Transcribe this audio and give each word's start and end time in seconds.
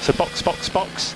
So 0.00 0.12
box, 0.12 0.42
box, 0.42 0.68
box. 0.68 1.14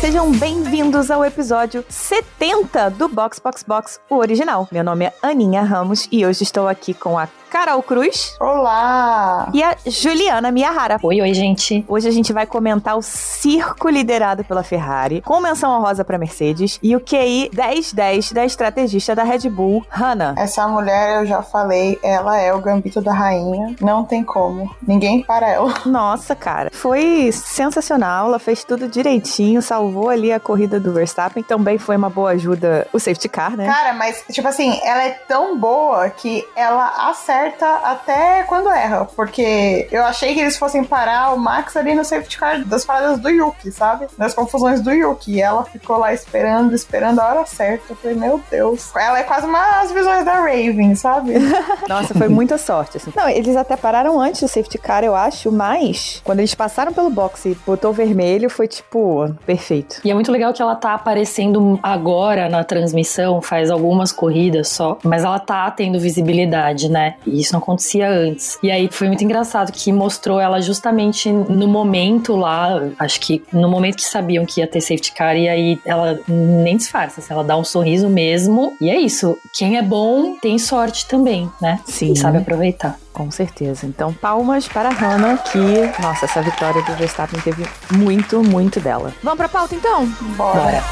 Sejam 0.00 0.32
bem-vindos 0.32 1.10
ao 1.10 1.24
episódio 1.24 1.84
70 1.88 2.90
do 2.90 3.06
Box 3.06 3.38
Box 3.38 3.62
Box, 3.62 4.00
o 4.08 4.16
original. 4.16 4.66
Meu 4.72 4.82
nome 4.82 5.04
é 5.04 5.12
Aninha 5.22 5.62
Ramos 5.62 6.08
e 6.10 6.24
hoje 6.24 6.42
estou 6.42 6.66
aqui 6.66 6.94
com 6.94 7.18
a 7.18 7.28
Carol 7.50 7.82
Cruz 7.82 8.36
Olá! 8.38 9.48
e 9.52 9.60
a 9.60 9.76
Juliana 9.84 10.52
Miyahara. 10.52 10.98
Oi, 11.02 11.20
oi, 11.20 11.34
gente. 11.34 11.84
Hoje 11.88 12.06
a 12.06 12.12
gente 12.12 12.32
vai 12.32 12.46
comentar 12.46 12.96
o 12.96 13.02
circo 13.02 13.88
liderado 13.88 14.44
pela 14.44 14.62
Ferrari, 14.62 15.20
com 15.20 15.40
menção 15.40 15.76
honrosa 15.76 16.04
para 16.04 16.16
Mercedes 16.16 16.78
e 16.80 16.94
o 16.94 17.00
QI 17.00 17.50
1010 17.52 18.32
da 18.32 18.44
estrategista 18.44 19.16
da 19.16 19.24
Red 19.24 19.50
Bull, 19.50 19.84
Hannah. 19.88 20.34
Essa 20.38 20.68
mulher, 20.68 21.22
eu 21.22 21.26
já 21.26 21.42
falei, 21.42 21.98
ela 22.04 22.38
é 22.38 22.54
o 22.54 22.60
gambito 22.60 23.00
da 23.00 23.12
rainha. 23.12 23.74
Não 23.80 24.04
tem 24.04 24.22
como. 24.22 24.72
Ninguém 24.80 25.22
para 25.22 25.48
ela. 25.48 25.74
Nossa, 25.84 26.36
cara, 26.36 26.70
foi 26.72 27.32
sensacional. 27.32 28.28
Ela 28.28 28.38
fez 28.38 28.62
tudo 28.62 28.86
direitinho, 28.86 29.60
salvou 29.60 30.08
ali 30.08 30.32
a 30.32 30.38
corrida 30.38 30.78
do 30.78 30.92
Verstappen. 30.92 31.42
Também 31.42 31.78
foi 31.78 31.96
uma 31.96 32.08
boa 32.08 32.30
ajuda 32.30 32.86
o 32.92 33.00
safety 33.00 33.28
car, 33.28 33.56
né? 33.56 33.66
Cara, 33.66 33.92
mas, 33.92 34.24
tipo 34.30 34.46
assim, 34.46 34.78
ela 34.84 35.02
é 35.02 35.10
tão 35.26 35.58
boa 35.58 36.08
que 36.10 36.46
ela 36.54 37.08
acerta 37.10 37.39
até 37.84 38.42
quando 38.44 38.70
erra. 38.70 39.04
Porque 39.04 39.88
eu 39.90 40.04
achei 40.04 40.34
que 40.34 40.40
eles 40.40 40.56
fossem 40.56 40.84
parar 40.84 41.34
o 41.34 41.38
Max 41.38 41.76
ali 41.76 41.94
no 41.94 42.04
safety 42.04 42.38
car 42.38 42.64
das 42.64 42.84
paradas 42.84 43.18
do 43.18 43.28
Yuki, 43.28 43.70
sabe? 43.70 44.06
Das 44.16 44.34
confusões 44.34 44.80
do 44.80 44.90
Yuki. 44.90 45.32
E 45.32 45.40
ela 45.40 45.64
ficou 45.64 45.98
lá 45.98 46.12
esperando, 46.12 46.74
esperando 46.74 47.20
a 47.20 47.28
hora 47.28 47.46
certa. 47.46 47.92
Eu 47.92 47.96
falei, 47.96 48.16
meu 48.16 48.40
Deus. 48.50 48.94
Ela 48.94 49.20
é 49.20 49.22
quase 49.22 49.46
umas 49.46 49.92
visões 49.92 50.24
da 50.24 50.34
Raven, 50.34 50.94
sabe? 50.94 51.34
Nossa, 51.88 52.14
foi 52.14 52.28
muita 52.28 52.58
sorte, 52.58 52.96
assim. 52.96 53.12
Não, 53.16 53.28
eles 53.28 53.56
até 53.56 53.76
pararam 53.76 54.20
antes 54.20 54.40
do 54.40 54.48
safety 54.48 54.78
car, 54.78 55.04
eu 55.04 55.14
acho, 55.14 55.50
mas 55.52 56.20
quando 56.24 56.40
eles 56.40 56.54
passaram 56.54 56.92
pelo 56.92 57.10
box 57.10 57.46
e 57.46 57.54
botou 57.66 57.92
vermelho, 57.92 58.48
foi 58.50 58.68
tipo, 58.68 59.32
perfeito. 59.46 60.00
E 60.04 60.10
é 60.10 60.14
muito 60.14 60.30
legal 60.32 60.52
que 60.52 60.62
ela 60.62 60.74
tá 60.74 60.94
aparecendo 60.94 61.78
agora 61.82 62.48
na 62.48 62.64
transmissão, 62.64 63.40
faz 63.40 63.70
algumas 63.70 64.12
corridas 64.12 64.68
só, 64.68 64.98
mas 65.02 65.24
ela 65.24 65.38
tá 65.38 65.70
tendo 65.70 65.98
visibilidade, 65.98 66.88
né? 66.88 67.16
E 67.30 67.40
isso 67.40 67.52
não 67.52 67.60
acontecia 67.60 68.08
antes. 68.08 68.58
E 68.62 68.70
aí 68.70 68.88
foi 68.90 69.08
muito 69.08 69.24
engraçado 69.24 69.72
que 69.72 69.92
mostrou 69.92 70.40
ela 70.40 70.60
justamente 70.60 71.30
no 71.30 71.68
momento 71.68 72.36
lá, 72.36 72.82
acho 72.98 73.20
que 73.20 73.42
no 73.52 73.68
momento 73.68 73.96
que 73.96 74.04
sabiam 74.04 74.44
que 74.44 74.60
ia 74.60 74.66
ter 74.66 74.80
safety 74.80 75.12
car, 75.12 75.36
e 75.36 75.48
aí 75.48 75.78
ela 75.84 76.18
nem 76.28 76.76
disfarça, 76.76 77.20
assim, 77.20 77.32
ela 77.32 77.44
dá 77.44 77.56
um 77.56 77.64
sorriso 77.64 78.08
mesmo. 78.08 78.76
E 78.80 78.90
é 78.90 78.98
isso. 78.98 79.36
Quem 79.52 79.78
é 79.78 79.82
bom 79.82 80.36
tem 80.40 80.58
sorte 80.58 81.06
também, 81.06 81.50
né? 81.60 81.80
Sim. 81.84 82.12
E 82.12 82.16
sabe 82.16 82.38
aproveitar. 82.38 82.98
Com 83.12 83.30
certeza. 83.30 83.86
Então, 83.86 84.12
palmas 84.12 84.68
para 84.68 84.88
a 84.88 84.92
Hannah, 84.92 85.36
que, 85.38 85.58
nossa, 86.00 86.24
essa 86.24 86.40
vitória 86.40 86.80
do 86.82 86.94
Verstappen 86.94 87.40
teve 87.40 87.66
muito, 87.92 88.42
muito 88.42 88.80
dela. 88.80 89.12
Vamos 89.22 89.36
pra 89.36 89.48
pauta, 89.48 89.74
então? 89.74 90.06
Bora. 90.36 90.60
Bora. 90.60 90.82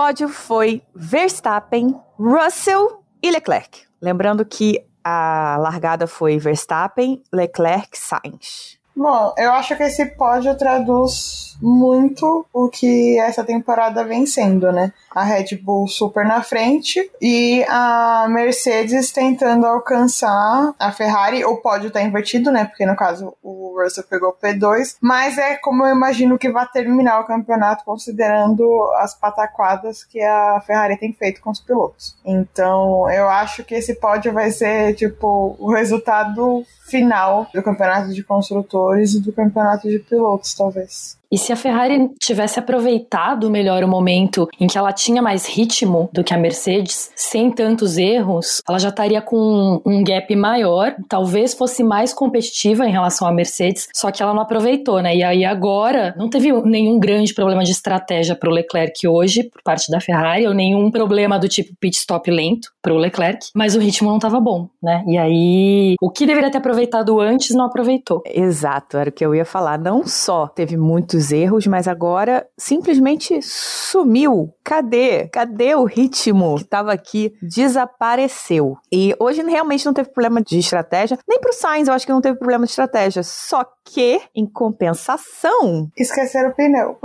Pódio 0.00 0.30
foi 0.30 0.82
Verstappen, 0.94 1.94
Russell 2.18 3.02
e 3.22 3.30
Leclerc. 3.30 3.82
Lembrando 4.00 4.46
que 4.46 4.82
a 5.04 5.58
largada 5.60 6.06
foi 6.06 6.38
Verstappen, 6.38 7.22
Leclerc, 7.30 7.98
Sainz. 7.98 8.78
Bom, 8.96 9.34
eu 9.36 9.52
acho 9.52 9.76
que 9.76 9.82
esse 9.82 10.06
pódio 10.16 10.56
traduz 10.56 11.54
muito 11.60 12.46
o 12.50 12.70
que 12.70 13.18
essa 13.18 13.44
temporada 13.44 14.02
vem 14.02 14.24
sendo, 14.24 14.72
né? 14.72 14.90
A 15.10 15.22
Red 15.22 15.56
Bull 15.62 15.88
super 15.88 16.24
na 16.24 16.42
frente 16.42 17.10
e 17.20 17.64
a 17.68 18.26
Mercedes 18.28 19.10
tentando 19.10 19.66
alcançar 19.66 20.74
a 20.78 20.92
Ferrari. 20.92 21.44
O 21.44 21.56
pódio 21.56 21.90
tá 21.90 22.00
invertido, 22.00 22.50
né? 22.50 22.64
Porque 22.64 22.86
no 22.86 22.96
caso 22.96 23.34
o 23.42 23.80
Russell 23.80 24.04
pegou 24.04 24.30
o 24.30 24.34
P2, 24.34 24.96
mas 25.00 25.38
é 25.38 25.56
como 25.56 25.84
eu 25.84 25.94
imagino 25.94 26.38
que 26.38 26.50
vai 26.50 26.66
terminar 26.68 27.20
o 27.20 27.26
campeonato 27.26 27.84
considerando 27.84 28.64
as 28.98 29.14
pataquadas 29.14 30.04
que 30.04 30.20
a 30.20 30.60
Ferrari 30.66 30.96
tem 30.96 31.12
feito 31.12 31.40
com 31.40 31.50
os 31.50 31.60
pilotos. 31.60 32.16
Então, 32.24 33.10
eu 33.10 33.28
acho 33.28 33.64
que 33.64 33.74
esse 33.74 33.94
pódio 33.94 34.32
vai 34.32 34.50
ser 34.50 34.94
tipo 34.94 35.56
o 35.58 35.72
resultado 35.72 36.64
final 36.88 37.46
do 37.52 37.62
campeonato 37.62 38.12
de 38.12 38.22
construtores 38.22 39.14
e 39.14 39.20
do 39.20 39.32
campeonato 39.32 39.88
de 39.88 39.98
pilotos, 39.98 40.54
talvez. 40.54 41.19
E 41.32 41.38
se 41.38 41.52
a 41.52 41.56
Ferrari 41.56 42.10
tivesse 42.18 42.58
aproveitado 42.58 43.48
melhor 43.48 43.84
o 43.84 43.88
momento 43.88 44.48
em 44.58 44.66
que 44.66 44.76
ela 44.76 44.92
tinha 44.92 45.22
mais 45.22 45.46
ritmo 45.46 46.10
do 46.12 46.24
que 46.24 46.34
a 46.34 46.38
Mercedes, 46.38 47.12
sem 47.14 47.52
tantos 47.52 47.96
erros, 47.96 48.60
ela 48.68 48.80
já 48.80 48.88
estaria 48.88 49.22
com 49.22 49.80
um 49.86 50.02
gap 50.02 50.34
maior, 50.34 50.96
talvez 51.08 51.54
fosse 51.54 51.84
mais 51.84 52.12
competitiva 52.12 52.84
em 52.84 52.90
relação 52.90 53.28
à 53.28 53.32
Mercedes, 53.32 53.88
só 53.94 54.10
que 54.10 54.20
ela 54.20 54.34
não 54.34 54.42
aproveitou, 54.42 55.00
né? 55.00 55.14
E 55.14 55.22
aí 55.22 55.44
agora 55.44 56.14
não 56.18 56.28
teve 56.28 56.52
nenhum 56.62 56.98
grande 56.98 57.32
problema 57.32 57.62
de 57.62 57.70
estratégia 57.70 58.34
para 58.34 58.50
o 58.50 58.52
Leclerc 58.52 59.06
hoje, 59.06 59.44
por 59.44 59.62
parte 59.62 59.88
da 59.88 60.00
Ferrari, 60.00 60.48
ou 60.48 60.52
nenhum 60.52 60.90
problema 60.90 61.38
do 61.38 61.48
tipo 61.48 61.72
pit 61.78 61.96
stop 61.96 62.28
lento 62.28 62.72
para 62.82 62.92
o 62.92 62.96
Leclerc, 62.96 63.50
mas 63.54 63.76
o 63.76 63.78
ritmo 63.78 64.08
não 64.08 64.16
estava 64.16 64.40
bom, 64.40 64.68
né? 64.82 65.04
E 65.06 65.16
aí 65.16 65.94
o 66.00 66.10
que 66.10 66.26
deveria 66.26 66.50
ter 66.50 66.58
aproveitado 66.58 67.20
antes 67.20 67.54
não 67.54 67.66
aproveitou. 67.66 68.22
Exato, 68.26 68.96
era 68.96 69.10
o 69.10 69.12
que 69.12 69.24
eu 69.24 69.32
ia 69.32 69.44
falar. 69.44 69.78
Não 69.78 70.04
só 70.06 70.48
teve 70.48 70.76
muitos 70.76 71.19
erros, 71.30 71.66
mas 71.66 71.86
agora 71.86 72.46
simplesmente 72.58 73.40
sumiu. 73.42 74.54
Cadê? 74.64 75.28
Cadê 75.28 75.74
o 75.74 75.84
ritmo 75.84 76.56
que 76.56 76.62
estava 76.62 76.92
aqui? 76.92 77.34
Desapareceu. 77.42 78.76
E 78.92 79.14
hoje 79.18 79.42
realmente 79.42 79.84
não 79.84 79.92
teve 79.92 80.10
problema 80.10 80.40
de 80.40 80.58
estratégia, 80.58 81.18
nem 81.28 81.40
pro 81.40 81.52
Sainz 81.52 81.88
eu 81.88 81.94
acho 81.94 82.06
que 82.06 82.12
não 82.12 82.20
teve 82.20 82.38
problema 82.38 82.64
de 82.64 82.70
estratégia. 82.70 83.22
Só 83.22 83.64
que, 83.84 84.20
em 84.34 84.46
compensação, 84.46 85.90
Esqueceram 85.96 86.50
o 86.50 86.54
pneu. 86.54 86.98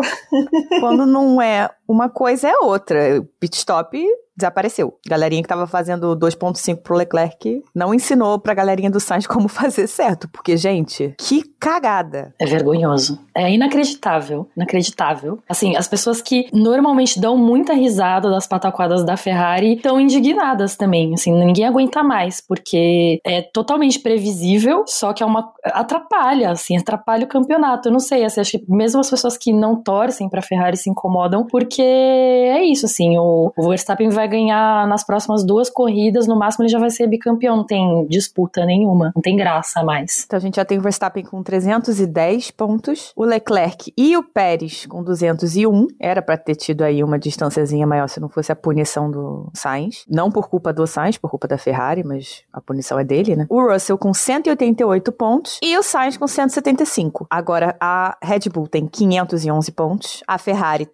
quando 0.79 1.05
não 1.05 1.41
é 1.41 1.69
uma 1.87 2.09
coisa 2.09 2.47
é 2.47 2.57
outra. 2.57 3.25
Pit 3.39 3.57
stop 3.57 3.97
desapareceu. 4.35 4.97
Galerinha 5.07 5.41
que 5.41 5.47
tava 5.47 5.65
fazendo 5.65 6.15
2.5 6.17 6.81
pro 6.81 6.95
Leclerc 6.95 7.63
não 7.73 7.93
ensinou 7.93 8.37
pra 8.37 8.53
galerinha 8.53 8.91
do 8.91 8.99
Sainz 8.99 9.25
como 9.25 9.47
fazer 9.49 9.87
certo, 9.87 10.27
porque 10.29 10.57
gente, 10.57 11.15
que 11.17 11.43
cagada. 11.59 12.33
É 12.39 12.45
vergonhoso. 12.45 13.19
É 13.35 13.51
inacreditável. 13.51 14.47
Inacreditável. 14.55 15.39
Assim, 15.49 15.75
as 15.75 15.87
pessoas 15.87 16.21
que 16.21 16.47
normalmente 16.53 17.19
dão 17.19 17.37
muita 17.37 17.73
risada 17.73 18.29
das 18.29 18.45
pataquadas 18.45 19.03
da 19.05 19.17
Ferrari 19.17 19.75
estão 19.75 19.99
indignadas 19.99 20.75
também. 20.75 21.13
Assim, 21.13 21.31
ninguém 21.31 21.65
aguenta 21.65 22.03
mais, 22.03 22.41
porque 22.45 23.19
é 23.25 23.41
totalmente 23.41 23.99
previsível, 23.99 24.83
só 24.87 25.13
que 25.13 25.23
é 25.23 25.25
uma. 25.25 25.51
atrapalha, 25.63 26.51
assim, 26.51 26.77
atrapalha 26.77 27.25
o 27.25 27.29
campeonato. 27.29 27.87
Eu 27.87 27.93
não 27.93 27.99
sei, 27.99 28.23
assim, 28.23 28.41
acho 28.41 28.51
que 28.51 28.65
mesmo 28.67 28.99
as 28.99 29.09
pessoas 29.09 29.37
que 29.37 29.51
não 29.51 29.81
torcem 29.81 30.29
pra 30.29 30.41
Ferrari 30.41 30.77
se 30.77 30.89
incomodam, 30.89 31.45
porque 31.45 31.74
é 31.81 32.63
isso, 32.63 32.85
assim, 32.85 33.17
o, 33.17 33.51
o 33.55 33.69
Verstappen 33.69 34.09
vai 34.09 34.27
ganhar 34.27 34.87
nas 34.87 35.03
próximas 35.03 35.43
duas 35.43 35.69
corridas, 35.69 36.27
no 36.27 36.35
máximo 36.35 36.63
ele 36.63 36.71
já 36.71 36.79
vai 36.79 36.89
ser 36.89 37.07
bicampeão, 37.07 37.57
não 37.57 37.65
tem 37.65 38.05
disputa 38.07 38.65
nenhuma, 38.65 39.11
não 39.15 39.21
tem 39.21 39.35
graça 39.35 39.83
mais. 39.83 40.23
Então 40.25 40.37
a 40.37 40.39
gente 40.39 40.55
já 40.55 40.65
tem 40.65 40.77
o 40.77 40.81
Verstappen 40.81 41.23
com 41.23 41.41
310 41.43 42.51
pontos, 42.51 43.11
o 43.15 43.23
Leclerc 43.23 43.93
e 43.97 44.17
o 44.17 44.23
Pérez 44.23 44.85
com 44.85 45.03
201. 45.03 45.87
Era 45.99 46.21
pra 46.21 46.37
ter 46.37 46.55
tido 46.55 46.83
aí 46.83 47.03
uma 47.03 47.19
distânciazinha 47.19 47.85
maior 47.85 48.07
se 48.07 48.19
não 48.19 48.29
fosse 48.29 48.51
a 48.51 48.55
punição 48.55 49.09
do 49.09 49.49
Sainz. 49.53 50.05
Não 50.09 50.31
por 50.31 50.49
culpa 50.49 50.73
do 50.73 50.85
Sainz, 50.87 51.17
por 51.17 51.29
culpa 51.29 51.47
da 51.47 51.57
Ferrari, 51.57 52.03
mas 52.03 52.43
a 52.51 52.61
punição 52.61 52.99
é 52.99 53.03
dele, 53.03 53.35
né? 53.35 53.45
O 53.49 53.61
Russell 53.61 53.97
com 53.97 54.13
188 54.13 55.11
pontos 55.11 55.59
e 55.61 55.77
o 55.77 55.83
Sainz 55.83 56.17
com 56.17 56.27
175. 56.27 57.27
Agora 57.29 57.75
a 57.79 58.17
Red 58.21 58.49
Bull 58.51 58.67
tem 58.67 58.87
511 58.87 59.71
pontos, 59.71 60.23
a 60.27 60.37
Ferrari 60.37 60.85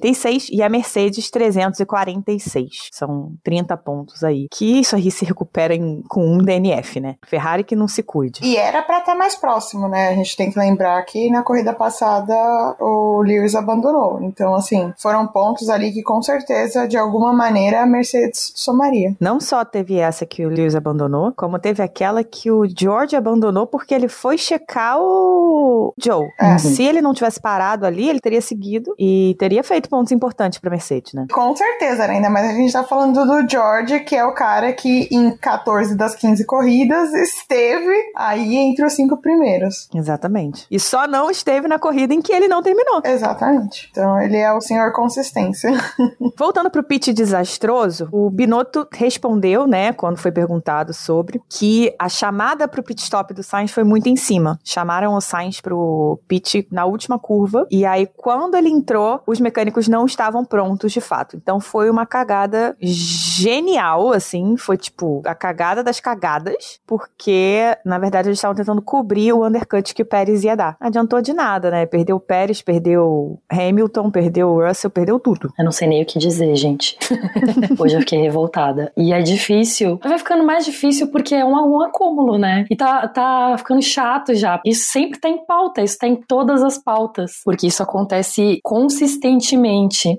376 0.00 0.48
e 0.50 0.62
a 0.62 0.68
Mercedes 0.68 1.30
346. 1.30 2.88
São 2.92 3.32
30 3.44 3.76
pontos 3.76 4.22
aí. 4.24 4.46
Que 4.50 4.80
isso 4.80 4.96
aí 4.96 5.10
se 5.10 5.24
recupera 5.24 5.74
em- 5.74 6.02
com 6.08 6.24
um 6.26 6.38
DNF, 6.38 7.00
né? 7.00 7.16
Ferrari 7.26 7.64
que 7.64 7.76
não 7.76 7.86
se 7.88 8.02
cuide. 8.02 8.40
E 8.42 8.56
era 8.56 8.82
pra 8.82 8.98
estar 9.00 9.14
mais 9.14 9.34
próximo, 9.36 9.88
né? 9.88 10.08
A 10.08 10.14
gente 10.14 10.36
tem 10.36 10.50
que 10.50 10.58
lembrar 10.58 11.02
que 11.04 11.30
na 11.30 11.42
corrida 11.42 11.72
passada 11.72 12.34
o 12.80 13.22
Lewis 13.22 13.54
abandonou. 13.54 14.22
Então, 14.22 14.54
assim, 14.54 14.92
foram 14.98 15.26
pontos 15.26 15.68
ali 15.68 15.92
que 15.92 16.02
com 16.02 16.22
certeza, 16.22 16.86
de 16.88 16.96
alguma 16.96 17.32
maneira, 17.32 17.82
a 17.82 17.86
Mercedes 17.86 18.52
somaria. 18.54 19.14
Não 19.20 19.40
só 19.40 19.64
teve 19.64 19.96
essa 19.98 20.24
que 20.26 20.44
o 20.44 20.48
Lewis 20.48 20.74
abandonou, 20.74 21.32
como 21.36 21.58
teve 21.58 21.82
aquela 21.82 22.22
que 22.24 22.50
o 22.50 22.64
George 22.66 23.16
abandonou 23.16 23.66
porque 23.66 23.94
ele 23.94 24.08
foi 24.08 24.38
checar 24.38 24.98
o 25.00 25.92
Joe. 26.02 26.28
É. 26.38 26.58
Se 26.58 26.82
ele 26.82 27.00
não 27.02 27.12
tivesse 27.12 27.40
parado 27.40 27.84
ali, 27.86 28.08
ele 28.08 28.20
teria 28.20 28.40
seguido 28.40 28.94
e 28.98 29.34
teria 29.38 29.62
feito 29.62 29.88
pontos 29.90 30.12
importantes 30.12 30.58
pra 30.60 30.70
Mercedes, 30.70 31.12
né? 31.12 31.26
Com 31.32 31.54
certeza, 31.56 32.06
né? 32.06 32.14
ainda 32.14 32.30
mais 32.30 32.50
a 32.50 32.52
gente 32.52 32.72
tá 32.72 32.84
falando 32.84 33.24
do 33.24 33.50
George, 33.50 34.00
que 34.00 34.14
é 34.14 34.24
o 34.24 34.32
cara 34.32 34.72
que 34.72 35.08
em 35.10 35.36
14 35.36 35.96
das 35.96 36.14
15 36.14 36.44
corridas 36.44 37.12
esteve 37.12 38.12
aí 38.14 38.56
entre 38.56 38.84
os 38.84 38.92
cinco 38.92 39.16
primeiros. 39.16 39.88
Exatamente. 39.94 40.66
E 40.70 40.78
só 40.78 41.08
não 41.08 41.30
esteve 41.30 41.66
na 41.66 41.78
corrida 41.78 42.14
em 42.14 42.22
que 42.22 42.32
ele 42.32 42.46
não 42.46 42.62
terminou. 42.62 43.00
Exatamente. 43.04 43.88
Então 43.90 44.20
ele 44.20 44.36
é 44.36 44.52
o 44.52 44.60
senhor 44.60 44.92
consistência. 44.92 45.70
Voltando 46.38 46.70
pro 46.70 46.84
pitch 46.84 47.08
desastroso, 47.08 48.08
o 48.12 48.30
Binotto 48.30 48.86
respondeu, 48.92 49.66
né, 49.66 49.92
quando 49.92 50.18
foi 50.18 50.30
perguntado 50.30 50.92
sobre, 50.92 51.40
que 51.48 51.94
a 51.98 52.08
chamada 52.08 52.68
pro 52.68 52.82
pit 52.82 53.02
stop 53.02 53.34
do 53.34 53.42
Sainz 53.42 53.70
foi 53.70 53.84
muito 53.84 54.08
em 54.08 54.16
cima. 54.16 54.58
Chamaram 54.62 55.14
o 55.14 55.20
Sainz 55.20 55.60
pro 55.60 56.20
pit 56.28 56.68
na 56.70 56.84
última 56.84 57.18
curva, 57.18 57.66
e 57.70 57.84
aí 57.84 58.06
quando 58.16 58.54
ele 58.54 58.68
entrou, 58.68 59.22
os 59.26 59.40
mecânicos 59.40 59.79
não 59.88 60.04
estavam 60.06 60.44
prontos 60.44 60.92
de 60.92 61.00
fato. 61.00 61.36
Então 61.36 61.60
foi 61.60 61.90
uma 61.90 62.06
cagada 62.06 62.76
genial, 62.80 64.12
assim, 64.12 64.56
foi 64.56 64.76
tipo 64.76 65.22
a 65.24 65.34
cagada 65.34 65.82
das 65.82 66.00
cagadas, 66.00 66.80
porque 66.86 67.76
na 67.84 67.98
verdade 67.98 68.28
eles 68.28 68.38
estavam 68.38 68.56
tentando 68.56 68.82
cobrir 68.82 69.32
o 69.32 69.46
undercut 69.46 69.94
que 69.94 70.02
o 70.02 70.06
Pérez 70.06 70.44
ia 70.44 70.56
dar. 70.56 70.76
Adiantou 70.80 71.20
de 71.20 71.32
nada, 71.32 71.70
né? 71.70 71.86
Perdeu 71.86 72.16
o 72.16 72.20
Pérez, 72.20 72.62
perdeu 72.62 73.38
Hamilton, 73.50 74.10
perdeu 74.10 74.48
o 74.48 74.66
Russell, 74.66 74.90
perdeu 74.90 75.18
tudo. 75.18 75.52
Eu 75.58 75.64
não 75.64 75.72
sei 75.72 75.88
nem 75.88 76.02
o 76.02 76.06
que 76.06 76.18
dizer, 76.18 76.54
gente. 76.56 76.98
Hoje 77.78 77.96
eu 77.96 78.00
fiquei 78.00 78.20
revoltada. 78.20 78.92
E 78.96 79.12
é 79.12 79.22
difícil. 79.22 79.98
Vai 80.02 80.18
ficando 80.18 80.44
mais 80.44 80.64
difícil 80.64 81.08
porque 81.08 81.34
é 81.34 81.44
um, 81.44 81.52
um 81.52 81.80
acúmulo, 81.82 82.38
né? 82.38 82.64
E 82.70 82.76
tá, 82.76 83.06
tá 83.08 83.54
ficando 83.58 83.82
chato 83.82 84.34
já. 84.34 84.60
Isso 84.64 84.90
sempre 84.90 85.18
tá 85.18 85.28
em 85.28 85.44
pauta, 85.44 85.82
isso 85.82 85.98
tá 85.98 86.06
em 86.06 86.16
todas 86.16 86.62
as 86.62 86.78
pautas. 86.78 87.40
Porque 87.44 87.66
isso 87.66 87.82
acontece 87.82 88.60
consistentemente. 88.62 89.50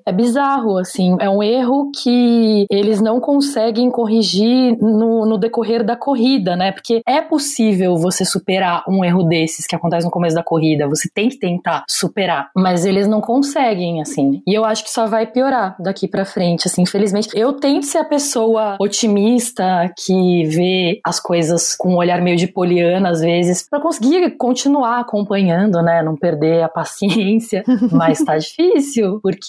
É 0.05 0.11
bizarro, 0.11 0.77
assim. 0.77 1.15
É 1.19 1.29
um 1.29 1.41
erro 1.43 1.91
que 1.91 2.65
eles 2.69 3.01
não 3.01 3.19
conseguem 3.19 3.89
corrigir 3.89 4.77
no, 4.79 5.25
no 5.25 5.37
decorrer 5.37 5.83
da 5.83 5.95
corrida, 5.95 6.55
né? 6.55 6.71
Porque 6.71 7.01
é 7.07 7.21
possível 7.21 7.97
você 7.97 8.25
superar 8.25 8.83
um 8.87 9.03
erro 9.03 9.23
desses 9.23 9.65
que 9.65 9.75
acontece 9.75 10.05
no 10.05 10.11
começo 10.11 10.35
da 10.35 10.43
corrida. 10.43 10.87
Você 10.87 11.09
tem 11.13 11.29
que 11.29 11.39
tentar 11.39 11.83
superar. 11.89 12.49
Mas 12.55 12.85
eles 12.85 13.07
não 13.07 13.21
conseguem, 13.21 14.01
assim. 14.01 14.41
E 14.47 14.53
eu 14.53 14.65
acho 14.65 14.83
que 14.83 14.91
só 14.91 15.07
vai 15.07 15.27
piorar 15.27 15.75
daqui 15.79 16.07
para 16.07 16.25
frente, 16.25 16.67
assim, 16.67 16.83
infelizmente. 16.83 17.29
Eu 17.35 17.53
tento 17.53 17.85
ser 17.85 17.99
a 17.99 18.05
pessoa 18.05 18.77
otimista 18.79 19.91
que 19.97 20.45
vê 20.45 20.99
as 21.05 21.19
coisas 21.19 21.75
com 21.75 21.93
um 21.93 21.97
olhar 21.97 22.21
meio 22.21 22.37
de 22.37 22.47
poliana 22.47 23.09
às 23.09 23.21
vezes, 23.21 23.67
para 23.69 23.79
conseguir 23.79 24.31
continuar 24.37 24.99
acompanhando, 24.99 25.81
né, 25.81 26.01
não 26.01 26.15
perder 26.15 26.63
a 26.63 26.69
paciência, 26.69 27.63
mas 27.91 28.23
tá 28.23 28.37
difícil, 28.37 29.19
porque 29.21 29.40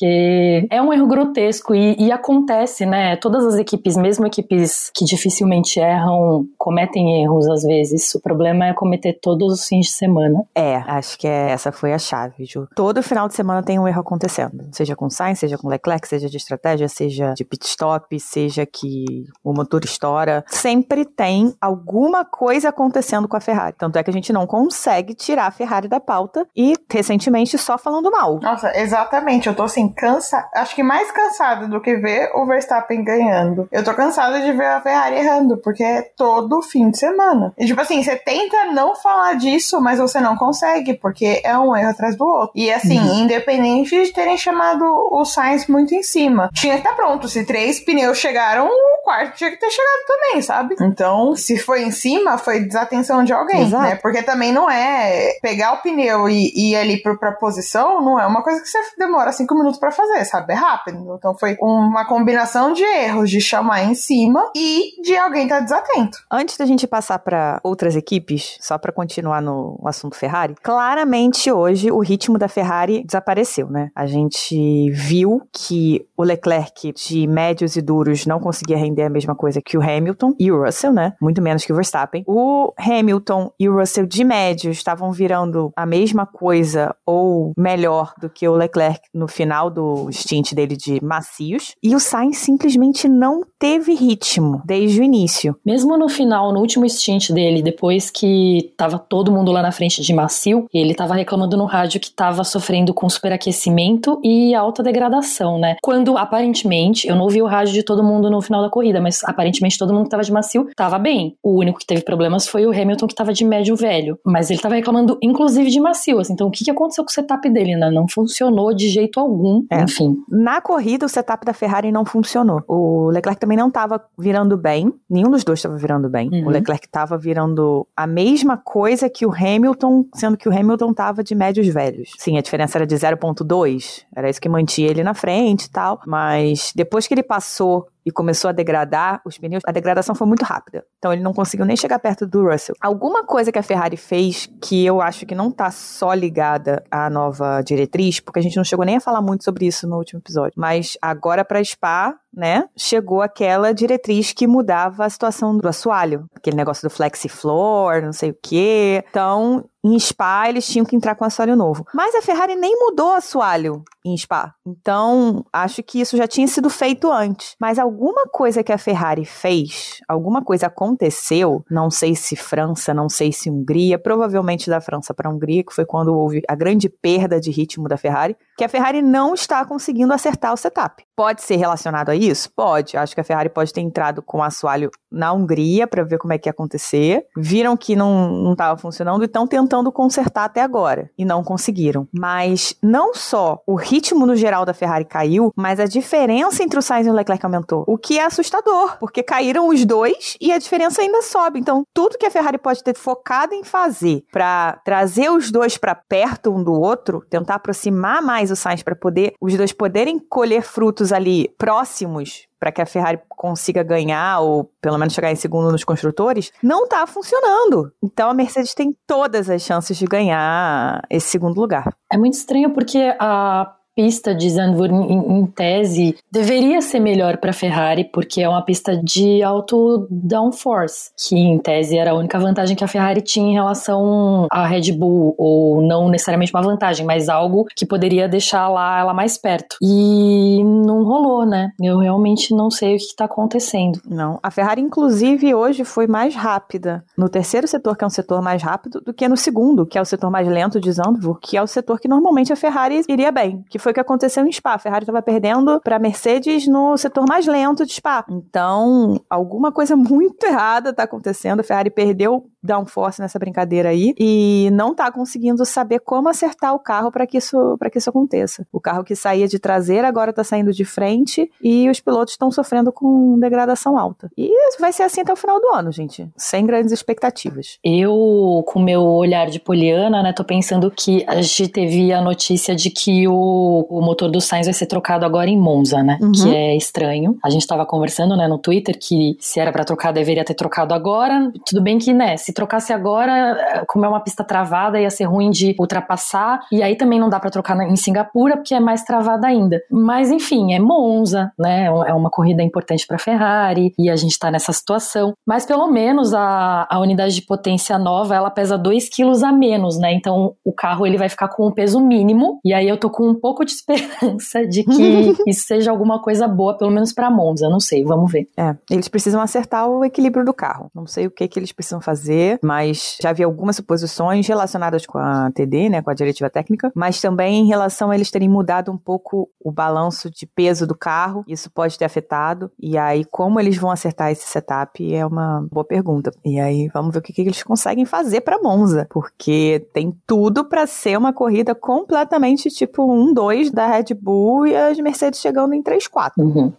é 0.71 0.81
um 0.81 0.93
erro 0.93 1.07
grotesco 1.07 1.75
e, 1.75 1.97
e 1.99 2.13
acontece, 2.13 2.87
né, 2.87 3.17
todas 3.17 3.45
as 3.45 3.55
equipes, 3.57 3.97
mesmo 3.97 4.27
equipes 4.27 4.91
que 4.95 5.05
dificilmente 5.05 5.79
erram, 5.81 6.47
cometem 6.57 7.23
erros 7.23 7.49
às 7.49 7.63
vezes. 7.63 8.15
O 8.15 8.21
problema 8.21 8.67
é 8.67 8.73
cometer 8.73 9.19
todos 9.21 9.53
os 9.53 9.67
fins 9.67 9.87
de 9.87 9.93
semana. 9.93 10.45
É, 10.55 10.77
acho 10.77 11.19
que 11.19 11.27
é, 11.27 11.51
essa 11.51 11.73
foi 11.73 11.93
a 11.93 11.99
chave, 11.99 12.45
Ju. 12.45 12.67
Todo 12.75 13.03
final 13.03 13.29
de 13.29 13.35
semana 13.35 13.63
tem 13.63 13.79
um 13.79 13.87
erro 13.87 14.01
acontecendo, 14.01 14.65
seja 14.73 14.97
com 14.97 15.11
Sainz, 15.11 15.39
seja 15.39 15.59
com 15.59 15.69
Leclerc, 15.69 16.07
seja 16.07 16.29
de 16.29 16.37
estratégia, 16.37 16.89
seja 16.89 17.35
de 17.35 17.45
pit 17.45 17.67
stop, 17.67 18.19
seja 18.21 18.65
que 18.67 19.27
o 19.43 19.53
motor 19.53 19.85
estoura, 19.85 20.45
sempre 20.47 21.05
tem 21.05 21.55
alguma 21.61 22.25
coisa 22.25 22.69
acontecendo 22.69 23.29
com 23.29 23.37
a 23.37 23.41
Ferrari. 23.41 23.75
Tanto 23.79 23.99
é 23.99 24.03
que 24.03 24.11
a 24.11 24.13
gente 24.13 24.33
não 24.33 24.47
consegue 24.47 25.15
tirar 25.15 25.47
a 25.47 25.51
Ferrari 25.51 25.89
da 25.89 26.01
pauta 26.01 26.47
e 26.57 26.75
recentemente 26.91 27.57
só 27.59 27.79
falando 27.79 28.11
mal. 28.11 28.41
Nossa, 28.41 28.77
exatamente. 28.79 29.49
Eu 29.49 29.55
tô 29.55 29.63
assim, 29.63 29.82
cansa. 29.89 30.49
Acho 30.55 30.75
que 30.75 30.83
mais 30.83 31.11
cansada 31.11 31.67
do 31.67 31.81
que 31.81 31.97
ver 31.97 32.31
o 32.35 32.47
Verstappen 32.47 33.05
ganhando. 33.05 33.69
Eu 33.71 33.85
tô 33.85 33.95
cansada 33.95 34.41
de 34.41 34.53
ver 34.53 34.67
a 34.67 34.81
Ferrari 34.81 35.17
errando, 35.17 35.57
porque 35.59 35.83
é 35.83 36.03
todo 36.17 36.63
fim 36.63 36.91
de 36.91 36.99
semana. 36.99 37.53
E 37.59 37.67
tipo 37.67 37.81
assim, 37.81 38.03
você 38.03 38.17
tenta 38.17 38.67
não 38.73 38.95
falar 38.95 39.35
disso, 39.35 39.81
mas 39.81 39.99
você 39.99 40.21
não 40.21 40.37
consegue, 40.37 40.95
porque 40.95 41.41
é 41.45 41.57
um 41.59 41.75
erro 41.77 41.91
atrás 41.91 42.17
do 42.17 42.25
outro. 42.27 42.53
E 42.55 42.71
assim, 42.71 42.99
independente 43.21 44.03
de 44.03 44.13
terem 44.13 44.37
chamado 44.37 44.85
o 45.11 45.25
Sainz 45.25 45.67
muito 45.67 45.95
em 45.95 46.03
cima, 46.03 46.51
tinha 46.55 46.75
que 46.75 46.81
estar 46.81 46.95
pronto. 46.95 47.29
Se 47.29 47.45
três 47.45 47.81
pneus 47.85 48.19
chegaram, 48.19 48.67
o 48.67 49.05
quarto 49.05 49.37
tinha 49.37 49.51
que 49.51 49.59
ter 49.59 49.71
chegado 49.71 50.07
também, 50.07 50.43
sabe? 50.43 50.75
Então, 50.81 51.35
se 51.35 51.59
foi 51.59 51.83
em 51.83 51.91
cima, 51.91 52.39
foi 52.39 52.61
desatenção 52.61 53.25
de 53.25 53.33
alguém, 53.33 53.63
Exato. 53.63 53.83
né? 53.83 53.97
Porque 53.97 54.23
também 54.23 54.53
não 54.53 54.71
é 54.71 55.39
pegar 55.41 55.75
o 55.75 55.83
pneu 55.83 56.29
e, 56.29 56.53
e 56.55 56.73
ir 56.73 56.77
ali 56.77 57.03
pro, 57.03 57.19
pra 57.19 57.33
posição, 57.33 58.01
não 58.01 58.19
é 58.19 58.27
uma 58.27 58.43
coisa 58.43 58.61
que 58.61 58.69
você 58.69 58.79
demora 58.99 59.33
cinco 59.33 59.55
minutos 59.55 59.62
pra 59.79 59.91
fazer, 59.91 60.25
sabe? 60.25 60.53
É 60.53 60.57
rápido. 60.57 61.17
Então 61.17 61.37
foi 61.39 61.57
uma 61.61 62.05
combinação 62.07 62.73
de 62.73 62.83
erros, 62.83 63.31
de 63.31 63.41
chamar 63.41 63.85
em 63.85 63.95
cima 63.95 64.51
e 64.55 65.01
de 65.03 65.17
alguém 65.17 65.45
estar 65.45 65.61
desatento. 65.61 66.19
Antes 66.31 66.57
da 66.57 66.67
gente 66.67 66.87
passar 66.87 67.19
para 67.19 67.61
outras 67.63 67.97
equipes, 67.97 68.57
só 68.61 68.79
para 68.79 68.93
continuar 68.93 69.41
no 69.41 69.81
assunto 69.85 70.17
Ferrari, 70.17 70.55
claramente 70.63 71.51
hoje 71.51 71.91
o 71.91 72.01
ritmo 72.01 72.39
da 72.39 72.49
Ferrari 72.49 73.05
desapareceu, 73.05 73.69
né? 73.69 73.91
A 73.95 74.07
gente 74.07 74.91
viu 74.91 75.43
que 75.53 76.07
o 76.17 76.23
Leclerc 76.23 76.93
de 76.93 77.27
médios 77.27 77.77
e 77.77 77.83
duros 77.83 78.27
não 78.27 78.41
conseguia 78.41 78.77
render 78.77 79.05
a 79.05 79.11
mesma 79.11 79.35
coisa 79.35 79.61
que 79.65 79.77
o 79.77 79.83
Hamilton 79.83 80.35
e 80.39 80.51
o 80.51 80.63
Russell, 80.63 80.93
né? 80.93 81.15
Muito 81.21 81.43
menos 81.43 81.65
que 81.65 81.73
o 81.73 81.77
Verstappen. 81.77 82.25
O 82.27 82.73
Hamilton 82.79 83.53
e 83.59 83.69
o 83.69 83.77
Russell 83.79 84.07
de 84.07 84.25
médios 84.25 84.77
estavam 84.77 85.13
virando 85.13 85.73
a 85.77 85.87
mesma 85.87 86.27
coisa 86.27 86.95
ou 87.07 87.53
melhor 87.57 88.15
do 88.21 88.31
que 88.31 88.49
o 88.49 88.55
Leclerc 88.55 89.01
no 89.13 89.29
final 89.29 89.52
do 89.71 90.11
stint 90.11 90.55
dele 90.55 90.77
de 90.77 91.03
macios. 91.05 91.75
E 91.83 91.95
o 91.95 92.01
Sainz 92.01 92.39
simplesmente 92.39 93.09
não 93.09 93.43
teve 93.59 93.95
ritmo 93.95 94.63
desde 94.65 95.01
o 95.01 95.05
início. 95.05 95.57
Mesmo 95.65 95.97
no 95.97 96.09
final, 96.09 96.53
no 96.53 96.61
último 96.61 96.89
stint 96.89 97.31
dele, 97.31 97.63
depois 97.63 98.11
que 98.11 98.73
tava 98.77 98.99
todo 98.99 99.31
mundo 99.31 99.53
lá 99.53 99.63
na 99.63 99.73
frente 99.73 100.03
de 100.03 100.13
macio, 100.13 100.67
ele 100.73 100.95
tava 100.95 101.15
reclamando 101.15 101.57
no 101.57 101.65
rádio 101.65 102.01
que 102.01 102.11
tava 102.11 102.45
sofrendo 102.45 102.95
com 102.95 103.09
superaquecimento 103.09 104.21
e 104.25 104.55
alta 104.55 104.83
degradação, 104.83 105.59
né? 105.59 105.77
Quando 105.83 106.17
aparentemente, 106.17 107.07
eu 107.07 107.15
não 107.15 107.25
ouvi 107.25 107.43
o 107.43 107.47
rádio 107.47 107.75
de 107.75 107.83
todo 107.83 108.03
mundo 108.03 108.31
no 108.31 108.41
final 108.41 108.63
da 108.63 108.71
corrida, 108.71 109.01
mas 109.01 109.23
aparentemente 109.25 109.79
todo 109.79 109.93
mundo 109.93 110.05
que 110.05 110.11
tava 110.11 110.23
de 110.23 110.33
macio 110.33 110.69
tava 110.77 110.99
bem. 110.99 111.37
O 111.43 111.59
único 111.59 111.79
que 111.79 111.87
teve 111.87 112.03
problemas 112.03 112.47
foi 112.47 112.67
o 112.67 112.71
Hamilton 112.71 113.07
que 113.07 113.15
tava 113.15 113.33
de 113.33 113.45
médio 113.45 113.77
velho, 113.77 114.19
mas 114.25 114.51
ele 114.51 114.61
tava 114.61 114.75
reclamando 114.75 115.19
inclusive 115.23 115.71
de 115.71 115.81
macio, 115.81 116.19
assim. 116.19 116.33
Então 116.33 116.49
o 116.49 116.51
que 116.51 116.65
que 116.65 116.71
aconteceu 116.71 117.05
com 117.05 117.11
o 117.11 117.13
setup 117.13 117.49
dele, 117.51 117.77
né? 117.77 117.91
Não 117.91 118.07
funcionou 118.09 118.73
de 118.75 118.89
jeito 118.89 119.21
algum. 119.21 119.42
É. 119.71 119.83
Enfim, 119.83 120.17
Na 120.29 120.61
corrida, 120.61 121.07
o 121.07 121.09
setup 121.09 121.45
da 121.45 121.53
Ferrari 121.53 121.91
não 121.91 122.05
funcionou. 122.05 122.63
O 122.67 123.11
Leclerc 123.11 123.41
também 123.41 123.57
não 123.57 123.69
estava 123.69 124.03
virando 124.19 124.57
bem. 124.57 124.93
Nenhum 125.09 125.31
dos 125.31 125.45
dois 125.45 125.59
estava 125.59 125.77
virando 125.77 126.09
bem. 126.09 126.29
Uhum. 126.33 126.47
O 126.47 126.51
Leclerc 126.51 126.87
estava 126.87 127.17
virando 127.19 127.87
a 127.97 128.07
mesma 128.07 128.57
coisa 128.57 129.09
que 129.09 129.27
o 129.27 129.33
Hamilton, 129.33 130.07
sendo 130.15 130.37
que 130.37 130.49
o 130.49 130.53
Hamilton 130.53 130.91
estava 130.91 131.23
de 131.23 131.35
médios 131.35 131.67
velhos. 131.69 132.11
Sim, 132.19 132.39
a 132.39 132.43
diferença 132.43 132.79
era 132.79 132.87
de 132.87 132.95
0.2. 132.95 134.03
Era 134.15 134.29
isso 134.29 134.41
que 134.41 134.49
mantinha 134.49 134.89
ele 134.89 135.03
na 135.03 135.15
frente 135.15 135.65
e 135.65 135.71
tal. 135.71 136.01
Mas 136.07 136.73
depois 136.75 137.07
que 137.07 137.15
ele 137.15 137.23
passou 137.23 137.87
e 138.05 138.11
começou 138.11 138.49
a 138.49 138.53
degradar 138.53 139.21
os 139.25 139.39
pneus, 139.39 139.63
a 139.67 139.73
degradação 139.73 140.15
foi 140.15 140.27
muito 140.27 140.45
rápida. 140.45 140.85
Então 140.99 141.13
ele 141.13 141.23
não 141.23 141.33
conseguiu 141.33 141.65
nem 141.65 141.77
chegar 141.77 141.99
perto 141.99 142.27
do 142.27 142.49
Russell. 142.49 142.75
Alguma 142.81 143.25
coisa 143.25 143.53
que 143.53 143.59
a 143.59 143.63
Ferrari 143.63 143.97
fez 143.97 144.49
que 144.61 144.85
eu 144.85 145.01
acho 145.01 145.27
que 145.27 145.35
não 145.35 145.51
tá 145.51 145.71
só 145.71 146.13
ligada 146.13 146.83
à 146.91 147.09
nova 147.09 147.63
diretriz, 147.63 148.21
porque 148.21 148.41
a 148.41 148.43
gente 148.43 148.57
não 148.57 148.65
chegou 148.65 148.85
nem 148.85 148.97
a 148.97 149.01
falar 149.01 149.23
muito 149.23 149.45
sobre 149.45 149.67
isso 149.67 149.87
no 149.87 149.97
último 149.97 150.21
episódio. 150.21 150.55
Mas 150.57 150.97
agora 151.01 151.45
para 151.45 151.63
Spa, 151.63 152.17
né, 152.35 152.65
chegou 152.77 153.21
aquela 153.21 153.73
diretriz 153.73 154.33
que 154.33 154.47
mudava 154.47 155.05
a 155.05 155.11
situação 155.11 155.57
do 155.57 155.69
assoalho, 155.69 156.27
aquele 156.35 156.57
negócio 156.57 156.89
do 156.89 156.93
flexi 156.93 157.29
floor, 157.29 158.03
não 158.03 158.13
sei 158.13 158.31
o 158.31 158.37
quê. 158.41 159.05
Então, 159.11 159.65
em 159.85 159.99
Spa 159.99 160.49
eles 160.49 160.67
tinham 160.67 160.87
que 160.87 160.95
entrar 160.95 161.15
com 161.15 161.25
assoalho 161.25 161.57
novo. 161.57 161.85
Mas 161.93 162.15
a 162.15 162.23
Ferrari 162.23 162.55
nem 162.55 162.79
mudou 162.79 163.13
assoalho 163.13 163.83
em 164.05 164.17
Spa. 164.17 164.55
Então, 164.65 165.45
acho 165.53 165.83
que 165.83 166.01
isso 166.01 166.17
já 166.17 166.27
tinha 166.27 166.47
sido 166.47 166.71
feito 166.71 167.11
antes. 167.11 167.57
Mas 167.61 167.79
alguma 167.79 168.27
coisa 168.27 168.63
que 168.63 168.73
a 168.73 168.79
Ferrari 168.79 169.25
fez, 169.25 169.99
alguma 170.09 170.43
coisa 170.43 170.67
aconteceu, 170.67 171.65
não 171.71 171.91
sei 171.91 172.15
se 172.15 172.37
França, 172.37 172.95
não 172.95 173.09
sei 173.09 173.33
se 173.33 173.51
Hungria, 173.51 173.99
provavelmente 173.99 174.71
da 174.71 174.81
França 174.81 175.13
para 175.13 175.29
a 175.29 175.33
Hungria, 175.33 175.65
que 175.65 175.75
foi 175.75 175.85
quando 175.85 176.15
houve 176.15 176.43
a 176.49 176.55
grande 176.55 176.89
perda 176.89 177.41
de 177.41 177.51
ritmo 177.51 177.89
da 177.89 177.97
Ferrari, 177.97 178.37
que 178.57 178.65
a 178.65 178.69
Ferrari 178.69 179.03
não 179.03 179.35
está 179.35 179.65
conseguindo 179.65 180.13
acertar 180.13 180.53
o 180.53 180.57
setup. 180.57 181.05
Pode 181.17 181.43
ser 181.43 181.57
relacionado 181.57 182.11
a 182.11 182.15
isso? 182.29 182.51
Pode. 182.55 182.97
Acho 182.97 183.15
que 183.15 183.21
a 183.21 183.25
Ferrari 183.25 183.49
pode 183.49 183.73
ter 183.73 183.81
entrado 183.81 184.23
com 184.23 184.39
o 184.39 184.43
assoalho 184.43 184.91
na 185.11 185.33
Hungria 185.33 185.87
para 185.87 186.03
ver 186.03 186.19
como 186.19 186.33
é 186.33 186.39
que 186.39 186.49
ia 186.49 186.53
acontecer. 186.53 187.27
Viram 187.37 187.77
que 187.77 187.95
não 187.95 188.53
estava 188.53 188.79
funcionando 188.79 189.23
e 189.23 189.27
estão 189.27 189.47
tentando 189.47 189.93
consertar 189.93 190.45
até 190.45 190.63
agora. 190.63 191.11
E 191.19 191.25
não 191.25 191.43
conseguiram. 191.43 192.09
Mas 192.13 192.77
não 192.83 193.15
só 193.15 193.61
o 193.67 193.75
ritmo 193.75 194.27
no 194.27 194.37
geral 194.37 194.65
da 194.65 194.75
Ferrari 194.75 195.05
caiu, 195.05 195.53
mas 195.57 195.79
a 195.81 195.87
diferença 195.87 196.63
entre 196.63 196.79
o 196.79 196.83
Sainz 196.83 197.07
e 197.07 197.11
o 197.11 197.15
Leclerc 197.15 197.45
aumentou. 197.45 197.85
O 197.87 197.99
que 197.99 198.19
é 198.19 198.25
assustador, 198.25 198.97
porque 198.99 199.23
caíram 199.23 199.69
os 199.69 199.85
dois 199.85 200.37
e 200.41 200.53
a 200.53 200.59
diferença 200.59 201.03
ainda 201.03 201.23
sobe. 201.23 201.59
Então, 201.59 201.85
tudo 201.93 202.19
que 202.19 202.27
a 202.27 202.31
Ferrari 202.31 202.59
pode 202.59 202.83
ter 202.83 202.97
focado 202.97 203.55
em 203.55 203.65
fazer 203.65 204.25
para 204.33 204.81
trazer 204.85 205.31
os 205.31 205.51
dois 205.51 205.77
para 205.77 205.95
perto 205.95 206.53
um 206.53 206.63
do 206.63 206.73
outro, 206.73 207.25
tentar 207.29 207.57
aproximar 207.57 208.23
mais 208.23 208.51
o 208.51 208.57
Sainz 208.57 208.83
para 208.83 208.97
poder 208.97 209.35
os 209.41 209.57
dois 209.57 209.73
poderem 209.73 210.19
colher 210.19 210.63
frutos 210.63 211.13
ali 211.13 211.49
próximos 211.59 212.12
para 212.59 212.71
que 212.71 212.81
a 212.81 212.87
Ferrari 212.87 213.21
consiga 213.29 213.83
ganhar 213.83 214.41
ou 214.41 214.71
pelo 214.81 214.99
menos 214.99 215.15
chegar 215.15 215.33
em 215.33 215.37
segundo 215.37 215.73
nos 215.73 215.85
construtores, 215.85 216.53
não 216.63 216.87
tá 216.87 217.07
funcionando. 217.07 217.93
Então 218.03 218.31
a 218.31 218.35
Mercedes 218.35 218.75
tem 218.75 218.97
todas 219.07 219.51
as 219.51 219.63
chances 219.63 219.97
de 219.97 220.05
ganhar 220.05 221.03
esse 221.11 221.29
segundo 221.29 221.61
lugar. 221.61 221.93
É 222.13 222.17
muito 222.17 222.35
estranho 222.35 222.71
porque 222.71 223.15
a 223.19 223.75
pista 223.95 224.35
de 224.35 224.49
Zandvoort, 224.49 224.93
em, 224.93 225.47
tese, 225.47 226.17
deveria 226.31 226.81
ser 226.81 227.01
melhor 227.01 227.37
para 227.37 227.53
Ferrari, 227.53 228.05
porque 228.05 228.41
é 228.41 228.49
uma 228.49 228.63
pista 228.63 228.97
de 228.97 229.43
alto 229.43 230.07
downforce, 230.11 231.11
que 231.17 231.37
em 231.37 231.59
tese 231.59 231.99
era 231.99 232.13
a 232.13 232.15
única 232.15 232.39
vantagem 232.39 232.75
que 232.75 232.85
a 232.85 232.89
Ferrari 232.89 233.21
tinha 233.21 233.51
em 233.51 233.55
relação 233.55 234.47
à 234.51 234.67
Red 234.67 234.93
Bull, 234.93 235.35
ou 235.37 235.83
não 235.83 236.09
necessariamente 236.09 236.53
uma 236.55 236.63
vantagem, 236.63 237.05
mas 237.05 237.29
algo 237.29 237.67
que 237.77 237.85
poderia 237.85 238.29
deixar 238.29 238.69
lá 238.69 239.01
ela 239.01 239.13
mais 239.13 239.37
perto. 239.37 239.77
E 239.83 240.63
não 240.65 241.05
rolou, 241.05 241.45
né? 241.45 241.71
Eu 241.81 241.99
realmente 241.99 242.55
não 242.55 242.71
sei 242.71 242.95
o 242.95 242.99
que 242.99 243.05
está 243.05 243.25
acontecendo. 243.27 244.01
Não. 244.09 244.39
A 244.43 244.51
Ferrari, 244.51 244.81
inclusive, 244.81 245.55
hoje 245.55 245.85
foi 245.85 246.07
mais 246.07 246.35
rápida 246.35 247.05
no 247.17 247.29
terceiro 247.29 247.67
setor, 247.69 247.97
que 247.97 248.05
é 248.05 248.07
um 248.07 248.11
setor 248.11 248.41
mais 248.41 248.63
rápido, 248.63 249.01
do 249.01 249.13
que 249.13 249.29
no 249.29 249.37
segundo, 249.37 249.85
que 249.85 249.99
é 249.99 250.01
o 250.01 250.07
setor 250.07 250.31
mais 250.31 250.49
lento 250.49 250.81
de 250.81 250.91
Zandvoort, 250.91 251.41
que 251.43 251.57
é 251.57 251.63
o 251.63 251.67
setor 251.67 252.01
que 252.01 252.09
normalmente 252.09 252.53
a 252.53 252.57
Ferrari 252.57 253.03
iria 253.09 253.31
bem, 253.31 253.65
que 253.69 253.79
foi 253.83 253.93
o 253.93 253.95
que 253.95 254.01
aconteceu 254.01 254.47
em 254.47 254.53
Spa. 254.53 254.75
A 254.75 254.79
Ferrari 254.79 255.05
estava 255.05 255.21
perdendo 255.21 255.81
para 255.81 255.99
Mercedes 255.99 256.67
no 256.67 256.97
setor 256.97 257.27
mais 257.29 257.47
lento 257.47 257.85
de 257.85 257.93
Spa. 257.93 258.25
Então, 258.29 259.21
alguma 259.29 259.73
coisa 259.73 259.95
muito 259.97 260.45
errada 260.45 260.91
está 260.91 261.03
acontecendo. 261.03 261.61
A 261.61 261.65
Ferrari 261.65 261.91
perdeu 261.91 262.47
downforce 262.63 263.21
nessa 263.21 263.39
brincadeira 263.39 263.89
aí 263.89 264.15
e 264.19 264.71
não 264.73 264.93
está 264.93 265.11
conseguindo 265.11 265.65
saber 265.65 266.01
como 266.01 266.29
acertar 266.29 266.75
o 266.75 266.79
carro 266.79 267.11
para 267.11 267.27
que 267.27 267.39
isso 267.39 267.77
para 267.79 267.91
que 267.91 267.99
isso 267.99 268.11
aconteça. 268.11 268.67
O 268.73 268.81
carro 268.81 269.05
que 269.05 269.17
saía 269.17 269.49
de 269.49 269.59
traseira 269.59 270.09
agora 270.09 270.31
está 270.31 270.45
saindo 270.45 270.73
de 270.73 270.85
frente 270.85 271.51
e 271.63 271.89
os 271.91 272.01
pilotos 272.01 272.35
estão 272.35 272.51
sofrendo 272.51 272.93
com 272.93 273.39
degradação 273.39 273.99
alta. 273.99 274.31
E 274.37 274.51
vai 274.79 274.93
ser 274.93 275.03
assim 275.03 275.21
até 275.21 275.33
o 275.33 275.37
final 275.37 275.61
do 275.61 275.69
ano, 275.69 275.91
gente, 275.93 276.29
sem 276.37 276.65
grandes 276.67 276.93
expectativas. 276.93 277.79
Eu, 277.83 278.65
com 278.67 278.81
meu 278.81 279.03
olhar 279.03 279.49
de 279.49 279.61
poliana, 279.61 280.23
né, 280.23 280.33
tô 280.33 280.45
pensando 280.45 280.91
que 280.91 281.25
a 281.27 281.41
gente 281.41 281.69
teve 281.69 282.13
a 282.13 282.21
notícia 282.21 282.75
de 282.75 282.91
que 282.91 283.27
o, 283.29 283.87
o 283.89 284.01
motor 284.01 284.31
do 284.31 284.41
Sainz 284.41 284.67
vai 284.67 284.75
ser 284.75 284.87
trocado 284.87 285.25
agora 285.25 285.49
em 285.49 285.59
Monza, 285.59 286.03
né? 286.03 286.19
Uhum. 286.21 286.33
Que 286.33 286.55
é 286.55 286.77
estranho. 286.77 287.37
A 287.43 287.51
gente 287.51 287.67
tava 287.67 287.87
conversando, 287.87 288.37
né, 288.37 288.47
no 288.47 288.59
Twitter 288.59 288.99
que 288.99 289.37
se 289.41 289.61
era 289.61 289.73
para 289.73 289.85
trocar 289.85 290.13
deveria 290.13 290.45
ter 290.45 290.55
trocado 290.55 290.95
agora. 290.95 291.53
Tudo 291.67 291.83
bem 291.83 291.99
que, 291.99 292.13
né, 292.13 292.37
se 292.37 292.52
trocasse 292.53 292.93
agora, 292.93 293.85
como 293.89 294.05
é 294.05 294.09
uma 294.09 294.21
pista 294.21 294.45
travada, 294.45 295.01
ia 295.01 295.11
ser 295.11 295.25
ruim 295.25 295.51
de 295.51 295.75
ultrapassar. 295.79 296.61
E 296.71 296.83
aí 296.83 296.97
também 296.97 297.19
não 297.19 297.29
dá 297.29 297.39
para 297.39 297.51
trocar 297.51 297.77
em 297.81 297.97
Singapura, 297.97 298.57
porque 298.57 298.75
é 298.75 298.81
mais 298.81 299.03
travada 299.03 299.47
ainda. 299.47 299.83
Mas 299.91 300.31
enfim, 300.31 300.75
é 300.75 300.79
Monza, 300.79 301.53
né? 301.59 301.87
É 301.87 302.15
uma 302.15 302.31
corrida 302.31 302.63
importante 302.63 303.07
para 303.07 303.19
Ferrari 303.19 303.95
e 303.99 304.11
a 304.11 304.17
gente 304.17 304.39
tá 304.39 304.51
nessa 304.51 304.73
situação. 304.73 305.35
Mas 305.47 305.65
pelo 305.65 305.87
menos 305.87 306.35
a, 306.35 306.87
a 306.91 307.01
unidade 307.01 307.35
de 307.35 307.43
potência 307.43 307.99
nova, 307.99 308.35
ela 308.35 308.51
pesa 308.51 308.77
2 308.77 309.09
quilos 309.09 309.43
a 309.43 309.53
menos, 309.53 309.99
né? 309.99 310.13
Então 310.13 310.55
o 310.65 310.73
carro 310.73 311.07
ele 311.07 311.19
vai 311.19 311.29
ficar 311.29 311.49
com 311.49 311.67
o 311.67 311.73
peso 311.73 312.01
mínimo. 312.01 312.61
E 312.65 312.73
aí 312.75 312.89
eu 312.89 312.97
tô 312.97 313.11
com 313.11 313.29
um 313.29 313.35
pouco 313.35 313.65
de 313.65 313.73
esperança 313.73 314.67
de 314.67 314.85
que 314.85 315.35
isso 315.47 315.67
seja 315.67 315.91
alguma 315.91 316.21
coisa 316.21 316.49
boa, 316.49 316.77
pelo 316.77 316.91
menos 316.91 317.13
para 317.13 317.31
Monza. 317.31 317.69
Não 317.69 317.81
sei, 317.81 318.05
vamos 318.05 318.31
ver. 318.31 318.49
É, 318.57 318.75
eles 318.91 319.09
precisam 319.09 319.41
acertar 319.41 319.89
o 319.89 320.05
equilíbrio 320.05 320.45
do 320.45 320.53
carro. 320.53 320.91
Não 320.95 321.07
sei 321.07 321.27
o 321.27 321.31
que 321.31 321.49
que 321.49 321.59
eles 321.59 321.73
precisam 321.73 322.01
fazer, 322.01 322.42
mas 322.63 323.17
já 323.21 323.33
vi 323.33 323.43
algumas 323.43 323.77
suposições 323.77 324.47
relacionadas 324.47 325.07
com 325.07 325.19
a 325.19 325.51
TD, 325.53 325.89
né, 325.89 326.03
com 326.03 326.11
a 326.11 326.15
diretiva 326.15 326.51
técnica, 326.51 326.93
mas 326.95 327.21
também 327.21 327.61
em 327.61 327.67
relação 327.67 328.11
a 328.11 328.15
eles 328.15 328.31
terem 328.31 328.49
mudado 328.49 328.91
um 328.91 328.97
pouco 328.97 329.49
o 329.61 329.71
balanço 329.71 330.31
de 330.31 330.47
peso 330.47 330.87
do 330.87 330.95
carro. 330.95 331.45
Isso 331.47 331.71
pode 331.71 331.99
ter 331.99 332.05
afetado. 332.05 332.71
E 332.79 332.99
aí, 332.99 333.25
como 333.25 333.61
eles 333.61 333.77
vão 333.77 333.91
acertar 333.91 334.31
esse 334.31 334.47
setup 334.47 335.15
é 335.15 335.25
uma 335.25 335.67
boa 335.71 335.85
pergunta. 335.85 336.33
E 336.45 336.59
aí, 336.59 336.89
vamos 336.93 337.13
ver 337.13 337.19
o 337.19 337.23
que, 337.23 337.33
que 337.33 337.43
eles 337.43 337.63
conseguem 337.63 338.05
fazer 338.05 338.41
para 338.41 338.61
Monza, 338.61 339.07
porque 339.11 339.87
tem 339.93 340.17
tudo 340.27 340.65
para 340.65 340.87
ser 340.87 341.17
uma 341.17 341.33
corrida 341.33 341.75
completamente 341.75 342.69
tipo 342.71 343.07
1-2 343.07 343.71
da 343.71 343.87
Red 343.87 344.15
Bull 344.15 344.67
e 344.67 344.77
as 344.77 344.99
Mercedes 344.99 345.41
chegando 345.41 345.75
em 345.75 345.83
3-4. 345.83 346.33
Uhum. 346.39 346.73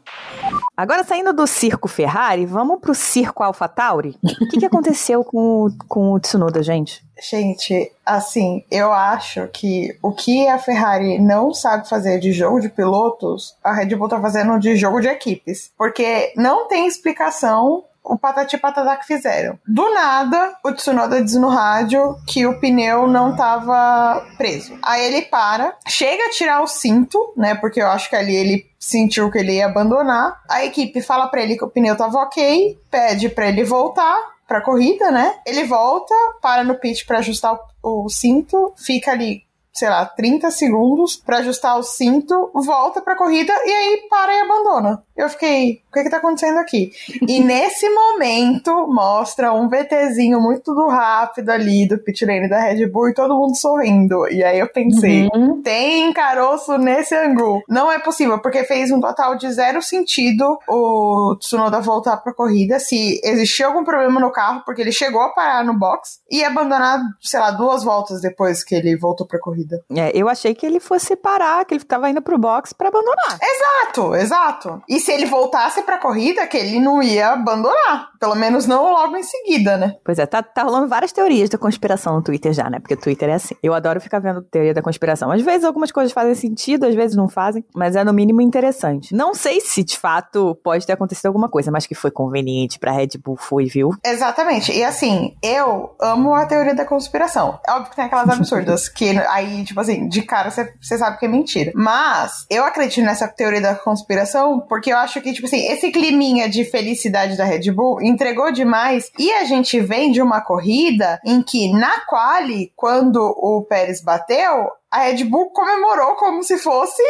Agora, 0.75 1.03
saindo 1.03 1.33
do 1.33 1.45
circo 1.45 1.87
Ferrari, 1.87 2.45
vamos 2.45 2.79
pro 2.79 2.95
circo 2.95 3.43
AlphaTauri? 3.43 4.15
O 4.23 4.49
que, 4.49 4.59
que 4.59 4.65
aconteceu 4.65 5.23
com, 5.23 5.52
com 5.87 6.13
o 6.13 6.19
Tsunoda, 6.19 6.61
gente? 6.63 7.03
Gente, 7.29 7.91
assim, 8.05 8.63
eu 8.69 8.91
acho 8.91 9.47
que 9.47 9.97
o 10.01 10.11
que 10.11 10.47
a 10.47 10.57
Ferrari 10.57 11.19
não 11.19 11.53
sabe 11.53 11.87
fazer 11.87 12.19
de 12.19 12.31
jogo 12.31 12.59
de 12.59 12.69
pilotos, 12.69 13.55
a 13.63 13.73
Red 13.73 13.95
Bull 13.95 14.09
tá 14.09 14.19
fazendo 14.19 14.59
de 14.59 14.75
jogo 14.75 14.99
de 14.99 15.07
equipes. 15.07 15.71
Porque 15.77 16.33
não 16.35 16.67
tem 16.67 16.87
explicação 16.87 17.83
o 18.03 18.17
patati 18.17 18.57
patatá 18.57 18.97
que 18.97 19.07
fizeram. 19.07 19.57
Do 19.65 19.93
nada, 19.93 20.57
o 20.63 20.71
Tsunoda 20.73 21.23
diz 21.23 21.35
no 21.35 21.47
rádio 21.47 22.17
que 22.27 22.45
o 22.45 22.59
pneu 22.59 23.07
não 23.07 23.35
tava 23.35 24.25
preso. 24.37 24.77
Aí 24.83 25.05
ele 25.05 25.21
para, 25.23 25.77
chega 25.87 26.25
a 26.25 26.29
tirar 26.29 26.61
o 26.61 26.67
cinto, 26.67 27.33
né? 27.37 27.55
Porque 27.55 27.81
eu 27.81 27.87
acho 27.87 28.09
que 28.09 28.15
ali 28.15 28.35
ele 28.35 28.65
sentiu 28.77 29.31
que 29.31 29.37
ele 29.37 29.53
ia 29.53 29.67
abandonar. 29.67 30.41
A 30.49 30.65
equipe 30.65 31.01
fala 31.01 31.27
pra 31.27 31.41
ele 31.41 31.55
que 31.55 31.63
o 31.63 31.69
pneu 31.69 31.95
tava 31.95 32.17
ok, 32.17 32.77
pede 32.91 33.29
pra 33.29 33.47
ele 33.47 33.63
voltar 33.63 34.32
pra 34.53 34.61
corrida, 34.61 35.09
né? 35.09 35.39
Ele 35.47 35.63
volta, 35.63 36.13
para 36.39 36.63
no 36.63 36.75
pit 36.75 37.07
pra 37.07 37.17
ajustar 37.17 37.57
o, 37.81 38.05
o 38.05 38.09
cinto, 38.09 38.71
fica 38.77 39.11
ali, 39.11 39.41
sei 39.73 39.89
lá, 39.89 40.05
30 40.05 40.51
segundos 40.51 41.15
pra 41.15 41.37
ajustar 41.39 41.77
o 41.79 41.83
cinto, 41.83 42.51
volta 42.53 43.01
pra 43.01 43.15
corrida 43.15 43.51
e 43.65 43.71
aí 43.71 44.07
para 44.09 44.33
e 44.33 44.39
abandona. 44.41 45.03
Eu 45.17 45.27
fiquei, 45.29 45.81
o 45.89 45.93
que 45.93 46.03
que 46.03 46.09
tá 46.09 46.17
acontecendo 46.17 46.57
aqui? 46.59 46.91
E 47.27 47.39
nesse 47.39 47.89
momento 47.89 48.87
mostra 48.87 49.53
um 49.53 49.67
VTzinho 49.69 50.39
muito 50.39 50.73
do 50.73 50.87
rápido 50.87 51.49
ali 51.49 51.87
do 51.87 51.97
pit 51.97 52.25
lane 52.25 52.47
da 52.49 52.59
Red 52.59 52.85
Bull 52.87 53.09
e 53.09 53.13
todo 53.13 53.35
mundo 53.35 53.55
sorrindo. 53.55 54.27
E 54.29 54.43
aí 54.43 54.59
eu 54.59 54.67
pensei, 54.71 55.27
Uhum. 55.33 55.61
tem 55.61 56.11
caroço 56.13 56.77
nesse 56.77 57.15
ângulo. 57.15 57.61
Não 57.67 57.91
é 57.91 57.97
possível, 57.99 58.39
porque 58.39 58.63
fez 58.63 58.91
um 58.91 58.99
total 59.01 59.35
de 59.35 59.51
zero 59.51 59.81
sentido 59.81 60.59
o 60.69 61.35
Tsunoda 61.39 61.79
voltar 61.81 62.17
pra 62.17 62.33
corrida 62.33 62.79
se 62.79 63.19
existia 63.23 63.65
algum 63.67 63.83
problema 63.83 64.19
no 64.19 64.31
carro, 64.31 64.61
porque 64.65 64.81
ele 64.81 64.91
chegou 64.91 65.21
a 65.21 65.29
parar 65.29 65.63
no 65.63 65.73
box 65.77 66.19
e 66.29 66.43
abandonar, 66.43 66.99
sei 67.21 67.39
lá, 67.39 67.51
duas 67.51 67.83
voltas 67.83 68.21
depois 68.21 68.63
que 68.63 68.75
ele 68.75 68.95
voltou 68.97 69.25
pra 69.25 69.39
corrida. 69.39 69.62
É, 69.95 70.11
eu 70.13 70.29
achei 70.29 70.53
que 70.53 70.65
ele 70.65 70.79
fosse 70.79 71.15
parar, 71.15 71.65
que 71.65 71.73
ele 71.73 71.83
tava 71.83 72.09
indo 72.09 72.21
pro 72.21 72.37
box 72.37 72.73
pra 72.73 72.89
abandonar. 72.89 73.39
Exato, 73.41 74.15
exato. 74.15 74.81
E 74.87 74.99
se 74.99 75.11
ele 75.11 75.25
voltasse 75.25 75.81
pra 75.83 75.97
corrida, 75.97 76.45
que 76.47 76.57
ele 76.57 76.79
não 76.79 77.01
ia 77.01 77.29
abandonar. 77.29 78.11
Pelo 78.19 78.35
menos 78.35 78.65
não 78.65 78.91
logo 78.91 79.17
em 79.17 79.23
seguida, 79.23 79.77
né? 79.77 79.95
Pois 80.03 80.17
é, 80.19 80.25
tá, 80.25 80.41
tá 80.41 80.63
rolando 80.63 80.87
várias 80.87 81.11
teorias 81.11 81.49
da 81.49 81.57
conspiração 81.57 82.15
no 82.15 82.23
Twitter 82.23 82.53
já, 82.53 82.69
né? 82.69 82.79
Porque 82.79 82.93
o 82.93 82.99
Twitter 82.99 83.29
é 83.29 83.33
assim. 83.33 83.55
Eu 83.61 83.73
adoro 83.73 83.99
ficar 83.99 84.19
vendo 84.19 84.41
teoria 84.41 84.73
da 84.73 84.81
conspiração. 84.81 85.31
Às 85.31 85.41
vezes 85.41 85.65
algumas 85.65 85.91
coisas 85.91 86.13
fazem 86.13 86.35
sentido, 86.35 86.85
às 86.85 86.95
vezes 86.95 87.15
não 87.15 87.27
fazem, 87.27 87.65
mas 87.75 87.95
é 87.95 88.03
no 88.03 88.13
mínimo 88.13 88.41
interessante. 88.41 89.13
Não 89.13 89.33
sei 89.33 89.59
se 89.59 89.83
de 89.83 89.97
fato 89.97 90.57
pode 90.63 90.85
ter 90.85 90.93
acontecido 90.93 91.25
alguma 91.27 91.49
coisa, 91.49 91.71
mas 91.71 91.85
que 91.85 91.95
foi 91.95 92.11
conveniente 92.11 92.79
pra 92.79 92.91
Red 92.91 93.09
Bull, 93.23 93.35
foi, 93.37 93.65
viu? 93.65 93.91
Exatamente. 94.05 94.71
E 94.71 94.83
assim, 94.83 95.35
eu 95.43 95.95
amo 95.99 96.33
a 96.33 96.45
teoria 96.45 96.73
da 96.73 96.85
conspiração. 96.85 97.59
É 97.67 97.71
óbvio 97.71 97.89
que 97.89 97.95
tem 97.95 98.05
aquelas 98.05 98.29
absurdas, 98.29 98.87
que 98.87 99.17
aí, 99.29 99.52
tipo 99.63 99.79
assim, 99.81 100.07
de 100.07 100.21
cara 100.21 100.49
você 100.49 100.97
sabe 100.97 101.17
que 101.19 101.25
é 101.25 101.29
mentira. 101.29 101.71
Mas 101.75 102.45
eu 102.49 102.63
acredito 102.63 103.03
nessa 103.03 103.27
teoria 103.27 103.59
da 103.59 103.75
conspiração 103.75 104.61
porque 104.69 104.93
eu 104.93 104.97
acho 104.97 105.19
que, 105.21 105.33
tipo 105.33 105.47
assim, 105.47 105.65
esse 105.67 105.91
climinha 105.91 106.47
de 106.47 106.63
felicidade 106.63 107.35
da 107.35 107.43
Red 107.43 107.69
Bull 107.71 108.01
entregou 108.01 108.51
demais. 108.51 109.11
E 109.19 109.31
a 109.33 109.43
gente 109.43 109.79
vem 109.79 110.11
de 110.11 110.21
uma 110.21 110.39
corrida 110.41 111.19
em 111.25 111.41
que, 111.41 111.71
na 111.73 111.99
quali, 112.07 112.71
quando 112.75 113.17
o 113.17 113.65
Pérez 113.67 114.01
bateu, 114.01 114.69
a 114.91 114.99
Red 114.99 115.23
Bull 115.25 115.49
comemorou 115.51 116.15
como 116.15 116.43
se 116.43 116.57
fosse 116.57 117.01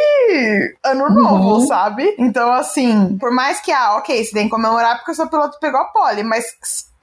ano 0.84 1.08
novo, 1.10 1.54
Uhum. 1.54 1.66
sabe? 1.66 2.14
Então, 2.18 2.50
assim, 2.52 3.16
por 3.18 3.30
mais 3.30 3.60
que, 3.60 3.70
ah, 3.70 3.96
ok, 3.96 4.24
você 4.24 4.32
tem 4.32 4.44
que 4.44 4.50
comemorar 4.50 4.96
porque 4.96 5.12
o 5.12 5.14
seu 5.14 5.28
piloto 5.28 5.58
pegou 5.60 5.80
a 5.80 5.84
pole, 5.86 6.22
mas 6.22 6.44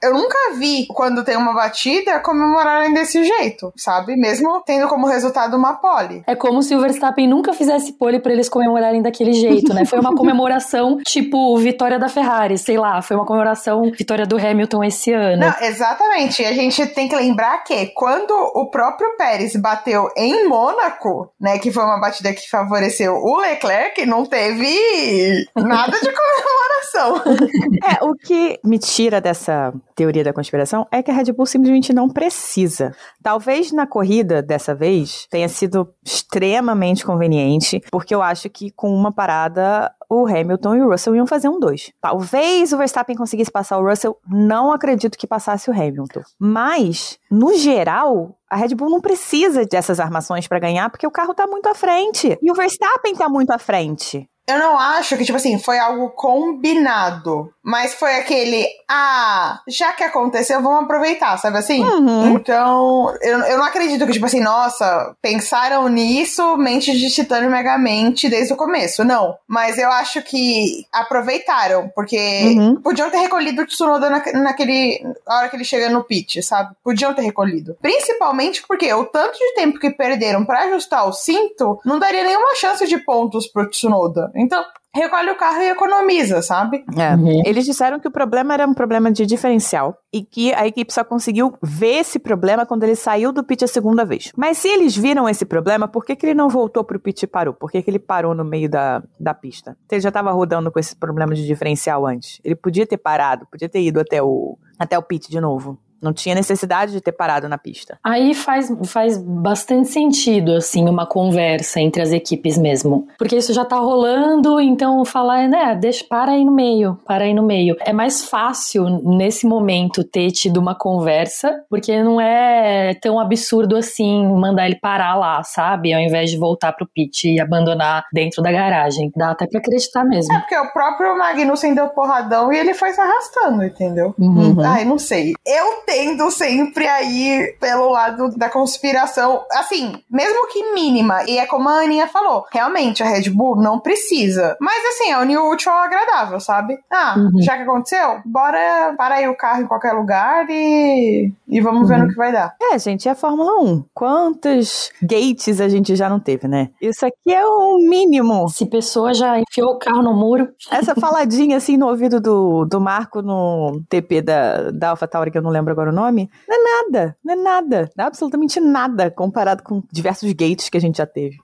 eu 0.02 0.12
nunca 0.12 0.36
vi, 0.58 0.86
quando 0.88 1.24
tem 1.24 1.36
uma 1.36 1.54
batida, 1.54 2.18
comemorarem 2.20 2.92
desse 2.92 3.24
jeito, 3.24 3.72
sabe? 3.76 4.16
Mesmo 4.16 4.60
tendo 4.66 4.88
como 4.88 5.06
resultado 5.06 5.56
uma 5.56 5.74
pole. 5.74 6.24
É 6.26 6.34
como 6.34 6.62
se 6.62 6.74
o 6.74 6.80
Verstappen 6.80 7.28
nunca 7.28 7.52
fizesse 7.52 7.92
pole 7.92 8.18
pra 8.18 8.32
eles 8.32 8.48
comemorarem 8.48 9.00
daquele 9.00 9.32
jeito, 9.32 9.72
né? 9.72 9.84
Foi 9.84 10.00
uma 10.00 10.14
comemoração 10.16 10.98
tipo 11.06 11.56
vitória 11.58 11.98
da 11.98 12.08
Ferrari, 12.08 12.58
sei 12.58 12.76
lá, 12.76 13.00
foi 13.00 13.16
uma 13.16 13.24
comemoração 13.24 13.92
vitória 13.92 14.26
do 14.26 14.36
Hamilton 14.36 14.82
esse 14.84 15.12
ano. 15.12 15.46
Não, 15.46 15.54
exatamente. 15.60 16.42
E 16.42 16.46
a 16.46 16.52
gente 16.52 16.84
tem 16.86 17.08
que 17.08 17.14
lembrar 17.14 17.62
que 17.62 17.86
quando 17.94 18.32
o 18.32 18.70
próprio 18.70 19.16
Pérez 19.16 19.54
bateu 19.56 20.08
em 20.16 20.48
Mônaco, 20.48 21.32
né, 21.40 21.58
que 21.58 21.70
foi 21.70 21.84
uma 21.84 22.00
batida 22.00 22.32
que 22.32 22.50
favoreceu 22.50 23.14
o 23.14 23.38
Leclerc, 23.38 24.04
não 24.04 24.26
teve 24.26 25.46
nada 25.56 25.92
de 25.92 26.10
comemoração. 26.12 27.22
É, 27.84 28.04
o 28.04 28.14
que 28.14 28.58
me 28.64 28.78
tira 28.78 29.20
dessa 29.20 29.72
teoria 29.94 30.24
da 30.24 30.32
conspiração 30.32 30.86
é 30.90 31.02
que 31.02 31.10
a 31.10 31.14
Red 31.14 31.32
Bull 31.32 31.46
simplesmente 31.46 31.92
não 31.92 32.08
precisa. 32.08 32.94
Talvez 33.22 33.72
na 33.72 33.86
corrida 33.86 34.42
dessa 34.42 34.74
vez 34.74 35.26
tenha 35.30 35.48
sido 35.48 35.92
extremamente 36.04 37.04
conveniente, 37.04 37.80
porque 37.90 38.14
eu 38.14 38.22
acho 38.22 38.48
que 38.50 38.70
com 38.70 38.94
uma 38.94 39.12
parada 39.12 39.92
o 40.08 40.26
Hamilton 40.26 40.74
e 40.76 40.82
o 40.82 40.90
Russell 40.90 41.16
iam 41.16 41.26
fazer 41.26 41.48
um 41.48 41.58
2. 41.58 41.92
Talvez 42.00 42.72
o 42.72 42.76
Verstappen 42.76 43.16
conseguisse 43.16 43.50
passar 43.50 43.78
o 43.78 43.88
Russell, 43.88 44.18
não 44.28 44.70
acredito 44.70 45.16
que 45.16 45.26
passasse 45.26 45.70
o 45.70 45.72
Hamilton. 45.72 46.20
Mas, 46.38 47.18
no 47.30 47.56
geral, 47.56 48.36
a 48.50 48.56
Red 48.56 48.74
Bull 48.74 48.90
não 48.90 49.00
precisa 49.00 49.64
dessas 49.64 49.98
armações 49.98 50.46
para 50.46 50.58
ganhar, 50.58 50.90
porque 50.90 51.06
o 51.06 51.10
carro 51.10 51.32
tá 51.32 51.46
muito 51.46 51.66
à 51.66 51.74
frente. 51.74 52.38
E 52.42 52.50
o 52.50 52.54
Verstappen 52.54 53.14
tá 53.14 53.28
muito 53.28 53.50
à 53.50 53.58
frente. 53.58 54.28
Eu 54.46 54.58
não 54.58 54.76
acho 54.76 55.16
que, 55.16 55.24
tipo 55.24 55.36
assim, 55.36 55.58
foi 55.58 55.78
algo 55.78 56.10
combinado. 56.10 57.48
Mas 57.64 57.94
foi 57.94 58.16
aquele, 58.16 58.66
ah, 58.88 59.60
já 59.68 59.92
que 59.92 60.02
aconteceu, 60.02 60.60
vamos 60.60 60.82
aproveitar, 60.82 61.36
sabe 61.38 61.58
assim? 61.58 61.80
Uhum. 61.82 62.34
Então, 62.34 63.14
eu, 63.22 63.38
eu 63.40 63.58
não 63.58 63.64
acredito 63.64 64.04
que, 64.06 64.12
tipo 64.12 64.26
assim, 64.26 64.40
nossa, 64.40 65.14
pensaram 65.22 65.86
nisso, 65.88 66.56
mente 66.56 66.92
de 66.92 67.08
titânio 67.10 67.50
megamente 67.50 68.28
desde 68.28 68.52
o 68.52 68.56
começo. 68.56 69.04
Não. 69.04 69.36
Mas 69.46 69.78
eu 69.78 69.90
acho 69.90 70.22
que 70.22 70.84
aproveitaram, 70.92 71.90
porque 71.94 72.18
Uhum. 72.56 72.80
podiam 72.82 73.10
ter 73.10 73.18
recolhido 73.18 73.62
o 73.62 73.66
Tsunoda 73.66 74.10
na, 74.10 74.22
naquele. 74.40 75.00
na 75.26 75.36
hora 75.38 75.48
que 75.48 75.56
ele 75.56 75.64
chega 75.64 75.88
no 75.88 76.02
pit, 76.04 76.42
sabe? 76.42 76.74
Podiam 76.82 77.14
ter 77.14 77.22
recolhido. 77.22 77.76
Principalmente 77.80 78.62
porque 78.66 78.92
o 78.92 79.04
tanto 79.04 79.38
de 79.38 79.54
tempo 79.54 79.78
que 79.78 79.90
perderam 79.90 80.44
pra 80.44 80.62
ajustar 80.64 81.06
o 81.06 81.12
cinto 81.12 81.78
não 81.84 81.98
daria 81.98 82.24
nenhuma 82.24 82.56
chance 82.56 82.86
de 82.86 82.98
pontos 82.98 83.46
pro 83.46 83.68
Tsunoda. 83.70 84.30
Então, 84.34 84.64
recolhe 84.94 85.30
o 85.30 85.36
carro 85.36 85.62
e 85.62 85.70
economiza, 85.70 86.42
sabe? 86.42 86.84
É. 86.96 87.14
Uhum. 87.14 87.42
Eles 87.44 87.64
disseram 87.64 87.98
que 87.98 88.08
o 88.08 88.10
problema 88.10 88.54
era 88.54 88.66
um 88.66 88.74
problema 88.74 89.10
de 89.10 89.24
diferencial 89.24 89.96
e 90.12 90.22
que 90.22 90.52
a 90.54 90.66
equipe 90.66 90.92
só 90.92 91.02
conseguiu 91.02 91.54
ver 91.62 92.00
esse 92.00 92.18
problema 92.18 92.66
quando 92.66 92.84
ele 92.84 92.94
saiu 92.94 93.32
do 93.32 93.42
pit 93.42 93.64
a 93.64 93.68
segunda 93.68 94.04
vez. 94.04 94.30
Mas 94.36 94.58
se 94.58 94.68
eles 94.68 94.96
viram 94.96 95.28
esse 95.28 95.44
problema, 95.44 95.88
por 95.88 96.04
que, 96.04 96.14
que 96.14 96.26
ele 96.26 96.34
não 96.34 96.48
voltou 96.48 96.84
pro 96.84 97.00
pit 97.00 97.22
e 97.22 97.26
parou? 97.26 97.54
Por 97.54 97.70
que, 97.70 97.82
que 97.82 97.90
ele 97.90 97.98
parou 97.98 98.34
no 98.34 98.44
meio 98.44 98.68
da, 98.68 99.02
da 99.18 99.32
pista? 99.32 99.76
Se 99.88 99.94
ele 99.94 100.02
já 100.02 100.08
estava 100.10 100.30
rodando 100.30 100.70
com 100.70 100.78
esse 100.78 100.94
problema 100.94 101.34
de 101.34 101.46
diferencial 101.46 102.06
antes. 102.06 102.40
Ele 102.44 102.54
podia 102.54 102.86
ter 102.86 102.98
parado, 102.98 103.46
podia 103.50 103.68
ter 103.68 103.80
ido 103.80 104.00
até 104.00 104.22
o, 104.22 104.58
até 104.78 104.98
o 104.98 105.02
pit 105.02 105.30
de 105.30 105.40
novo. 105.40 105.78
Não 106.02 106.12
tinha 106.12 106.34
necessidade 106.34 106.92
de 106.92 107.00
ter 107.00 107.12
parado 107.12 107.48
na 107.48 107.56
pista. 107.56 107.98
Aí 108.02 108.34
faz, 108.34 108.72
faz 108.86 109.16
bastante 109.16 109.88
sentido, 109.88 110.52
assim, 110.52 110.88
uma 110.88 111.06
conversa 111.06 111.80
entre 111.80 112.02
as 112.02 112.12
equipes 112.12 112.58
mesmo. 112.58 113.06
Porque 113.16 113.36
isso 113.36 113.52
já 113.54 113.64
tá 113.64 113.76
rolando, 113.76 114.60
então 114.60 115.04
falar, 115.04 115.48
né, 115.48 115.74
deixa, 115.74 116.04
para 116.08 116.32
aí 116.32 116.44
no 116.44 116.52
meio, 116.52 116.98
para 117.06 117.24
aí 117.24 117.34
no 117.34 117.42
meio. 117.42 117.76
É 117.80 117.92
mais 117.92 118.24
fácil, 118.24 118.84
nesse 119.04 119.46
momento, 119.46 120.02
ter 120.04 120.30
tido 120.30 120.58
uma 120.58 120.74
conversa, 120.74 121.64
porque 121.70 122.02
não 122.02 122.20
é 122.20 122.94
tão 123.00 123.18
absurdo 123.18 123.76
assim 123.76 124.26
mandar 124.26 124.66
ele 124.66 124.76
parar 124.76 125.14
lá, 125.14 125.42
sabe? 125.42 125.92
Ao 125.92 126.00
invés 126.00 126.30
de 126.30 126.38
voltar 126.38 126.72
pro 126.72 126.86
pit 126.86 127.28
e 127.28 127.40
abandonar 127.40 128.04
dentro 128.12 128.42
da 128.42 128.50
garagem. 128.50 129.10
Dá 129.16 129.30
até 129.30 129.46
pra 129.46 129.60
acreditar 129.60 130.04
mesmo. 130.04 130.34
É 130.34 130.40
porque 130.40 130.56
o 130.56 130.72
próprio 130.72 131.16
Magnussen 131.16 131.74
deu 131.74 131.88
porradão 131.88 132.52
e 132.52 132.58
ele 132.58 132.74
foi 132.74 132.92
se 132.92 133.00
arrastando, 133.00 133.64
entendeu? 133.64 134.14
Uhum. 134.18 134.60
Ai, 134.64 134.84
não 134.84 134.98
sei. 134.98 135.32
Eu 135.46 135.84
tendo 135.92 136.30
sempre 136.30 136.86
aí 136.88 137.54
pelo 137.60 137.90
lado 137.90 138.30
da 138.34 138.48
conspiração, 138.48 139.42
assim, 139.52 139.92
mesmo 140.10 140.48
que 140.48 140.72
mínima, 140.72 141.22
e 141.28 141.36
é 141.38 141.44
como 141.46 141.68
a 141.68 141.80
Aninha 141.82 142.06
falou, 142.06 142.46
realmente 142.50 143.02
a 143.02 143.06
Red 143.06 143.28
Bull 143.28 143.56
não 143.56 143.78
precisa. 143.78 144.56
Mas 144.58 144.82
assim, 144.86 145.10
é 145.10 145.18
o 145.38 145.50
útil 145.52 145.70
ao 145.70 145.78
agradável, 145.84 146.40
sabe? 146.40 146.78
Ah, 146.90 147.14
Uhum. 147.18 147.42
já 147.42 147.56
que 147.56 147.62
aconteceu, 147.62 148.20
bora 148.24 148.94
parar 148.96 149.16
aí 149.16 149.28
o 149.28 149.36
carro 149.36 149.62
em 149.62 149.66
qualquer 149.66 149.92
lugar 149.92 150.46
e, 150.48 151.30
e 151.46 151.60
vamos 151.60 151.86
ver 151.88 151.96
Uhum. 151.96 152.02
no 152.04 152.08
que 152.08 152.16
vai 152.16 152.32
dar. 152.32 152.54
É, 152.60 152.78
gente, 152.78 153.06
é 153.06 153.10
a 153.10 153.14
Fórmula 153.14 153.60
1. 153.60 153.84
Quantos 153.92 154.90
gates 155.02 155.60
a 155.60 155.68
gente 155.68 155.94
já 155.94 156.08
não 156.08 156.18
teve, 156.20 156.48
né? 156.48 156.70
Isso 156.80 157.04
aqui 157.04 157.32
é 157.34 157.44
o 157.44 157.76
mínimo. 157.78 158.48
Se 158.48 158.64
pessoa 158.66 159.12
já 159.12 159.38
enfiou 159.38 159.72
o 159.72 159.78
carro 159.78 160.00
no 160.02 160.14
muro, 160.14 160.48
Essa 160.70 160.94
faladinha 160.94 161.56
assim 161.58 161.76
no 161.76 161.88
ouvido 161.88 162.20
do, 162.20 162.64
do 162.64 162.80
Marco 162.80 163.20
no 163.20 163.82
TP 163.88 164.22
da, 164.22 164.70
da 164.70 164.90
AlphaTauri, 164.90 165.30
que 165.30 165.38
eu 165.38 165.42
não 165.42 165.50
lembro 165.50 165.72
agora 165.72 165.81
o 165.90 165.94
nome, 165.94 166.30
não 166.48 166.56
é 166.56 166.82
nada, 166.82 167.16
não 167.24 167.34
é 167.34 167.36
nada, 167.36 167.90
não 167.96 168.04
é 168.04 168.08
absolutamente 168.08 168.60
nada 168.60 169.10
comparado 169.10 169.62
com 169.62 169.82
diversos 169.90 170.32
gates 170.32 170.68
que 170.68 170.76
a 170.76 170.80
gente 170.80 170.98
já 170.98 171.06
teve. 171.06 171.36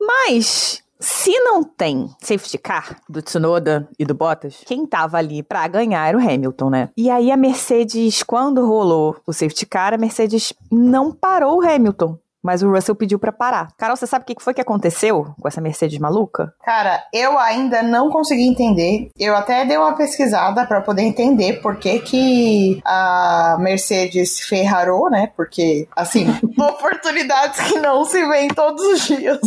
Mas, 0.00 0.82
se 0.98 1.38
não 1.40 1.62
tem 1.62 2.08
safety 2.20 2.58
car 2.58 3.00
do 3.08 3.20
Tsunoda 3.20 3.88
e 3.98 4.04
do 4.04 4.14
Bottas, 4.14 4.62
quem 4.64 4.86
tava 4.86 5.18
ali 5.18 5.42
pra 5.42 5.68
ganhar 5.68 6.08
era 6.08 6.16
o 6.16 6.20
Hamilton, 6.20 6.70
né? 6.70 6.88
E 6.96 7.10
aí 7.10 7.30
a 7.30 7.36
Mercedes, 7.36 8.22
quando 8.22 8.66
rolou 8.66 9.16
o 9.26 9.32
safety 9.32 9.66
car, 9.66 9.92
a 9.92 9.98
Mercedes 9.98 10.52
não 10.70 11.12
parou 11.12 11.58
o 11.58 11.68
Hamilton. 11.68 12.18
Mas 12.46 12.62
o 12.62 12.70
Russell 12.70 12.94
pediu 12.94 13.18
pra 13.18 13.32
parar. 13.32 13.68
Carol, 13.76 13.96
você 13.96 14.06
sabe 14.06 14.22
o 14.22 14.26
que 14.26 14.42
foi 14.42 14.54
que 14.54 14.60
aconteceu 14.60 15.34
com 15.40 15.48
essa 15.48 15.60
Mercedes 15.60 15.98
maluca? 15.98 16.54
Cara, 16.64 17.02
eu 17.12 17.36
ainda 17.38 17.82
não 17.82 18.08
consegui 18.08 18.46
entender. 18.46 19.10
Eu 19.18 19.34
até 19.34 19.64
dei 19.64 19.76
uma 19.76 19.96
pesquisada 19.96 20.64
pra 20.64 20.80
poder 20.80 21.02
entender 21.02 21.54
por 21.60 21.76
que, 21.76 21.98
que 21.98 22.80
a 22.84 23.56
Mercedes 23.58 24.38
ferrarou, 24.40 25.10
né? 25.10 25.32
Porque, 25.36 25.88
assim, 25.96 26.26
oportunidades 26.58 27.60
que 27.62 27.78
não 27.80 28.04
se 28.04 28.24
vêem 28.26 28.48
todos 28.48 28.80
os 28.86 29.06
dias. 29.06 29.38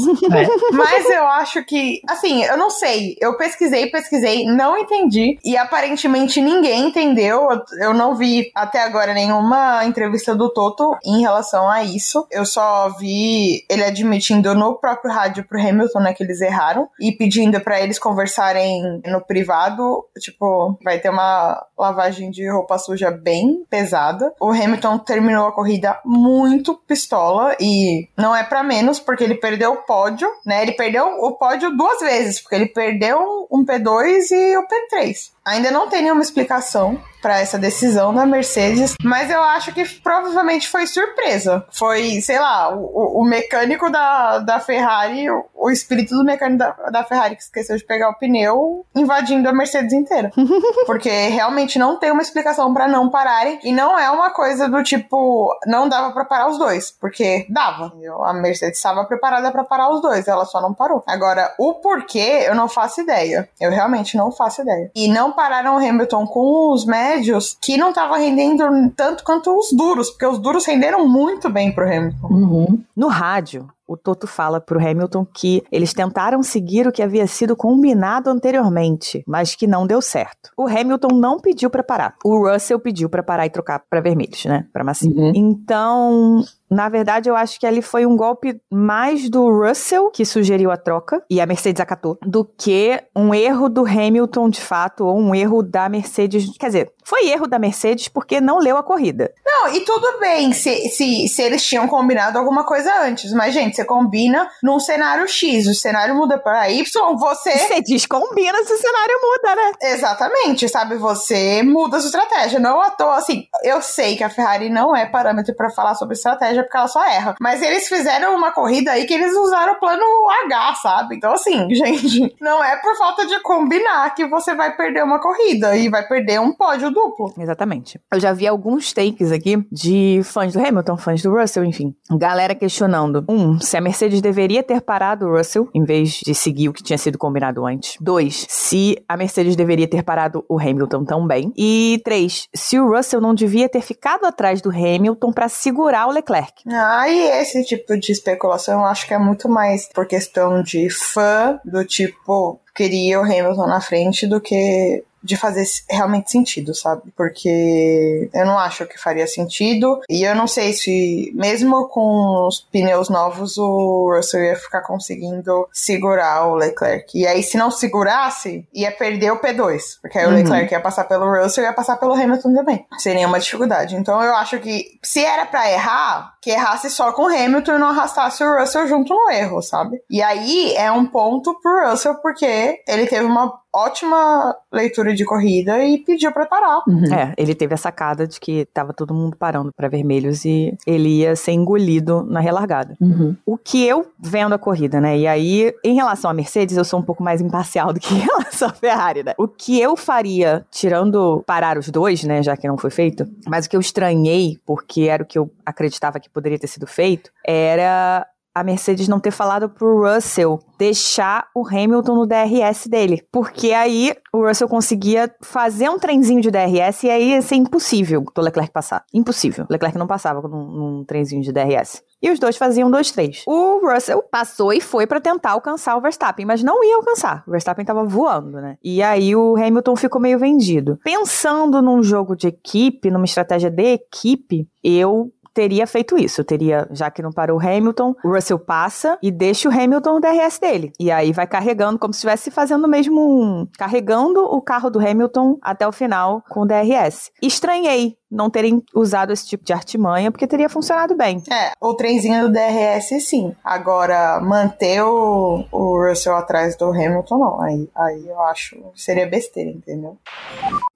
Mas 0.73 1.05
eu 1.09 1.25
acho 1.27 1.63
que, 1.63 2.01
assim, 2.09 2.43
eu 2.43 2.57
não 2.57 2.69
sei. 2.69 3.15
Eu 3.21 3.37
pesquisei, 3.37 3.87
pesquisei, 3.87 4.45
não 4.45 4.77
entendi. 4.77 5.37
E 5.43 5.55
aparentemente 5.55 6.41
ninguém 6.41 6.87
entendeu. 6.87 7.47
Eu- 7.49 7.89
Eu 7.89 7.93
não 7.93 8.15
vi 8.15 8.51
até 8.55 8.83
agora 8.83 9.13
nenhuma 9.13 9.85
entrevista 9.85 10.35
do 10.35 10.51
Toto 10.51 10.97
em 11.05 11.21
relação 11.21 11.69
a 11.69 11.83
isso. 11.83 12.25
Eu 12.31 12.45
só 12.45 12.88
vi 12.97 13.65
ele 13.69 13.83
admitindo 13.83 14.53
no 14.55 14.75
próprio 14.75 15.11
rádio 15.11 15.45
pro 15.47 15.59
Hamilton, 15.59 15.99
né, 15.99 16.13
que 16.13 16.23
eles 16.23 16.41
erraram. 16.41 16.89
E 16.99 17.11
pedindo 17.11 17.59
pra 17.59 17.81
eles 17.81 17.99
conversarem 17.99 19.01
no 19.05 19.21
privado. 19.21 20.05
Tipo, 20.19 20.77
vai 20.83 20.99
ter 20.99 21.09
uma 21.09 21.65
lavagem 21.77 22.31
de 22.31 22.49
roupa 22.49 22.77
suja 22.77 23.11
bem 23.11 23.65
pesada. 23.69 24.33
O 24.39 24.51
Hamilton 24.51 24.99
terminou 24.99 25.47
a 25.47 25.51
corrida 25.51 25.99
muito 26.05 26.75
pistola. 26.87 27.55
E 27.59 28.07
não 28.17 28.35
é 28.35 28.43
pra 28.43 28.63
menos, 28.63 28.99
porque 28.99 29.23
ele 29.23 29.35
perdeu 29.35 29.73
o 29.73 29.83
pódio, 29.85 30.27
né? 30.45 30.61
Ele 30.61 30.73
perdeu 30.73 31.05
o 31.05 31.33
pódio 31.33 31.75
duas 31.75 31.99
vezes, 31.99 32.41
porque 32.41 32.55
ele 32.55 32.67
perdeu 32.67 33.47
um 33.51 33.65
P2 33.65 34.31
e 34.31 34.57
o 34.57 34.63
P3. 34.63 35.31
Ainda 35.45 35.71
não 35.71 35.89
tem 35.89 36.01
nenhuma 36.03 36.21
explicação 36.21 36.99
pra 37.21 37.37
essa 37.39 37.57
decisão 37.59 38.13
da 38.13 38.25
Mercedes, 38.25 38.95
mas 39.03 39.29
eu 39.29 39.43
acho 39.43 39.73
que 39.73 39.83
provavelmente 39.99 40.69
foi 40.69 40.87
surpresa. 40.87 41.65
Foi, 41.69 42.21
sei 42.21 42.39
lá, 42.39 42.73
o, 42.73 43.19
o- 43.21 43.25
mecânico 43.25 43.91
da, 43.91 44.39
da 44.39 44.57
Ferrari, 44.61 45.29
o, 45.29 45.69
espírito 45.69 46.15
do 46.15 46.23
mecânico 46.23 46.59
da, 46.59 46.71
da 46.89 47.03
Ferrari 47.03 47.35
que 47.35 47.41
esqueceu 47.43 47.75
de 47.75 47.83
pegar 47.85 48.09
o 48.09 48.13
pneu, 48.17 48.85
invadindo 48.95 49.49
a 49.49 49.53
Mercedes 49.53 49.91
inteira. 49.91 50.31
Porque 50.85 51.09
realmente 51.09 51.77
não 51.77 51.97
tem 51.99 52.09
uma 52.11 52.21
explicação 52.21 52.73
pra 52.73 52.87
não 52.87 53.09
pararem. 53.09 53.59
E 53.63 53.71
não 53.73 53.99
é 53.99 54.09
uma 54.09 54.29
coisa 54.29 54.69
do 54.69 54.81
tipo, 54.81 55.53
não 55.67 55.89
dava 55.89 56.11
pra 56.13 56.23
parar 56.23 56.47
os 56.47 56.57
dois. 56.57 56.89
Porque 56.91 57.45
dava. 57.49 57.91
A 58.25 58.33
Mercedes 58.33 58.77
estava 58.77 59.03
preparada 59.03 59.51
pra 59.51 59.65
parar 59.65 59.89
os 59.89 60.01
dois, 60.01 60.25
ela 60.27 60.45
só 60.45 60.61
não 60.61 60.73
parou. 60.73 61.03
Agora, 61.05 61.53
o 61.59 61.73
porquê, 61.75 62.45
eu 62.47 62.55
não 62.55 62.69
faço 62.69 63.01
ideia. 63.01 63.49
Eu 63.59 63.71
realmente 63.71 64.15
não 64.15 64.31
faço 64.31 64.61
ideia. 64.61 64.89
E 64.95 65.09
não 65.11 65.28
pararam 65.31 65.75
o 65.75 65.77
Hamilton 65.77 66.25
com 66.27 66.73
os 66.73 66.85
médios, 66.85 67.57
que 67.61 67.77
não 67.77 67.93
tava 67.93 68.17
rendendo 68.17 68.63
tanto 68.95 69.23
quanto 69.23 69.57
os 69.57 69.71
duros. 69.71 70.09
Porque 70.09 70.25
os 70.25 70.39
duros 70.39 70.65
renderam 70.65 71.07
muito 71.07 71.49
bem 71.49 71.71
pro 71.71 71.85
Hamilton. 71.85 72.27
Uhum. 72.27 72.83
No 72.95 73.07
rádio, 73.07 73.67
o 73.89 73.97
Toto 73.97 74.27
fala 74.27 74.61
pro 74.61 74.79
Hamilton 74.79 75.25
que 75.25 75.63
eles 75.71 75.93
tentaram 75.93 76.43
seguir 76.43 76.87
o 76.87 76.91
que 76.91 77.01
havia 77.01 77.25
sido 77.25 77.55
combinado 77.55 78.29
anteriormente, 78.29 79.23
mas 79.27 79.55
que 79.55 79.65
não 79.65 79.87
deu 79.87 79.99
certo. 79.99 80.51
O 80.55 80.67
Hamilton 80.67 81.15
não 81.15 81.39
pediu 81.39 81.71
pra 81.71 81.83
parar. 81.83 82.15
O 82.23 82.47
Russell 82.47 82.79
pediu 82.79 83.09
pra 83.09 83.23
parar 83.23 83.47
e 83.47 83.49
trocar 83.49 83.81
pra 83.89 83.99
vermelhos, 83.99 84.45
né? 84.45 84.67
Pra 84.71 84.83
macio. 84.83 85.11
Uhum. 85.11 85.31
Então, 85.33 86.43
na 86.69 86.87
verdade, 86.87 87.29
eu 87.29 87.35
acho 87.35 87.59
que 87.59 87.65
ali 87.65 87.81
foi 87.81 88.05
um 88.05 88.15
golpe 88.15 88.59
mais 88.71 89.29
do 89.29 89.49
Russell 89.49 90.09
que 90.11 90.25
sugeriu 90.25 90.71
a 90.71 90.77
troca 90.77 91.23
e 91.29 91.41
a 91.41 91.45
Mercedes 91.45 91.81
acatou, 91.81 92.17
do 92.21 92.45
que 92.45 93.01
um 93.15 93.33
erro 93.33 93.69
do 93.69 93.85
Hamilton 93.85 94.49
de 94.49 94.61
fato 94.61 95.05
ou 95.05 95.19
um 95.19 95.33
erro 95.33 95.63
da 95.63 95.89
Mercedes. 95.89 96.57
Quer 96.57 96.67
dizer, 96.67 96.93
foi 97.03 97.27
erro 97.27 97.47
da 97.47 97.57
Mercedes 97.57 98.07
porque 98.07 98.39
não 98.39 98.59
leu 98.59 98.77
a 98.77 98.83
corrida. 98.83 99.33
Não, 99.43 99.73
e 99.73 99.81
tudo 99.81 100.19
bem 100.19 100.53
se, 100.53 100.89
se, 100.89 101.27
se 101.27 101.41
eles 101.41 101.65
tinham 101.65 101.87
combinado 101.87 102.37
alguma 102.37 102.63
coisa 102.63 102.91
antes. 103.01 103.33
Mas, 103.33 103.53
gente, 103.53 103.75
você 103.75 103.83
combina 103.83 104.47
num 104.61 104.79
cenário 104.79 105.27
X, 105.27 105.65
o 105.65 105.73
cenário 105.73 106.15
muda 106.15 106.37
para 106.37 106.69
Y, 106.69 107.17
você. 107.17 107.51
Você 107.51 107.81
descombina 107.81 108.63
se 108.63 108.73
o 108.73 108.77
cenário 108.77 109.15
muda, 109.21 109.55
né? 109.55 109.71
Exatamente, 109.93 110.69
sabe? 110.69 110.95
Você 110.97 111.63
muda 111.63 111.97
a 111.97 111.99
sua 111.99 112.09
estratégia. 112.09 112.59
Não 112.59 112.79
à 112.79 112.91
toa, 112.91 113.17
assim, 113.17 113.45
eu 113.63 113.81
sei 113.81 114.15
que 114.15 114.23
a 114.23 114.29
Ferrari 114.29 114.69
não 114.69 114.95
é 114.95 115.07
parâmetro 115.07 115.55
pra 115.55 115.71
falar 115.71 115.95
sobre 115.95 116.13
estratégia 116.15 116.58
porque 116.63 116.77
ela 116.77 116.87
só 116.87 117.03
erra. 117.05 117.35
Mas 117.39 117.61
eles 117.61 117.87
fizeram 117.87 118.35
uma 118.35 118.51
corrida 118.51 118.91
aí 118.91 119.05
que 119.05 119.13
eles 119.13 119.35
usaram 119.35 119.73
o 119.73 119.79
plano 119.79 120.03
H, 120.45 120.75
sabe? 120.75 121.15
Então, 121.15 121.33
assim, 121.33 121.67
gente, 121.73 122.35
não 122.41 122.63
é 122.63 122.75
por 122.77 122.95
falta 122.97 123.25
de 123.25 123.39
combinar 123.41 124.13
que 124.15 124.27
você 124.27 124.55
vai 124.55 124.75
perder 124.75 125.03
uma 125.03 125.19
corrida 125.19 125.75
e 125.75 125.89
vai 125.89 126.07
perder 126.07 126.39
um 126.39 126.53
pódio 126.53 126.91
duplo. 126.91 127.33
Exatamente. 127.37 127.99
Eu 128.11 128.19
já 128.19 128.33
vi 128.33 128.47
alguns 128.47 128.93
takes 128.93 129.31
aqui 129.31 129.65
de 129.71 130.21
fãs 130.23 130.53
do 130.53 130.59
Hamilton, 130.59 130.97
fãs 130.97 131.21
do 131.21 131.31
Russell, 131.31 131.63
enfim. 131.63 131.93
Galera 132.11 132.55
questionando. 132.55 133.25
Um, 133.29 133.59
se 133.59 133.77
a 133.77 133.81
Mercedes 133.81 134.21
deveria 134.21 134.63
ter 134.63 134.81
parado 134.81 135.25
o 135.25 135.37
Russell 135.37 135.69
em 135.73 135.83
vez 135.83 136.21
de 136.25 136.33
seguir 136.33 136.69
o 136.69 136.73
que 136.73 136.83
tinha 136.83 136.97
sido 136.97 137.17
combinado 137.17 137.65
antes. 137.65 137.97
Dois, 137.99 138.45
se 138.49 138.97
a 139.07 139.15
Mercedes 139.15 139.55
deveria 139.55 139.87
ter 139.87 140.03
parado 140.03 140.45
o 140.47 140.59
Hamilton 140.59 141.05
também. 141.05 141.53
E 141.57 142.01
três, 142.03 142.47
se 142.53 142.79
o 142.79 142.89
Russell 142.89 143.21
não 143.21 143.33
devia 143.33 143.69
ter 143.69 143.81
ficado 143.81 144.25
atrás 144.25 144.61
do 144.61 144.69
Hamilton 144.69 145.31
pra 145.31 145.49
segurar 145.49 146.07
o 146.07 146.11
Leclerc. 146.11 146.48
Ah, 146.67 147.09
e 147.09 147.41
esse 147.41 147.63
tipo 147.63 147.97
de 147.97 148.11
especulação 148.11 148.79
eu 148.79 148.85
acho 148.85 149.07
que 149.07 149.13
é 149.13 149.17
muito 149.17 149.47
mais 149.49 149.87
por 149.93 150.05
questão 150.05 150.61
de 150.61 150.89
fã, 150.89 151.59
do 151.63 151.83
tipo, 151.85 152.59
queria 152.75 153.19
o 153.19 153.23
Hamilton 153.23 153.67
na 153.67 153.81
frente 153.81 154.27
do 154.27 154.39
que 154.39 155.03
de 155.23 155.35
fazer 155.37 155.63
realmente 155.89 156.31
sentido, 156.31 156.73
sabe? 156.73 157.03
Porque 157.15 158.29
eu 158.33 158.45
não 158.45 158.57
acho 158.57 158.85
que 158.85 158.97
faria 158.97 159.27
sentido. 159.27 159.99
E 160.09 160.23
eu 160.23 160.35
não 160.35 160.47
sei 160.47 160.73
se, 160.73 161.31
mesmo 161.35 161.87
com 161.89 162.47
os 162.47 162.59
pneus 162.71 163.09
novos, 163.09 163.57
o 163.57 164.13
Russell 164.15 164.43
ia 164.43 164.55
ficar 164.55 164.81
conseguindo 164.81 165.67
segurar 165.71 166.47
o 166.47 166.55
Leclerc. 166.55 167.17
E 167.17 167.25
aí, 167.27 167.43
se 167.43 167.57
não 167.57 167.69
segurasse, 167.71 168.65
ia 168.73 168.91
perder 168.91 169.31
o 169.31 169.39
P2. 169.39 169.99
Porque 170.01 170.17
aí 170.17 170.25
o 170.25 170.29
Uhum. 170.29 170.35
Leclerc 170.35 170.71
ia 170.73 170.79
passar 170.79 171.03
pelo 171.05 171.25
Russell 171.29 171.63
e 171.63 171.67
ia 171.67 171.73
passar 171.73 171.97
pelo 171.97 172.13
Hamilton 172.13 172.53
também. 172.53 172.85
Seria 172.97 173.27
uma 173.27 173.39
dificuldade. 173.39 173.95
Então 173.95 174.21
eu 174.21 174.35
acho 174.35 174.59
que, 174.59 174.97
se 175.03 175.23
era 175.23 175.45
pra 175.45 175.69
errar, 175.71 176.35
que 176.41 176.49
errasse 176.51 176.89
só 176.89 177.11
com 177.11 177.23
o 177.23 177.27
Hamilton 177.27 177.73
e 177.75 177.79
não 177.79 177.89
arrastasse 177.89 178.43
o 178.43 178.59
Russell 178.59 178.87
junto 178.87 179.13
no 179.13 179.29
erro, 179.31 179.61
sabe? 179.61 180.01
E 180.09 180.21
aí 180.21 180.73
é 180.75 180.91
um 180.91 181.05
ponto 181.05 181.59
pro 181.61 181.89
Russell, 181.89 182.15
porque 182.15 182.81
ele 182.87 183.07
teve 183.07 183.25
uma 183.25 183.59
ótima 183.73 184.55
leitura 184.71 185.13
de 185.13 185.25
corrida 185.25 185.83
e 185.83 185.97
pediu 185.99 186.31
pra 186.31 186.45
parar. 186.45 186.81
Uhum. 186.87 187.13
É, 187.13 187.33
ele 187.37 187.53
teve 187.53 187.73
a 187.73 187.77
sacada 187.77 188.27
de 188.27 188.39
que 188.39 188.65
tava 188.65 188.93
todo 188.93 189.13
mundo 189.13 189.35
parando 189.37 189.71
pra 189.75 189.87
vermelhos 189.87 190.45
e 190.45 190.75
ele 190.85 191.19
ia 191.19 191.35
ser 191.35 191.51
engolido 191.51 192.23
na 192.23 192.39
relargada. 192.39 192.95
Uhum. 192.99 193.35
O 193.45 193.57
que 193.57 193.85
eu 193.85 194.11
vendo 194.19 194.53
a 194.53 194.59
corrida, 194.59 194.99
né? 194.99 195.17
E 195.17 195.27
aí, 195.27 195.73
em 195.83 195.93
relação 195.93 196.29
à 196.29 196.33
Mercedes, 196.33 196.77
eu 196.77 196.85
sou 196.85 196.99
um 196.99 197.03
pouco 197.03 197.23
mais 197.23 197.41
imparcial 197.41 197.91
do 197.93 197.99
que 197.99 198.13
em 198.13 198.19
relação 198.19 198.69
à 198.69 198.73
Ferrari, 198.73 199.23
né? 199.23 199.33
O 199.37 199.47
que 199.47 199.79
eu 199.79 199.95
faria, 199.95 200.65
tirando 200.71 201.43
parar 201.45 201.77
os 201.77 201.89
dois, 201.89 202.23
né? 202.23 202.41
Já 202.41 202.57
que 202.57 202.67
não 202.67 202.77
foi 202.77 202.89
feito, 202.89 203.27
mas 203.47 203.65
o 203.65 203.69
que 203.69 203.75
eu 203.75 203.81
estranhei, 203.81 204.57
porque 204.65 205.03
era 205.03 205.23
o 205.23 205.25
que 205.25 205.37
eu 205.37 205.51
acreditava 205.65 206.19
que 206.19 206.29
poderia 206.29 206.59
ter 206.59 206.67
sido 206.67 206.87
feito, 206.87 207.31
era 207.45 208.25
a 208.53 208.63
Mercedes 208.63 209.07
não 209.07 209.19
ter 209.19 209.31
falado 209.31 209.69
pro 209.69 210.03
Russell 210.03 210.59
deixar 210.77 211.47
o 211.53 211.67
Hamilton 211.67 212.15
no 212.15 212.25
DRS 212.25 212.87
dele. 212.87 213.21
Porque 213.31 213.73
aí 213.73 214.13
o 214.33 214.45
Russell 214.45 214.67
conseguia 214.67 215.33
fazer 215.41 215.89
um 215.89 215.99
trenzinho 215.99 216.41
de 216.41 216.49
DRS 216.49 217.03
e 217.03 217.09
aí 217.09 217.31
ia 217.31 217.41
ser 217.41 217.55
impossível 217.55 218.23
do 218.33 218.41
Leclerc 218.41 218.71
passar. 218.71 219.03
Impossível. 219.13 219.65
O 219.69 219.73
Leclerc 219.73 219.97
não 219.97 220.07
passava 220.07 220.47
num, 220.47 220.65
num 220.65 221.05
trenzinho 221.05 221.41
de 221.41 221.51
DRS. 221.51 222.01
E 222.21 222.29
os 222.29 222.39
dois 222.39 222.57
faziam 222.57 222.91
dois, 222.91 223.11
três. 223.11 223.43
O 223.47 223.79
Russell 223.79 224.21
passou 224.23 224.73
e 224.73 224.81
foi 224.81 225.07
pra 225.07 225.21
tentar 225.21 225.51
alcançar 225.51 225.95
o 225.95 226.01
Verstappen, 226.01 226.45
mas 226.45 226.61
não 226.61 226.83
ia 226.83 226.97
alcançar. 226.97 227.43
O 227.47 227.51
Verstappen 227.51 227.85
tava 227.85 228.03
voando, 228.03 228.59
né? 228.59 228.77
E 228.83 229.01
aí 229.01 229.35
o 229.35 229.55
Hamilton 229.55 229.95
ficou 229.95 230.21
meio 230.21 230.37
vendido. 230.37 230.99
Pensando 231.03 231.81
num 231.81 232.03
jogo 232.03 232.35
de 232.35 232.47
equipe, 232.47 233.09
numa 233.09 233.25
estratégia 233.25 233.69
de 233.69 233.93
equipe, 233.93 234.67
eu 234.83 235.31
teria 235.53 235.87
feito 235.87 236.17
isso. 236.17 236.41
Eu 236.41 236.45
teria, 236.45 236.87
já 236.91 237.09
que 237.09 237.21
não 237.21 237.31
parou 237.31 237.57
o 237.57 237.61
Hamilton, 237.61 238.15
o 238.23 238.29
Russell 238.29 238.59
passa 238.59 239.17
e 239.21 239.31
deixa 239.31 239.69
o 239.69 239.71
Hamilton 239.71 240.13
no 240.13 240.19
DRS 240.21 240.59
dele. 240.59 240.91
E 240.99 241.11
aí 241.11 241.31
vai 241.31 241.47
carregando, 241.47 241.99
como 241.99 242.13
se 242.13 242.19
estivesse 242.19 242.51
fazendo 242.51 242.87
mesmo 242.87 243.21
um. 243.21 243.67
carregando 243.77 244.41
o 244.41 244.61
carro 244.61 244.89
do 244.89 244.99
Hamilton 244.99 245.57
até 245.61 245.87
o 245.87 245.91
final 245.91 246.43
com 246.49 246.61
o 246.61 246.65
DRS. 246.65 247.31
Estranhei 247.41 248.18
não 248.29 248.49
terem 248.49 248.83
usado 248.93 249.33
esse 249.33 249.47
tipo 249.47 249.63
de 249.63 249.73
artimanha, 249.73 250.31
porque 250.31 250.47
teria 250.47 250.69
funcionado 250.69 251.15
bem. 251.15 251.41
É, 251.51 251.71
o 251.79 251.93
trenzinho 251.93 252.47
do 252.47 252.53
DRS 252.53 253.21
sim. 253.21 253.55
Agora, 253.63 254.39
manter 254.39 255.01
o, 255.01 255.65
o 255.71 256.07
Russell 256.07 256.35
atrás 256.35 256.75
do 256.75 256.85
Hamilton, 256.89 257.37
não. 257.37 257.61
Aí, 257.61 257.89
aí 257.95 258.27
eu 258.27 258.39
acho 258.41 258.75
que 258.75 259.01
seria 259.01 259.27
besteira, 259.27 259.71
entendeu? 259.71 260.17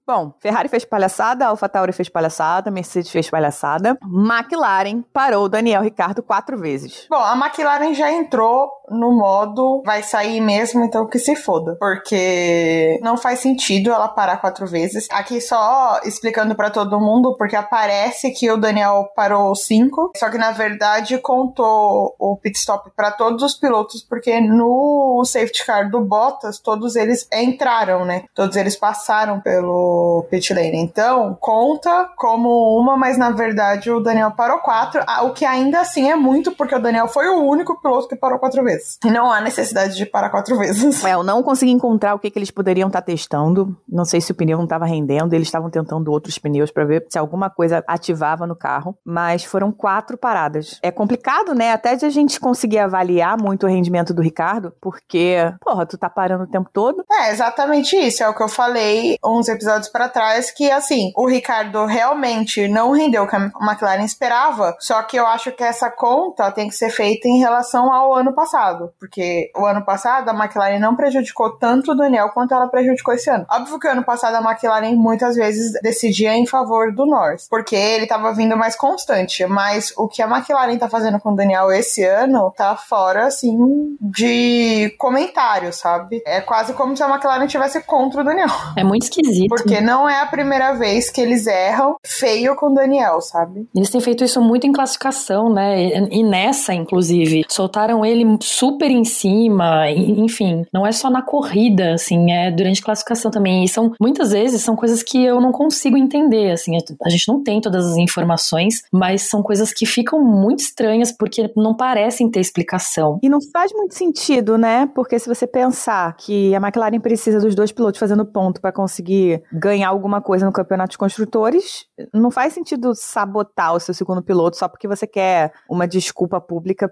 Bom, 0.06 0.34
Ferrari 0.38 0.68
fez 0.68 0.84
palhaçada, 0.84 1.46
AlphaTauri 1.46 1.92
fez 1.92 2.10
palhaçada, 2.10 2.70
Mercedes 2.70 3.10
fez 3.10 3.30
palhaçada, 3.30 3.98
McLaren 4.02 5.02
parou 5.12 5.44
o 5.44 5.48
Daniel 5.48 5.82
Ricardo 5.82 6.22
quatro 6.22 6.58
vezes. 6.58 7.06
Bom, 7.08 7.16
a 7.16 7.34
McLaren 7.34 7.94
já 7.94 8.12
entrou 8.12 8.70
no 8.90 9.12
modo 9.12 9.82
vai 9.84 10.02
sair 10.02 10.40
mesmo, 10.40 10.84
então 10.84 11.06
que 11.06 11.18
se 11.18 11.34
foda. 11.36 11.76
Porque 11.78 12.98
não 13.02 13.16
faz 13.16 13.40
sentido 13.40 13.90
ela 13.90 14.08
parar 14.08 14.38
quatro 14.38 14.66
vezes. 14.66 15.08
Aqui 15.10 15.40
só 15.40 16.00
explicando 16.04 16.54
pra 16.54 16.70
todo 16.70 17.00
mundo, 17.00 17.34
porque 17.36 17.56
aparece 17.56 18.30
que 18.30 18.50
o 18.50 18.56
Daniel 18.56 19.08
parou 19.14 19.54
cinco, 19.54 20.12
só 20.16 20.30
que 20.30 20.38
na 20.38 20.50
verdade 20.50 21.18
contou 21.18 22.14
o 22.18 22.36
pit 22.36 22.58
stop 22.58 22.90
pra 22.94 23.10
todos 23.10 23.42
os 23.42 23.54
pilotos, 23.54 24.02
porque 24.02 24.40
no 24.40 25.22
safety 25.24 25.64
car 25.64 25.90
do 25.90 26.00
Bottas, 26.00 26.58
todos 26.58 26.96
eles 26.96 27.26
entraram, 27.32 28.04
né? 28.04 28.24
Todos 28.34 28.56
eles 28.56 28.76
passaram 28.76 29.40
pelo 29.40 30.26
pit 30.30 30.52
lane. 30.52 30.76
Então, 30.76 31.36
conta 31.40 32.10
como 32.16 32.78
uma, 32.78 32.96
mas 32.96 33.16
na 33.16 33.30
verdade 33.30 33.90
o 33.90 34.00
Daniel 34.00 34.32
parou 34.32 34.58
quatro, 34.58 35.02
ah, 35.06 35.22
o 35.24 35.32
que 35.32 35.44
ainda 35.44 35.80
assim 35.80 36.10
é 36.10 36.16
muito, 36.16 36.52
porque 36.52 36.74
o 36.74 36.80
Daniel 36.80 37.08
foi 37.08 37.28
o 37.28 37.42
único 37.42 37.80
piloto 37.80 38.08
que 38.08 38.16
parou 38.16 38.38
quatro 38.38 38.62
vezes. 38.62 38.73
E 39.04 39.10
não 39.10 39.30
há 39.30 39.40
necessidade 39.40 39.96
de 39.96 40.06
parar 40.06 40.30
quatro 40.30 40.58
vezes. 40.58 41.04
É, 41.04 41.14
eu 41.14 41.22
não 41.22 41.42
consegui 41.42 41.72
encontrar 41.72 42.14
o 42.14 42.18
que, 42.18 42.30
que 42.30 42.38
eles 42.38 42.50
poderiam 42.50 42.88
estar 42.88 43.02
testando. 43.02 43.76
Não 43.88 44.04
sei 44.04 44.20
se 44.20 44.32
o 44.32 44.34
pneu 44.34 44.56
não 44.56 44.64
estava 44.64 44.86
rendendo, 44.86 45.34
eles 45.34 45.48
estavam 45.48 45.70
tentando 45.70 46.10
outros 46.10 46.38
pneus 46.38 46.70
para 46.70 46.84
ver 46.84 47.06
se 47.08 47.18
alguma 47.18 47.50
coisa 47.50 47.82
ativava 47.86 48.46
no 48.46 48.56
carro. 48.56 48.96
Mas 49.04 49.44
foram 49.44 49.70
quatro 49.70 50.16
paradas. 50.16 50.78
É 50.82 50.90
complicado, 50.90 51.54
né? 51.54 51.72
Até 51.72 51.96
de 51.96 52.06
a 52.06 52.10
gente 52.10 52.40
conseguir 52.40 52.78
avaliar 52.78 53.36
muito 53.40 53.66
o 53.66 53.68
rendimento 53.68 54.14
do 54.14 54.22
Ricardo, 54.22 54.72
porque, 54.80 55.36
porra, 55.60 55.86
tu 55.86 55.98
tá 55.98 56.08
parando 56.08 56.44
o 56.44 56.50
tempo 56.50 56.70
todo. 56.72 57.04
É 57.10 57.30
exatamente 57.30 57.96
isso, 57.96 58.22
é 58.22 58.28
o 58.28 58.34
que 58.34 58.42
eu 58.42 58.48
falei 58.48 59.18
uns 59.24 59.48
episódios 59.48 59.88
pra 59.88 60.08
trás, 60.08 60.50
que 60.50 60.70
assim, 60.70 61.12
o 61.16 61.26
Ricardo 61.26 61.84
realmente 61.86 62.68
não 62.68 62.92
rendeu 62.92 63.24
o 63.24 63.28
que 63.28 63.36
a 63.36 63.50
McLaren 63.60 64.04
esperava, 64.04 64.76
só 64.80 65.02
que 65.02 65.16
eu 65.16 65.26
acho 65.26 65.52
que 65.52 65.62
essa 65.62 65.90
conta 65.90 66.50
tem 66.50 66.68
que 66.68 66.74
ser 66.74 66.90
feita 66.90 67.28
em 67.28 67.38
relação 67.38 67.92
ao 67.92 68.14
ano 68.14 68.34
passado, 68.34 68.63
porque 68.98 69.50
o 69.56 69.66
ano 69.66 69.84
passado 69.84 70.28
a 70.28 70.34
McLaren 70.34 70.78
não 70.78 70.96
prejudicou 70.96 71.50
tanto 71.58 71.92
o 71.92 71.94
Daniel 71.94 72.30
quanto 72.30 72.54
ela 72.54 72.68
prejudicou 72.68 73.14
esse 73.14 73.30
ano. 73.30 73.46
Óbvio 73.50 73.78
que 73.78 73.88
o 73.88 73.90
ano 73.90 74.04
passado 74.04 74.34
a 74.34 74.50
McLaren 74.50 74.94
muitas 74.94 75.36
vezes 75.36 75.72
decidia 75.82 76.34
em 76.34 76.46
favor 76.46 76.92
do 76.92 77.06
Norris, 77.06 77.46
porque 77.48 77.76
ele 77.76 78.06
tava 78.06 78.32
vindo 78.32 78.56
mais 78.56 78.76
constante, 78.76 79.46
mas 79.46 79.92
o 79.96 80.08
que 80.08 80.22
a 80.22 80.28
McLaren 80.28 80.76
tá 80.78 80.88
fazendo 80.88 81.20
com 81.20 81.32
o 81.32 81.36
Daniel 81.36 81.70
esse 81.72 82.04
ano 82.04 82.52
tá 82.56 82.76
fora, 82.76 83.26
assim, 83.26 83.56
de 84.00 84.94
comentário, 84.98 85.72
sabe? 85.72 86.22
É 86.26 86.40
quase 86.40 86.72
como 86.72 86.96
se 86.96 87.02
a 87.02 87.08
McLaren 87.08 87.46
tivesse 87.46 87.82
contra 87.82 88.20
o 88.20 88.24
Daniel. 88.24 88.48
É 88.76 88.84
muito 88.84 89.02
esquisito. 89.04 89.48
Porque 89.48 89.80
não 89.80 90.08
é 90.08 90.20
a 90.20 90.26
primeira 90.26 90.72
vez 90.72 91.10
que 91.10 91.20
eles 91.20 91.46
erram 91.46 91.96
feio 92.04 92.54
com 92.56 92.66
o 92.66 92.74
Daniel, 92.74 93.20
sabe? 93.20 93.68
Eles 93.74 93.90
têm 93.90 94.00
feito 94.00 94.24
isso 94.24 94.40
muito 94.40 94.66
em 94.66 94.72
classificação, 94.72 95.52
né? 95.52 96.08
E 96.10 96.22
nessa, 96.22 96.72
inclusive. 96.72 97.44
Soltaram 97.48 98.04
ele 98.04 98.24
super 98.54 98.90
em 98.90 99.04
cima, 99.04 99.90
enfim. 99.90 100.64
Não 100.72 100.86
é 100.86 100.92
só 100.92 101.10
na 101.10 101.22
corrida, 101.22 101.94
assim, 101.94 102.30
é 102.30 102.50
durante 102.50 102.82
classificação 102.82 103.30
também. 103.30 103.64
E 103.64 103.68
são, 103.68 103.92
muitas 104.00 104.32
vezes, 104.32 104.62
são 104.62 104.76
coisas 104.76 105.02
que 105.02 105.22
eu 105.22 105.40
não 105.40 105.52
consigo 105.52 105.96
entender, 105.96 106.52
assim. 106.52 106.72
A 107.04 107.08
gente 107.08 107.28
não 107.28 107.42
tem 107.42 107.60
todas 107.60 107.86
as 107.86 107.96
informações, 107.96 108.82
mas 108.92 109.22
são 109.22 109.42
coisas 109.42 109.72
que 109.72 109.86
ficam 109.86 110.22
muito 110.22 110.60
estranhas 110.60 111.12
porque 111.12 111.50
não 111.56 111.74
parecem 111.74 112.30
ter 112.30 112.40
explicação. 112.40 113.18
E 113.22 113.28
não 113.28 113.40
faz 113.40 113.72
muito 113.72 113.94
sentido, 113.94 114.56
né? 114.56 114.88
Porque 114.94 115.18
se 115.18 115.28
você 115.28 115.46
pensar 115.46 116.16
que 116.16 116.54
a 116.54 116.58
McLaren 116.58 117.00
precisa 117.00 117.40
dos 117.40 117.54
dois 117.54 117.72
pilotos 117.72 117.98
fazendo 117.98 118.24
ponto 118.24 118.60
para 118.60 118.72
conseguir 118.72 119.42
ganhar 119.52 119.88
alguma 119.88 120.20
coisa 120.20 120.46
no 120.46 120.52
campeonato 120.52 120.92
de 120.92 120.98
construtores, 120.98 121.86
não 122.12 122.30
faz 122.30 122.52
sentido 122.52 122.92
sabotar 122.94 123.74
o 123.74 123.80
seu 123.80 123.94
segundo 123.94 124.22
piloto 124.22 124.56
só 124.56 124.68
porque 124.68 124.88
você 124.88 125.06
quer 125.06 125.52
uma 125.68 125.86
desculpa 125.86 126.40
pública 126.40 126.88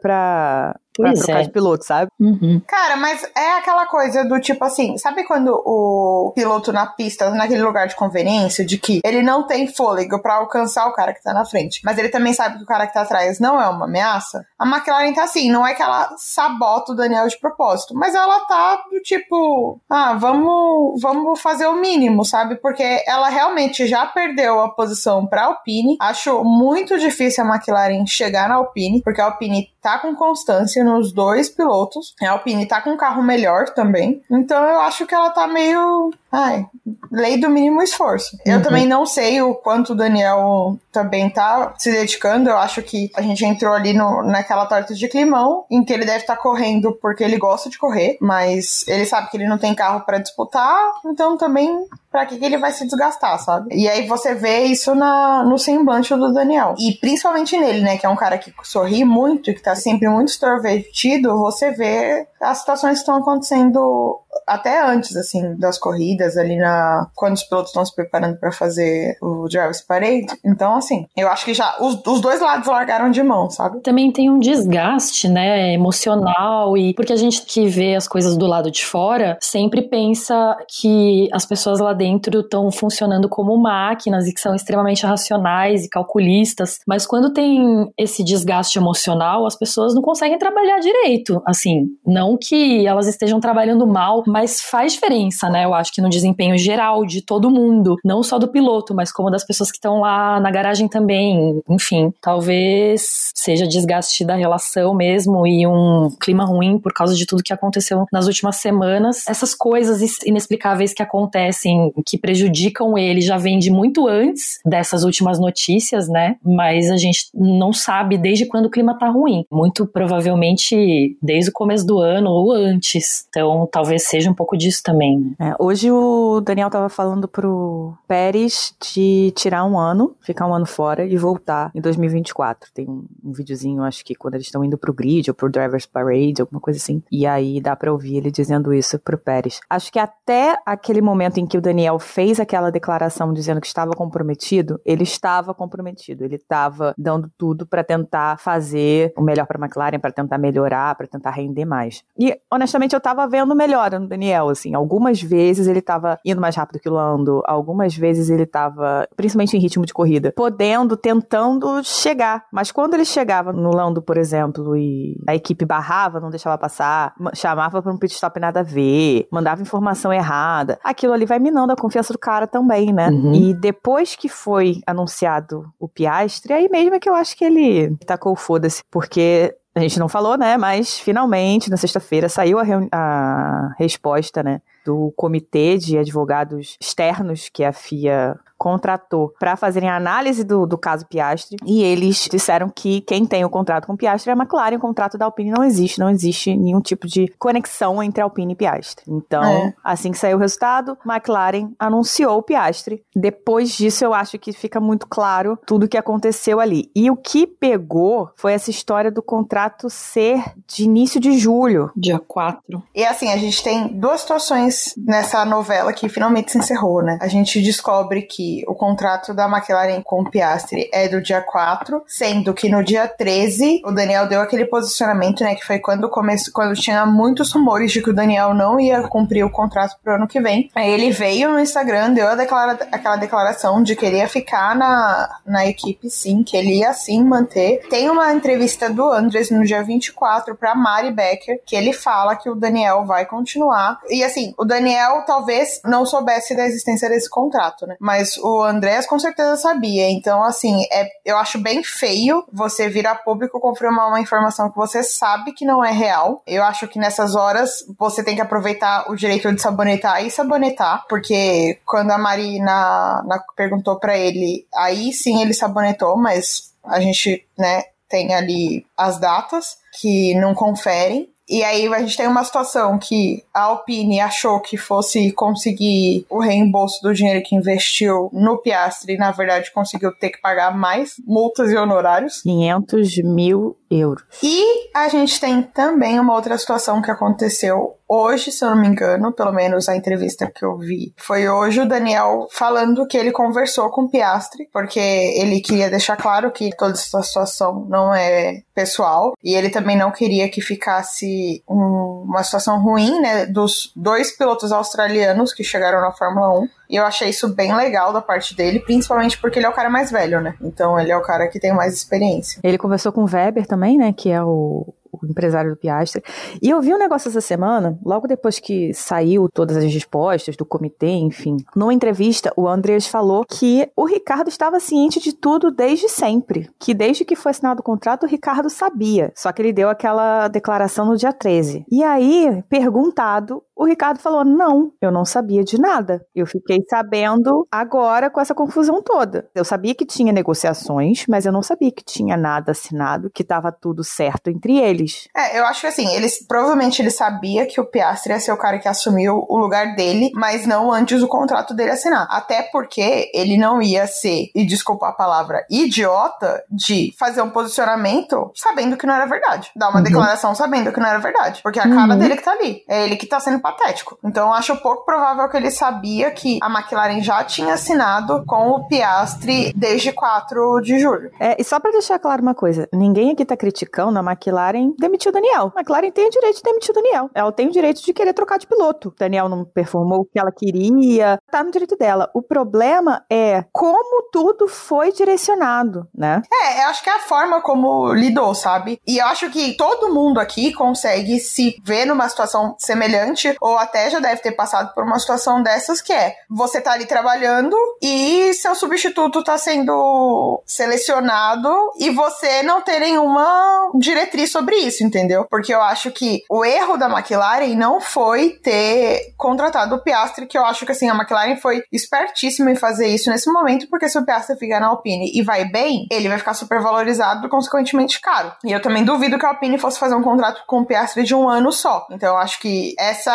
pra 0.96 1.02
pra 1.02 1.12
Pois 1.12 1.20
trocar 1.20 1.40
é. 1.40 1.42
de 1.42 1.50
piloto, 1.50 1.84
sabe? 1.84 2.10
Uhum. 2.18 2.60
Cara, 2.66 2.96
mas 2.96 3.22
é 3.36 3.58
aquela 3.58 3.86
coisa 3.86 4.24
do 4.24 4.40
tipo 4.40 4.64
assim, 4.64 4.96
sabe 4.98 5.24
quando 5.24 5.48
o 5.48 6.32
piloto 6.34 6.72
na 6.72 6.86
pista, 6.86 7.30
naquele 7.30 7.62
lugar 7.62 7.86
de 7.88 7.96
conveniência, 7.96 8.64
de 8.64 8.78
que 8.78 9.00
ele 9.04 9.22
não 9.22 9.46
tem 9.46 9.66
fôlego 9.66 10.20
pra 10.20 10.36
alcançar 10.36 10.86
o 10.86 10.92
cara 10.92 11.12
que 11.12 11.22
tá 11.22 11.32
na 11.32 11.44
frente, 11.44 11.80
mas 11.84 11.98
ele 11.98 12.08
também 12.08 12.32
sabe 12.32 12.58
que 12.58 12.64
o 12.64 12.66
cara 12.66 12.86
que 12.86 12.94
tá 12.94 13.02
atrás 13.02 13.38
não 13.40 13.60
é 13.60 13.68
uma 13.68 13.86
ameaça? 13.86 14.44
A 14.58 14.66
McLaren 14.66 15.12
tá 15.12 15.24
assim, 15.24 15.50
não 15.50 15.66
é 15.66 15.74
que 15.74 15.82
ela 15.82 16.14
sabota 16.16 16.92
o 16.92 16.94
Daniel 16.94 17.26
de 17.28 17.38
propósito, 17.38 17.94
mas 17.94 18.14
ela 18.14 18.40
tá 18.46 18.82
do 18.90 19.00
tipo, 19.00 19.80
ah, 19.88 20.14
vamos, 20.14 21.00
vamos 21.00 21.40
fazer 21.40 21.66
o 21.66 21.80
mínimo, 21.80 22.24
sabe? 22.24 22.56
Porque 22.56 23.02
ela 23.06 23.28
realmente 23.28 23.86
já 23.86 24.06
perdeu 24.06 24.60
a 24.60 24.68
posição 24.68 25.26
pra 25.26 25.44
Alpine. 25.44 25.96
Acho 26.00 26.44
muito 26.44 26.98
difícil 26.98 27.44
a 27.44 27.48
McLaren 27.48 28.06
chegar 28.06 28.48
na 28.48 28.56
Alpine, 28.56 29.02
porque 29.02 29.20
a 29.20 29.26
Alpine 29.26 29.70
tá 29.80 29.98
com 29.98 30.14
constância 30.14 30.81
nos 30.82 31.12
dois 31.12 31.48
pilotos. 31.48 32.14
A 32.22 32.30
Alpine 32.30 32.66
tá 32.66 32.80
com 32.80 32.90
um 32.90 32.96
carro 32.96 33.22
melhor 33.22 33.66
também. 33.70 34.22
Então 34.30 34.62
eu 34.64 34.80
acho 34.80 35.06
que 35.06 35.14
ela 35.14 35.30
tá 35.30 35.46
meio. 35.46 36.10
Ai, 36.30 36.64
lei 37.10 37.38
do 37.38 37.50
mínimo 37.50 37.82
esforço. 37.82 38.36
Eu 38.46 38.56
Uhum. 38.56 38.62
também 38.62 38.86
não 38.86 39.04
sei 39.04 39.42
o 39.42 39.54
quanto 39.54 39.92
o 39.92 39.96
Daniel 39.96 40.78
também 40.90 41.28
tá 41.28 41.74
se 41.76 41.90
dedicando. 41.92 42.48
Eu 42.48 42.56
acho 42.56 42.82
que 42.82 43.10
a 43.14 43.20
gente 43.20 43.44
entrou 43.44 43.74
ali 43.74 43.92
no, 43.92 44.22
naquela 44.22 44.64
torta 44.66 44.94
de 44.94 45.08
climão, 45.08 45.64
em 45.70 45.84
que 45.84 45.92
ele 45.92 46.06
deve 46.06 46.18
estar 46.20 46.36
correndo 46.36 46.92
porque 47.02 47.22
ele 47.22 47.36
gosta 47.36 47.68
de 47.68 47.78
correr, 47.78 48.16
mas 48.20 48.86
ele 48.88 49.04
sabe 49.04 49.30
que 49.30 49.36
ele 49.36 49.46
não 49.48 49.58
tem 49.58 49.74
carro 49.74 50.00
pra 50.00 50.18
disputar, 50.18 50.78
então 51.04 51.36
também 51.36 51.86
pra 52.10 52.26
que, 52.26 52.36
que 52.38 52.44
ele 52.44 52.58
vai 52.58 52.72
se 52.72 52.84
desgastar, 52.86 53.38
sabe? 53.38 53.74
E 53.74 53.88
aí 53.88 54.06
você 54.06 54.34
vê 54.34 54.64
isso 54.64 54.94
na, 54.94 55.44
no 55.44 55.58
semblante 55.58 56.14
do 56.14 56.32
Daniel. 56.32 56.74
E 56.78 56.92
principalmente 56.94 57.56
nele, 57.58 57.80
né? 57.80 57.96
Que 57.96 58.04
é 58.04 58.08
um 58.08 58.16
cara 58.16 58.36
que 58.38 58.52
sorri 58.62 59.02
muito 59.04 59.50
e 59.50 59.54
que 59.54 59.62
tá 59.62 59.74
sempre 59.74 60.08
muito 60.08 60.28
extrovertido, 60.76 61.36
você 61.36 61.70
vê 61.70 62.26
as 62.40 62.58
situações 62.58 62.94
que 62.94 63.00
estão 63.00 63.16
acontecendo 63.16 64.21
até 64.46 64.84
antes, 64.84 65.16
assim, 65.16 65.56
das 65.56 65.78
corridas, 65.78 66.36
ali 66.36 66.56
na. 66.56 67.08
Quando 67.14 67.34
os 67.34 67.42
pilotos 67.42 67.70
estão 67.70 67.84
se 67.84 67.94
preparando 67.94 68.38
pra 68.38 68.52
fazer 68.52 69.16
o 69.20 69.46
Drivers 69.48 69.82
Parade. 69.82 70.26
Então, 70.44 70.74
assim, 70.74 71.06
eu 71.16 71.28
acho 71.28 71.44
que 71.44 71.54
já. 71.54 71.76
Os, 71.80 72.00
os 72.06 72.20
dois 72.20 72.40
lados 72.40 72.66
largaram 72.66 73.10
de 73.10 73.22
mão, 73.22 73.50
sabe? 73.50 73.80
Também 73.80 74.10
tem 74.10 74.30
um 74.30 74.38
desgaste, 74.38 75.28
né, 75.28 75.72
emocional 75.72 76.76
e 76.76 76.94
porque 76.94 77.12
a 77.12 77.16
gente 77.16 77.42
que 77.42 77.66
vê 77.66 77.94
as 77.94 78.08
coisas 78.08 78.36
do 78.36 78.46
lado 78.46 78.70
de 78.70 78.84
fora 78.84 79.38
sempre 79.40 79.82
pensa 79.82 80.56
que 80.68 81.28
as 81.32 81.44
pessoas 81.44 81.80
lá 81.80 81.92
dentro 81.92 82.40
estão 82.40 82.70
funcionando 82.70 83.28
como 83.28 83.56
máquinas 83.56 84.26
e 84.26 84.32
que 84.32 84.40
são 84.40 84.54
extremamente 84.54 85.06
racionais 85.06 85.84
e 85.84 85.88
calculistas, 85.88 86.78
mas 86.86 87.06
quando 87.06 87.32
tem 87.32 87.92
esse 87.96 88.24
desgaste 88.24 88.78
emocional, 88.78 89.46
as 89.46 89.56
pessoas 89.56 89.94
não 89.94 90.02
conseguem 90.02 90.38
trabalhar 90.38 90.78
direito. 90.78 91.42
Assim, 91.46 91.86
não 92.06 92.36
que 92.36 92.86
elas 92.86 93.06
estejam 93.06 93.40
trabalhando 93.40 93.86
mal, 93.86 94.21
mas 94.26 94.60
faz 94.60 94.92
diferença, 94.94 95.48
né? 95.48 95.64
Eu 95.64 95.74
acho 95.74 95.92
que 95.92 96.00
no 96.00 96.08
desempenho 96.08 96.56
geral 96.56 97.04
de 97.04 97.22
todo 97.22 97.50
mundo, 97.50 97.96
não 98.04 98.22
só 98.22 98.38
do 98.38 98.48
piloto, 98.48 98.94
mas 98.94 99.12
como 99.12 99.30
das 99.30 99.44
pessoas 99.44 99.70
que 99.70 99.76
estão 99.76 100.00
lá 100.00 100.40
na 100.40 100.50
garagem 100.50 100.88
também. 100.88 101.60
Enfim, 101.68 102.12
talvez 102.20 103.30
seja 103.34 103.66
desgaste 103.66 104.24
da 104.24 104.34
relação 104.34 104.94
mesmo 104.94 105.46
e 105.46 105.66
um 105.66 106.10
clima 106.20 106.44
ruim 106.44 106.78
por 106.78 106.92
causa 106.92 107.14
de 107.14 107.26
tudo 107.26 107.42
que 107.42 107.52
aconteceu 107.52 108.06
nas 108.12 108.26
últimas 108.26 108.56
semanas. 108.56 109.26
Essas 109.28 109.54
coisas 109.54 110.00
inexplicáveis 110.24 110.92
que 110.92 111.02
acontecem, 111.02 111.92
que 112.06 112.18
prejudicam 112.18 112.96
ele, 112.96 113.20
já 113.20 113.36
vem 113.36 113.58
de 113.58 113.70
muito 113.70 114.06
antes 114.06 114.60
dessas 114.64 115.04
últimas 115.04 115.38
notícias, 115.38 116.08
né? 116.08 116.36
Mas 116.44 116.90
a 116.90 116.96
gente 116.96 117.26
não 117.34 117.72
sabe 117.72 118.18
desde 118.18 118.46
quando 118.46 118.66
o 118.66 118.70
clima 118.70 118.98
tá 118.98 119.08
ruim. 119.08 119.44
Muito 119.50 119.86
provavelmente 119.86 121.16
desde 121.22 121.50
o 121.50 121.52
começo 121.52 121.86
do 121.86 121.98
ano 121.98 122.30
ou 122.30 122.52
antes. 122.52 123.26
Então, 123.28 123.68
talvez 123.70 124.06
seja 124.12 124.30
um 124.30 124.34
pouco 124.34 124.56
disso 124.58 124.82
também. 124.84 125.18
né? 125.18 125.34
É, 125.38 125.54
hoje 125.58 125.90
o 125.90 126.40
Daniel 126.42 126.68
tava 126.68 126.90
falando 126.90 127.26
pro 127.26 127.94
Pérez 128.06 128.74
de 128.94 129.32
tirar 129.34 129.64
um 129.64 129.78
ano, 129.78 130.14
ficar 130.20 130.46
um 130.46 130.54
ano 130.54 130.66
fora 130.66 131.06
e 131.06 131.16
voltar 131.16 131.70
em 131.74 131.80
2024. 131.80 132.70
Tem 132.74 132.86
um, 132.86 133.06
um 133.24 133.32
videozinho, 133.32 133.82
acho 133.82 134.04
que 134.04 134.14
quando 134.14 134.34
eles 134.34 134.46
estão 134.46 134.62
indo 134.62 134.76
pro 134.76 134.92
grid 134.92 135.30
ou 135.30 135.34
pro 135.34 135.50
Drivers 135.50 135.86
Parade, 135.86 136.42
alguma 136.42 136.60
coisa 136.60 136.78
assim. 136.78 137.02
E 137.10 137.26
aí 137.26 137.58
dá 137.58 137.74
pra 137.74 137.90
ouvir 137.90 138.18
ele 138.18 138.30
dizendo 138.30 138.74
isso 138.74 138.98
pro 138.98 139.16
Pérez. 139.16 139.60
Acho 139.70 139.90
que 139.90 139.98
até 139.98 140.58
aquele 140.66 141.00
momento 141.00 141.38
em 141.38 141.46
que 141.46 141.56
o 141.56 141.62
Daniel 141.62 141.98
fez 141.98 142.38
aquela 142.38 142.70
declaração 142.70 143.32
dizendo 143.32 143.62
que 143.62 143.66
estava 143.66 143.92
comprometido, 143.92 144.78
ele 144.84 145.04
estava 145.04 145.54
comprometido. 145.54 146.22
Ele 146.22 146.36
estava 146.36 146.94
dando 146.98 147.30
tudo 147.38 147.66
pra 147.66 147.82
tentar 147.82 148.38
fazer 148.38 149.12
o 149.16 149.22
melhor 149.22 149.46
pra 149.46 149.58
McLaren, 149.58 149.98
pra 149.98 150.12
tentar 150.12 150.36
melhorar, 150.36 150.94
pra 150.96 151.06
tentar 151.06 151.30
render 151.30 151.64
mais. 151.64 152.04
E 152.18 152.38
honestamente 152.50 152.92
eu 152.94 153.00
tava 153.00 153.26
vendo 153.26 153.54
melhora 153.54 154.01
no 154.02 154.08
Daniel, 154.08 154.48
assim, 154.48 154.74
algumas 154.74 155.22
vezes 155.22 155.66
ele 155.66 155.80
tava 155.80 156.18
indo 156.24 156.40
mais 156.40 156.54
rápido 156.56 156.80
que 156.80 156.88
o 156.88 156.92
Lando, 156.92 157.42
algumas 157.46 157.94
vezes 157.96 158.28
ele 158.30 158.44
tava, 158.46 159.08
principalmente 159.16 159.56
em 159.56 159.60
ritmo 159.60 159.86
de 159.86 159.92
corrida, 159.94 160.32
podendo, 160.36 160.96
tentando 160.96 161.82
chegar. 161.84 162.44
Mas 162.52 162.70
quando 162.72 162.94
ele 162.94 163.04
chegava 163.04 163.52
no 163.52 163.74
Lando, 163.74 164.02
por 164.02 164.16
exemplo, 164.16 164.76
e 164.76 165.16
a 165.26 165.34
equipe 165.34 165.64
barrava, 165.64 166.20
não 166.20 166.30
deixava 166.30 166.58
passar, 166.58 167.14
ma- 167.18 167.34
chamava 167.34 167.80
pra 167.82 167.92
um 167.92 167.96
pit 167.96 168.12
stop 168.14 168.38
nada 168.40 168.60
a 168.60 168.64
ver, 168.64 169.26
mandava 169.30 169.62
informação 169.62 170.12
errada, 170.12 170.78
aquilo 170.84 171.12
ali 171.12 171.24
vai 171.26 171.38
minando 171.38 171.72
a 171.72 171.76
confiança 171.76 172.12
do 172.12 172.18
cara 172.18 172.46
também, 172.46 172.92
né? 172.92 173.08
Uhum. 173.08 173.32
E 173.34 173.54
depois 173.54 174.14
que 174.16 174.28
foi 174.28 174.80
anunciado 174.86 175.64
o 175.78 175.88
Piastre, 175.88 176.52
aí 176.52 176.68
mesmo 176.68 176.94
é 176.94 176.98
que 177.00 177.08
eu 177.08 177.14
acho 177.14 177.36
que 177.36 177.44
ele 177.44 177.96
tacou 178.06 178.34
foda-se, 178.36 178.82
porque 178.90 179.54
a 179.74 179.80
gente 179.80 179.98
não 179.98 180.08
falou, 180.08 180.36
né? 180.36 180.56
Mas 180.56 180.98
finalmente, 180.98 181.70
na 181.70 181.76
sexta-feira, 181.76 182.28
saiu 182.28 182.58
a, 182.58 182.64
a 182.92 183.74
resposta, 183.78 184.42
né? 184.42 184.60
Do 184.84 185.12
comitê 185.16 185.78
de 185.78 185.96
advogados 185.96 186.76
externos 186.80 187.48
que 187.48 187.64
a 187.64 187.72
FIA 187.72 188.38
contratou 188.62 189.34
para 189.40 189.56
fazerem 189.56 189.88
a 189.90 189.96
análise 189.96 190.44
do, 190.44 190.64
do 190.64 190.78
caso 190.78 191.04
Piastre 191.06 191.56
e 191.66 191.82
eles 191.82 192.28
disseram 192.30 192.68
que 192.68 193.00
quem 193.00 193.26
tem 193.26 193.44
o 193.44 193.50
contrato 193.50 193.88
com 193.88 193.96
Piastre 193.96 194.30
é 194.30 194.34
a 194.34 194.36
McLaren, 194.36 194.76
o 194.76 194.80
contrato 194.80 195.18
da 195.18 195.24
Alpine 195.24 195.50
não 195.50 195.64
existe, 195.64 195.98
não 195.98 196.08
existe 196.08 196.56
nenhum 196.56 196.80
tipo 196.80 197.08
de 197.08 197.26
conexão 197.40 198.00
entre 198.00 198.22
Alpine 198.22 198.52
e 198.52 198.56
Piastre. 198.56 199.04
Então, 199.08 199.42
É. 199.42 199.74
assim 199.82 200.12
que 200.12 200.18
saiu 200.18 200.36
o 200.36 200.40
resultado, 200.40 200.96
McLaren 201.04 201.72
anunciou 201.76 202.38
o 202.38 202.42
Piastre. 202.42 203.02
Depois 203.16 203.72
disso, 203.72 204.04
eu 204.04 204.14
acho 204.14 204.38
que 204.38 204.52
fica 204.52 204.78
muito 204.80 205.08
claro 205.08 205.58
tudo 205.66 205.86
o 205.86 205.88
que 205.88 205.98
aconteceu 205.98 206.60
ali. 206.60 206.88
E 206.94 207.10
o 207.10 207.16
que 207.16 207.48
pegou 207.48 208.30
foi 208.36 208.52
essa 208.52 208.70
história 208.70 209.10
do 209.10 209.22
contrato 209.22 209.90
ser 209.90 210.40
de 210.68 210.84
início 210.84 211.18
de 211.18 211.36
julho. 211.36 211.90
Dia 211.96 212.20
4. 212.20 212.80
E 212.94 213.04
assim, 213.04 213.32
a 213.32 213.36
gente 213.36 213.60
tem 213.60 213.88
duas 213.88 214.20
situações 214.20 214.94
nessa 214.96 215.44
novela 215.44 215.92
que 215.92 216.08
finalmente 216.08 216.52
se 216.52 216.58
encerrou, 216.58 217.02
né? 217.02 217.18
A 217.20 217.26
gente 217.26 217.60
descobre 217.60 218.22
que 218.22 218.51
o 218.66 218.74
contrato 218.74 219.32
da 219.34 219.46
McLaren 219.48 220.00
com 220.02 220.22
o 220.22 220.30
Piastri 220.30 220.88
é 220.92 221.08
do 221.08 221.20
dia 221.22 221.40
4, 221.40 222.02
sendo 222.06 222.52
que 222.54 222.68
no 222.68 222.82
dia 222.82 223.06
13 223.08 223.82
o 223.84 223.90
Daniel 223.92 224.26
deu 224.28 224.40
aquele 224.40 224.64
posicionamento, 224.64 225.42
né? 225.42 225.54
Que 225.54 225.64
foi 225.66 225.78
quando 225.78 226.08
começou, 226.08 226.52
quando 226.52 226.74
tinha 226.74 227.04
muitos 227.06 227.52
rumores 227.52 227.92
de 227.92 228.02
que 228.02 228.10
o 228.10 228.14
Daniel 228.14 228.54
não 228.54 228.78
ia 228.80 229.02
cumprir 229.08 229.44
o 229.44 229.50
contrato 229.50 229.96
pro 230.02 230.14
ano 230.14 230.26
que 230.28 230.40
vem. 230.40 230.70
Aí 230.74 230.90
ele 230.90 231.10
veio 231.10 231.50
no 231.50 231.60
Instagram, 231.60 232.12
deu 232.12 232.36
declara- 232.36 232.78
aquela 232.90 233.16
declaração 233.16 233.82
de 233.82 233.94
que 233.96 234.04
ele 234.06 234.18
ia 234.18 234.28
ficar 234.28 234.74
na, 234.76 235.38
na 235.46 235.66
equipe 235.66 236.08
sim, 236.10 236.42
que 236.42 236.56
ele 236.56 236.78
ia 236.80 236.92
sim 236.92 237.22
manter. 237.24 237.80
Tem 237.88 238.08
uma 238.10 238.32
entrevista 238.32 238.88
do 238.90 239.10
Andres 239.10 239.50
no 239.50 239.64
dia 239.64 239.82
24 239.82 240.54
pra 240.56 240.74
Mari 240.74 241.10
Becker, 241.12 241.60
que 241.66 241.76
ele 241.76 241.92
fala 241.92 242.36
que 242.36 242.48
o 242.50 242.54
Daniel 242.54 243.04
vai 243.04 243.26
continuar. 243.26 243.98
E 244.08 244.22
assim, 244.24 244.54
o 244.58 244.64
Daniel 244.64 245.22
talvez 245.26 245.80
não 245.84 246.04
soubesse 246.06 246.56
da 246.56 246.64
existência 246.66 247.08
desse 247.08 247.28
contrato, 247.28 247.86
né? 247.86 247.96
Mas 248.00 248.36
o 248.42 248.62
Andrés 248.62 249.06
com 249.06 249.18
certeza 249.18 249.56
sabia. 249.56 250.10
Então, 250.10 250.42
assim, 250.42 250.84
é, 250.92 251.08
eu 251.24 251.36
acho 251.36 251.58
bem 251.58 251.82
feio 251.82 252.44
você 252.52 252.88
vir 252.88 253.06
a 253.06 253.14
público 253.14 253.60
confirmar 253.60 254.08
uma 254.08 254.20
informação 254.20 254.70
que 254.70 254.76
você 254.76 255.02
sabe 255.02 255.52
que 255.52 255.64
não 255.64 255.84
é 255.84 255.92
real. 255.92 256.42
Eu 256.46 256.62
acho 256.64 256.88
que 256.88 256.98
nessas 256.98 257.34
horas 257.34 257.84
você 257.98 258.22
tem 258.22 258.34
que 258.34 258.40
aproveitar 258.42 259.10
o 259.10 259.14
direito 259.16 259.52
de 259.52 259.60
sabonetar 259.62 260.24
e 260.24 260.30
sabonetar, 260.30 261.04
porque 261.08 261.78
quando 261.86 262.10
a 262.10 262.18
Mari 262.18 262.58
na, 262.58 263.22
na- 263.26 263.42
perguntou 263.56 263.98
pra 263.98 264.16
ele, 264.16 264.66
aí 264.74 265.12
sim 265.12 265.40
ele 265.40 265.54
sabonetou, 265.54 266.16
mas 266.16 266.72
a 266.84 267.00
gente, 267.00 267.46
né, 267.56 267.84
tem 268.08 268.34
ali 268.34 268.84
as 268.96 269.18
datas 269.18 269.76
que 269.98 270.34
não 270.34 270.54
conferem. 270.54 271.28
E 271.52 271.62
aí 271.62 271.86
a 271.86 271.98
gente 271.98 272.16
tem 272.16 272.26
uma 272.26 272.42
situação 272.42 272.98
que 272.98 273.44
a 273.52 273.64
Alpine 273.64 274.20
achou 274.20 274.58
que 274.58 274.78
fosse 274.78 275.30
conseguir 275.32 276.24
o 276.30 276.40
reembolso 276.40 277.02
do 277.02 277.12
dinheiro 277.12 277.42
que 277.44 277.54
investiu 277.54 278.30
no 278.32 278.56
Piastre 278.56 279.12
e 279.12 279.18
na 279.18 279.30
verdade 279.32 279.70
conseguiu 279.70 280.16
ter 280.16 280.30
que 280.30 280.40
pagar 280.40 280.74
mais 280.74 281.12
multas 281.26 281.70
e 281.70 281.76
honorários. 281.76 282.40
500 282.40 283.18
mil 283.18 283.76
euros. 283.90 284.24
E 284.42 284.88
a 284.96 285.08
gente 285.08 285.38
tem 285.38 285.62
também 285.62 286.18
uma 286.18 286.32
outra 286.32 286.56
situação 286.56 287.02
que 287.02 287.10
aconteceu 287.10 287.98
hoje, 288.12 288.50
se 288.52 288.64
eu 288.64 288.70
não 288.70 288.80
me 288.80 288.88
engano, 288.88 289.32
pelo 289.32 289.52
menos 289.52 289.88
a 289.88 289.96
entrevista 289.96 290.50
que 290.54 290.64
eu 290.64 290.76
vi, 290.76 291.12
foi 291.16 291.48
hoje 291.48 291.80
o 291.80 291.88
Daniel 291.88 292.46
falando 292.50 293.06
que 293.06 293.16
ele 293.16 293.32
conversou 293.32 293.90
com 293.90 294.02
o 294.02 294.08
Piastri, 294.10 294.68
porque 294.72 294.98
ele 295.00 295.60
queria 295.60 295.88
deixar 295.90 296.16
claro 296.16 296.50
que 296.50 296.70
toda 296.76 296.92
essa 296.92 297.22
situação 297.22 297.86
não 297.88 298.14
é 298.14 298.62
pessoal, 298.74 299.32
e 299.42 299.54
ele 299.54 299.70
também 299.70 299.96
não 299.96 300.10
queria 300.10 300.48
que 300.48 300.60
ficasse 300.60 301.62
um- 301.68 302.24
uma 302.26 302.42
situação 302.42 302.82
ruim, 302.82 303.20
né, 303.20 303.46
dos 303.46 303.92
dois 303.96 304.36
pilotos 304.36 304.72
australianos 304.72 305.52
que 305.52 305.62
chegaram 305.64 306.00
na 306.00 306.12
Fórmula 306.12 306.58
1. 306.60 306.68
E 306.90 306.96
eu 306.96 307.04
achei 307.04 307.28
isso 307.30 307.48
bem 307.48 307.74
legal 307.74 308.12
da 308.12 308.20
parte 308.20 308.54
dele, 308.54 308.80
principalmente 308.80 309.38
porque 309.38 309.58
ele 309.58 309.66
é 309.66 309.68
o 309.68 309.72
cara 309.74 309.88
mais 309.88 310.10
velho, 310.10 310.40
né? 310.40 310.54
Então 310.60 310.98
ele 311.00 311.10
é 311.10 311.16
o 311.16 311.22
cara 311.22 311.48
que 311.48 311.58
tem 311.58 311.72
mais 311.72 311.94
experiência. 311.94 312.60
Ele 312.62 312.76
conversou 312.76 313.12
com 313.12 313.22
o 313.22 313.28
Weber 313.30 313.66
também, 313.66 313.96
né? 313.96 314.12
Que 314.14 314.30
é 314.30 314.42
o, 314.42 314.92
o 315.12 315.26
empresário 315.26 315.70
do 315.70 315.76
Piastri. 315.76 316.22
E 316.60 316.70
eu 316.70 316.80
vi 316.80 316.94
um 316.94 316.98
negócio 316.98 317.28
essa 317.28 317.40
semana, 317.40 317.98
logo 318.04 318.26
depois 318.26 318.58
que 318.58 318.94
saiu 318.94 319.48
todas 319.52 319.76
as 319.76 319.84
respostas 319.84 320.56
do 320.56 320.64
comitê, 320.64 321.08
enfim. 321.08 321.58
Numa 321.76 321.92
entrevista, 321.92 322.52
o 322.56 322.66
Andreas 322.66 323.06
falou 323.06 323.44
que 323.44 323.90
o 323.96 324.04
Ricardo 324.04 324.48
estava 324.48 324.80
ciente 324.80 325.20
de 325.20 325.32
tudo 325.32 325.70
desde 325.70 326.08
sempre. 326.08 326.70
Que 326.78 326.94
desde 326.94 327.24
que 327.24 327.36
foi 327.36 327.50
assinado 327.50 327.80
o 327.80 327.84
contrato, 327.84 328.24
o 328.24 328.28
Ricardo 328.28 328.70
sabia. 328.70 329.32
Só 329.36 329.52
que 329.52 329.60
ele 329.60 329.72
deu 329.72 329.88
aquela 329.88 330.48
declaração 330.48 331.06
no 331.06 331.16
dia 331.16 331.32
13. 331.32 331.84
E 331.90 332.02
aí, 332.02 332.62
perguntado, 332.68 333.62
o 333.82 333.86
Ricardo 333.86 334.18
falou: 334.20 334.44
Não, 334.44 334.92
eu 335.00 335.10
não 335.10 335.24
sabia 335.24 335.62
de 335.64 335.78
nada. 335.80 336.24
Eu 336.34 336.46
fiquei 336.46 336.78
sabendo 336.88 337.66
agora 337.70 338.30
com 338.30 338.40
essa 338.40 338.54
confusão 338.54 339.02
toda. 339.02 339.48
Eu 339.54 339.64
sabia 339.64 339.94
que 339.94 340.04
tinha 340.06 340.32
negociações, 340.32 341.24
mas 341.28 341.44
eu 341.46 341.52
não 341.52 341.62
sabia 341.62 341.90
que 341.90 342.04
tinha 342.04 342.36
nada 342.36 342.72
assinado, 342.72 343.30
que 343.30 343.42
estava 343.42 343.72
tudo 343.72 344.04
certo 344.04 344.48
entre 344.48 344.78
eles. 344.78 345.28
É, 345.36 345.58
eu 345.58 345.66
acho 345.66 345.80
que 345.82 345.86
assim, 345.88 346.14
eles 346.14 346.46
provavelmente 346.46 347.02
ele 347.02 347.10
sabia 347.10 347.66
que 347.66 347.80
o 347.80 347.84
Piastri 347.84 348.32
ia 348.32 348.40
ser 348.40 348.52
o 348.52 348.56
cara 348.56 348.78
que 348.78 348.88
assumiu 348.88 349.44
o 349.48 349.58
lugar 349.58 349.94
dele, 349.94 350.30
mas 350.34 350.66
não 350.66 350.92
antes 350.92 351.20
do 351.20 351.28
contrato 351.28 351.74
dele 351.74 351.90
assinar. 351.90 352.26
Até 352.30 352.62
porque 352.72 353.30
ele 353.34 353.56
não 353.58 353.82
ia 353.82 354.06
ser, 354.06 354.50
e 354.54 354.64
desculpa 354.66 355.08
a 355.08 355.12
palavra, 355.12 355.64
idiota 355.70 356.62
de 356.70 357.12
fazer 357.18 357.42
um 357.42 357.50
posicionamento 357.50 358.50
sabendo 358.54 358.96
que 358.96 359.06
não 359.06 359.14
era 359.14 359.26
verdade. 359.26 359.70
Dar 359.76 359.88
uma 359.88 359.98
Uhum. 359.98 360.04
declaração 360.04 360.54
sabendo 360.54 360.92
que 360.92 361.00
não 361.00 361.06
era 361.08 361.18
verdade. 361.18 361.60
Porque 361.62 361.78
é 361.78 361.82
a 361.82 361.88
cara 361.94 362.16
dele 362.16 362.36
que 362.36 362.42
tá 362.42 362.52
ali. 362.52 362.82
É 362.88 363.04
ele 363.04 363.16
que 363.16 363.26
tá 363.26 363.38
sendo 363.40 363.60
patético. 363.72 364.18
Então 364.24 364.52
acho 364.52 364.76
pouco 364.76 365.04
provável 365.04 365.48
que 365.48 365.56
ele 365.56 365.70
sabia 365.70 366.30
que 366.30 366.58
a 366.62 366.68
McLaren 366.68 367.20
já 367.20 367.42
tinha 367.44 367.74
assinado 367.74 368.44
com 368.46 368.70
o 368.70 368.86
Piastri 368.86 369.72
desde 369.74 370.12
4 370.12 370.80
de 370.80 370.98
julho. 370.98 371.30
É, 371.40 371.56
e 371.60 371.64
só 371.64 371.78
pra 371.80 371.90
deixar 371.90 372.18
claro 372.18 372.42
uma 372.42 372.54
coisa, 372.54 372.88
ninguém 372.92 373.32
aqui 373.32 373.44
tá 373.44 373.56
criticando 373.56 374.18
a 374.18 374.22
McLaren 374.22 374.92
demitir 374.98 375.30
o 375.30 375.32
Daniel. 375.32 375.72
A 375.74 375.80
McLaren 375.80 376.10
tem 376.10 376.26
o 376.26 376.30
direito 376.30 376.56
de 376.56 376.62
demitir 376.62 376.90
o 376.90 376.94
Daniel. 376.94 377.30
Ela 377.34 377.52
tem 377.52 377.68
o 377.68 377.72
direito 377.72 378.02
de 378.02 378.12
querer 378.12 378.32
trocar 378.32 378.58
de 378.58 378.66
piloto. 378.66 379.08
O 379.08 379.14
Daniel 379.18 379.48
não 379.48 379.64
performou 379.64 380.20
o 380.20 380.24
que 380.24 380.38
ela 380.38 380.52
queria, 380.52 381.38
tá 381.50 381.62
no 381.62 381.70
direito 381.70 381.96
dela. 381.96 382.30
O 382.34 382.42
problema 382.42 383.24
é 383.30 383.64
como 383.72 384.28
tudo 384.32 384.68
foi 384.68 385.12
direcionado, 385.12 386.06
né? 386.14 386.42
É, 386.52 386.84
eu 386.84 386.88
acho 386.88 387.02
que 387.02 387.10
é 387.10 387.16
a 387.16 387.20
forma 387.20 387.60
como 387.60 388.12
lidou, 388.12 388.54
sabe? 388.54 389.00
E 389.06 389.18
eu 389.18 389.26
acho 389.26 389.50
que 389.50 389.76
todo 389.76 390.12
mundo 390.12 390.38
aqui 390.38 390.72
consegue 390.72 391.38
se 391.38 391.76
ver 391.84 392.06
numa 392.06 392.28
situação 392.28 392.74
semelhante, 392.78 393.51
ou 393.60 393.76
até 393.78 394.10
já 394.10 394.20
deve 394.20 394.42
ter 394.42 394.52
passado 394.52 394.92
por 394.94 395.04
uma 395.04 395.18
situação 395.18 395.62
dessas, 395.62 396.00
que 396.00 396.12
é 396.12 396.34
você 396.48 396.80
tá 396.80 396.92
ali 396.92 397.06
trabalhando 397.06 397.76
e 398.00 398.52
seu 398.54 398.74
substituto 398.74 399.42
tá 399.42 399.58
sendo 399.58 400.62
selecionado 400.66 401.68
e 401.98 402.10
você 402.10 402.62
não 402.62 402.80
ter 402.80 403.00
nenhuma 403.00 403.90
diretriz 403.94 404.50
sobre 404.50 404.76
isso, 404.76 405.04
entendeu? 405.04 405.46
Porque 405.50 405.74
eu 405.74 405.82
acho 405.82 406.10
que 406.10 406.42
o 406.50 406.64
erro 406.64 406.96
da 406.96 407.08
McLaren 407.08 407.74
não 407.74 408.00
foi 408.00 408.50
ter 408.62 409.34
contratado 409.36 409.94
o 409.94 410.02
Piastri, 410.02 410.46
que 410.46 410.56
eu 410.56 410.64
acho 410.64 410.84
que 410.84 410.92
assim, 410.92 411.08
a 411.08 411.14
McLaren 411.14 411.56
foi 411.56 411.82
espertíssima 411.92 412.70
em 412.70 412.76
fazer 412.76 413.06
isso 413.08 413.30
nesse 413.30 413.50
momento, 413.50 413.88
porque 413.88 414.08
se 414.08 414.18
o 414.18 414.24
Piastri 414.24 414.56
ficar 414.56 414.80
na 414.80 414.88
Alpine 414.88 415.30
e 415.34 415.42
vai 415.42 415.64
bem, 415.64 416.06
ele 416.10 416.28
vai 416.28 416.38
ficar 416.38 416.54
super 416.54 416.80
valorizado 416.80 417.48
consequentemente 417.48 418.20
caro. 418.20 418.52
E 418.64 418.72
eu 418.72 418.80
também 418.80 419.04
duvido 419.04 419.38
que 419.38 419.46
a 419.46 419.50
Alpine 419.50 419.78
fosse 419.78 419.98
fazer 419.98 420.14
um 420.14 420.22
contrato 420.22 420.62
com 420.66 420.80
o 420.80 420.86
Piastri 420.86 421.24
de 421.24 421.34
um 421.34 421.48
ano 421.48 421.72
só. 421.72 422.06
Então 422.10 422.30
eu 422.30 422.36
acho 422.36 422.60
que 422.60 422.94
essa 422.98 423.32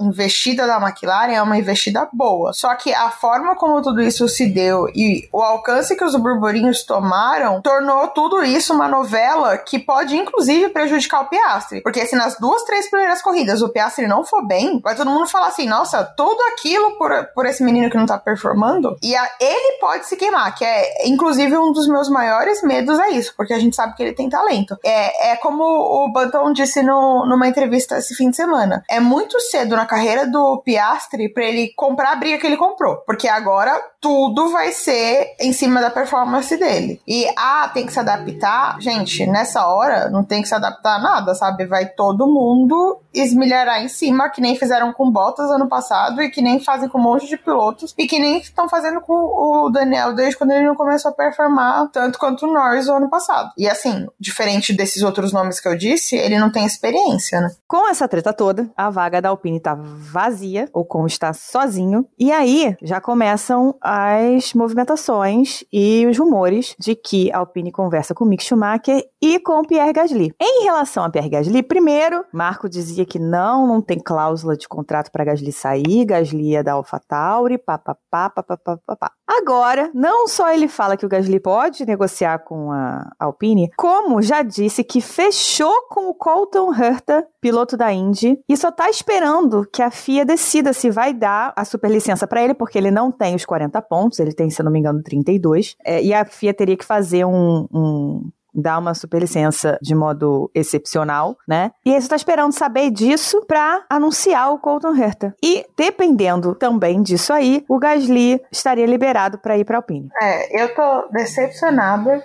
investida 0.00 0.66
da 0.66 0.76
McLaren 0.80 1.32
é 1.32 1.42
uma 1.42 1.58
investida 1.58 2.08
boa. 2.12 2.52
Só 2.52 2.74
que 2.74 2.92
a 2.92 3.10
forma 3.10 3.54
como 3.56 3.80
tudo 3.82 4.00
isso 4.00 4.28
se 4.28 4.46
deu 4.46 4.86
e 4.94 5.28
o 5.32 5.42
alcance 5.42 5.96
que 5.96 6.04
os 6.04 6.14
burburinhos 6.16 6.84
tomaram 6.84 7.60
tornou 7.62 8.08
tudo 8.08 8.42
isso 8.42 8.72
uma 8.72 8.88
novela 8.88 9.56
que 9.58 9.78
pode 9.78 10.16
inclusive 10.16 10.68
prejudicar 10.70 11.22
o 11.22 11.28
Piastri. 11.28 11.80
Porque 11.82 12.06
se 12.06 12.16
nas 12.16 12.36
duas, 12.38 12.62
três 12.64 12.88
primeiras 12.90 13.22
corridas 13.22 13.62
o 13.62 13.68
Piastri 13.68 14.06
não 14.06 14.24
for 14.24 14.46
bem, 14.46 14.80
vai 14.80 14.94
todo 14.94 15.10
mundo 15.10 15.26
falar 15.26 15.48
assim: 15.48 15.66
nossa, 15.66 16.04
tudo 16.04 16.40
aquilo 16.52 16.96
por, 16.98 17.10
por 17.34 17.46
esse 17.46 17.62
menino 17.62 17.90
que 17.90 17.96
não 17.96 18.06
tá 18.06 18.18
performando. 18.18 18.96
E 19.02 19.14
a- 19.16 19.30
ele 19.40 19.78
pode 19.80 20.06
se 20.06 20.16
queimar, 20.16 20.54
que 20.54 20.64
é 20.64 21.08
inclusive 21.08 21.56
um 21.56 21.72
dos 21.72 21.88
meus 21.88 22.08
maiores 22.08 22.62
medos 22.62 22.98
é 22.98 23.10
isso, 23.10 23.32
porque 23.36 23.52
a 23.54 23.58
gente 23.58 23.74
sabe 23.76 23.94
que 23.94 24.02
ele 24.02 24.12
tem 24.12 24.28
talento. 24.28 24.76
É, 24.84 25.32
é 25.32 25.36
como 25.36 25.64
o 25.64 26.12
Button 26.12 26.52
disse 26.52 26.82
no, 26.82 27.26
numa 27.26 27.48
entrevista 27.48 27.98
esse 27.98 28.14
fim 28.14 28.30
de 28.30 28.36
semana. 28.36 28.82
É 28.88 29.00
muito 29.00 29.38
cedo 29.50 29.76
na 29.76 29.86
carreira 29.86 30.26
do 30.26 30.62
Piastri 30.64 31.32
pra 31.32 31.44
ele 31.44 31.72
comprar 31.74 32.12
a 32.12 32.16
briga 32.16 32.38
que 32.38 32.46
ele 32.46 32.56
comprou. 32.56 32.96
Porque 33.06 33.28
agora 33.28 33.80
tudo 34.00 34.50
vai 34.50 34.72
ser 34.72 35.34
em 35.38 35.52
cima 35.52 35.80
da 35.80 35.90
performance 35.90 36.56
dele. 36.56 37.00
E, 37.06 37.26
ah, 37.36 37.70
tem 37.72 37.84
que 37.84 37.92
se 37.92 38.00
adaptar. 38.00 38.80
Gente, 38.80 39.26
nessa 39.26 39.66
hora 39.66 40.08
não 40.08 40.24
tem 40.24 40.40
que 40.40 40.48
se 40.48 40.54
adaptar 40.54 40.96
a 40.96 41.02
nada, 41.02 41.34
sabe? 41.34 41.66
Vai 41.66 41.86
todo 41.86 42.26
mundo 42.26 42.98
esmilharar 43.12 43.82
em 43.82 43.88
cima, 43.88 44.30
que 44.30 44.40
nem 44.40 44.56
fizeram 44.56 44.92
com 44.92 45.10
Bottas 45.10 45.50
ano 45.50 45.68
passado 45.68 46.22
e 46.22 46.30
que 46.30 46.40
nem 46.40 46.60
fazem 46.60 46.88
com 46.88 46.98
um 46.98 47.02
monte 47.02 47.26
de 47.26 47.36
pilotos 47.36 47.94
e 47.98 48.06
que 48.06 48.18
nem 48.18 48.38
estão 48.38 48.68
fazendo 48.68 49.00
com 49.00 49.12
o 49.12 49.68
Daniel 49.68 50.14
desde 50.14 50.36
quando 50.36 50.52
ele 50.52 50.66
não 50.66 50.76
começou 50.76 51.10
a 51.10 51.14
performar 51.14 51.88
tanto 51.88 52.18
quanto 52.18 52.46
o 52.46 52.52
Norris 52.52 52.88
o 52.88 52.94
ano 52.94 53.10
passado. 53.10 53.50
E 53.58 53.68
assim, 53.68 54.06
diferente 54.18 54.72
desses 54.72 55.02
outros 55.02 55.32
nomes 55.32 55.60
que 55.60 55.68
eu 55.68 55.76
disse, 55.76 56.16
ele 56.16 56.38
não 56.38 56.50
tem 56.50 56.64
experiência, 56.64 57.40
né? 57.40 57.50
Com 57.66 57.88
essa 57.88 58.08
treta 58.08 58.32
toda, 58.32 58.70
a 58.76 58.88
vaga 58.90 59.20
da 59.20 59.28
Alpine 59.28 59.60
tá 59.60 59.76
vazia, 59.76 60.68
o 60.72 60.80
Ocon 60.80 61.06
está 61.06 61.32
sozinho, 61.32 62.06
e 62.18 62.32
aí 62.32 62.76
já 62.82 63.00
começam 63.00 63.74
as 63.92 64.54
movimentações 64.54 65.64
e 65.72 66.06
os 66.06 66.16
rumores 66.16 66.76
de 66.78 66.94
que 66.94 67.32
Alpine 67.32 67.72
conversa 67.72 68.14
com 68.14 68.24
Mick 68.24 68.44
Schumacher 68.44 69.02
e 69.20 69.40
com 69.40 69.64
Pierre 69.64 69.92
Gasly. 69.92 70.32
Em 70.40 70.62
relação 70.62 71.02
a 71.02 71.10
Pierre 71.10 71.28
Gasly, 71.28 71.60
primeiro, 71.60 72.24
Marco 72.32 72.68
dizia 72.68 73.04
que 73.04 73.18
não, 73.18 73.66
não 73.66 73.82
tem 73.82 73.98
cláusula 73.98 74.56
de 74.56 74.68
contrato 74.68 75.10
para 75.10 75.24
Gasly 75.24 75.50
sair, 75.50 76.04
Gasly 76.04 76.54
é 76.54 76.62
da 76.62 76.74
AlphaTauri, 76.74 77.58
papapá, 77.58 78.30
papapá, 78.30 78.76
papapá. 78.76 79.10
Agora, 79.26 79.90
não 79.92 80.28
só 80.28 80.52
ele 80.52 80.68
fala 80.68 80.96
que 80.96 81.04
o 81.04 81.08
Gasly 81.08 81.40
pode 81.40 81.84
negociar 81.84 82.38
com 82.40 82.70
a 82.70 83.10
Alpine, 83.18 83.70
como 83.76 84.22
já 84.22 84.42
disse 84.42 84.84
que 84.84 85.00
fechou 85.00 85.88
com 85.88 86.08
o 86.08 86.14
Colton 86.14 86.72
Herta, 86.72 87.26
piloto 87.40 87.76
da 87.76 87.92
Indy, 87.92 88.38
e 88.48 88.56
só 88.56 88.70
tá 88.70 88.88
esperando 88.90 89.66
que 89.72 89.82
a 89.82 89.90
FIA 89.90 90.24
decida 90.24 90.72
se 90.72 90.90
vai 90.90 91.12
dar 91.14 91.52
a 91.56 91.64
superlicença 91.64 92.26
para 92.26 92.42
ele, 92.42 92.54
porque 92.54 92.76
ele 92.78 92.90
não 92.90 93.10
tem 93.10 93.34
os 93.34 93.44
40 93.44 93.80
pontos, 93.82 94.18
ele 94.20 94.32
tem, 94.32 94.50
se 94.50 94.62
não 94.62 94.70
me 94.70 94.78
engano, 94.78 95.02
32, 95.02 95.76
é, 95.84 96.02
e 96.02 96.12
a 96.12 96.24
FIA 96.24 96.52
teria 96.54 96.76
que 96.76 96.84
fazer 96.84 97.24
um- 97.24 97.66
um 97.72 98.30
dar 98.52 98.78
uma 98.78 98.94
superlicença 98.94 99.78
de 99.80 99.94
modo 99.94 100.50
excepcional, 100.52 101.36
né? 101.46 101.70
E 101.86 101.94
aí 101.94 102.02
você 102.02 102.08
tá 102.08 102.16
esperando 102.16 102.50
saber 102.52 102.90
disso 102.90 103.44
pra 103.46 103.84
anunciar 103.88 104.52
o 104.52 104.58
Colton 104.58 104.92
Herta. 104.96 105.32
E 105.40 105.64
dependendo 105.76 106.56
também 106.56 107.00
disso 107.00 107.32
aí, 107.32 107.64
o 107.68 107.78
Gasly 107.78 108.40
estaria 108.50 108.86
liberado 108.86 109.38
pra 109.38 109.56
ir 109.56 109.64
pra 109.64 109.76
Alpine. 109.78 110.08
É, 110.20 110.64
eu 110.64 110.74
tô 110.74 111.08
decepcionada 111.12 112.20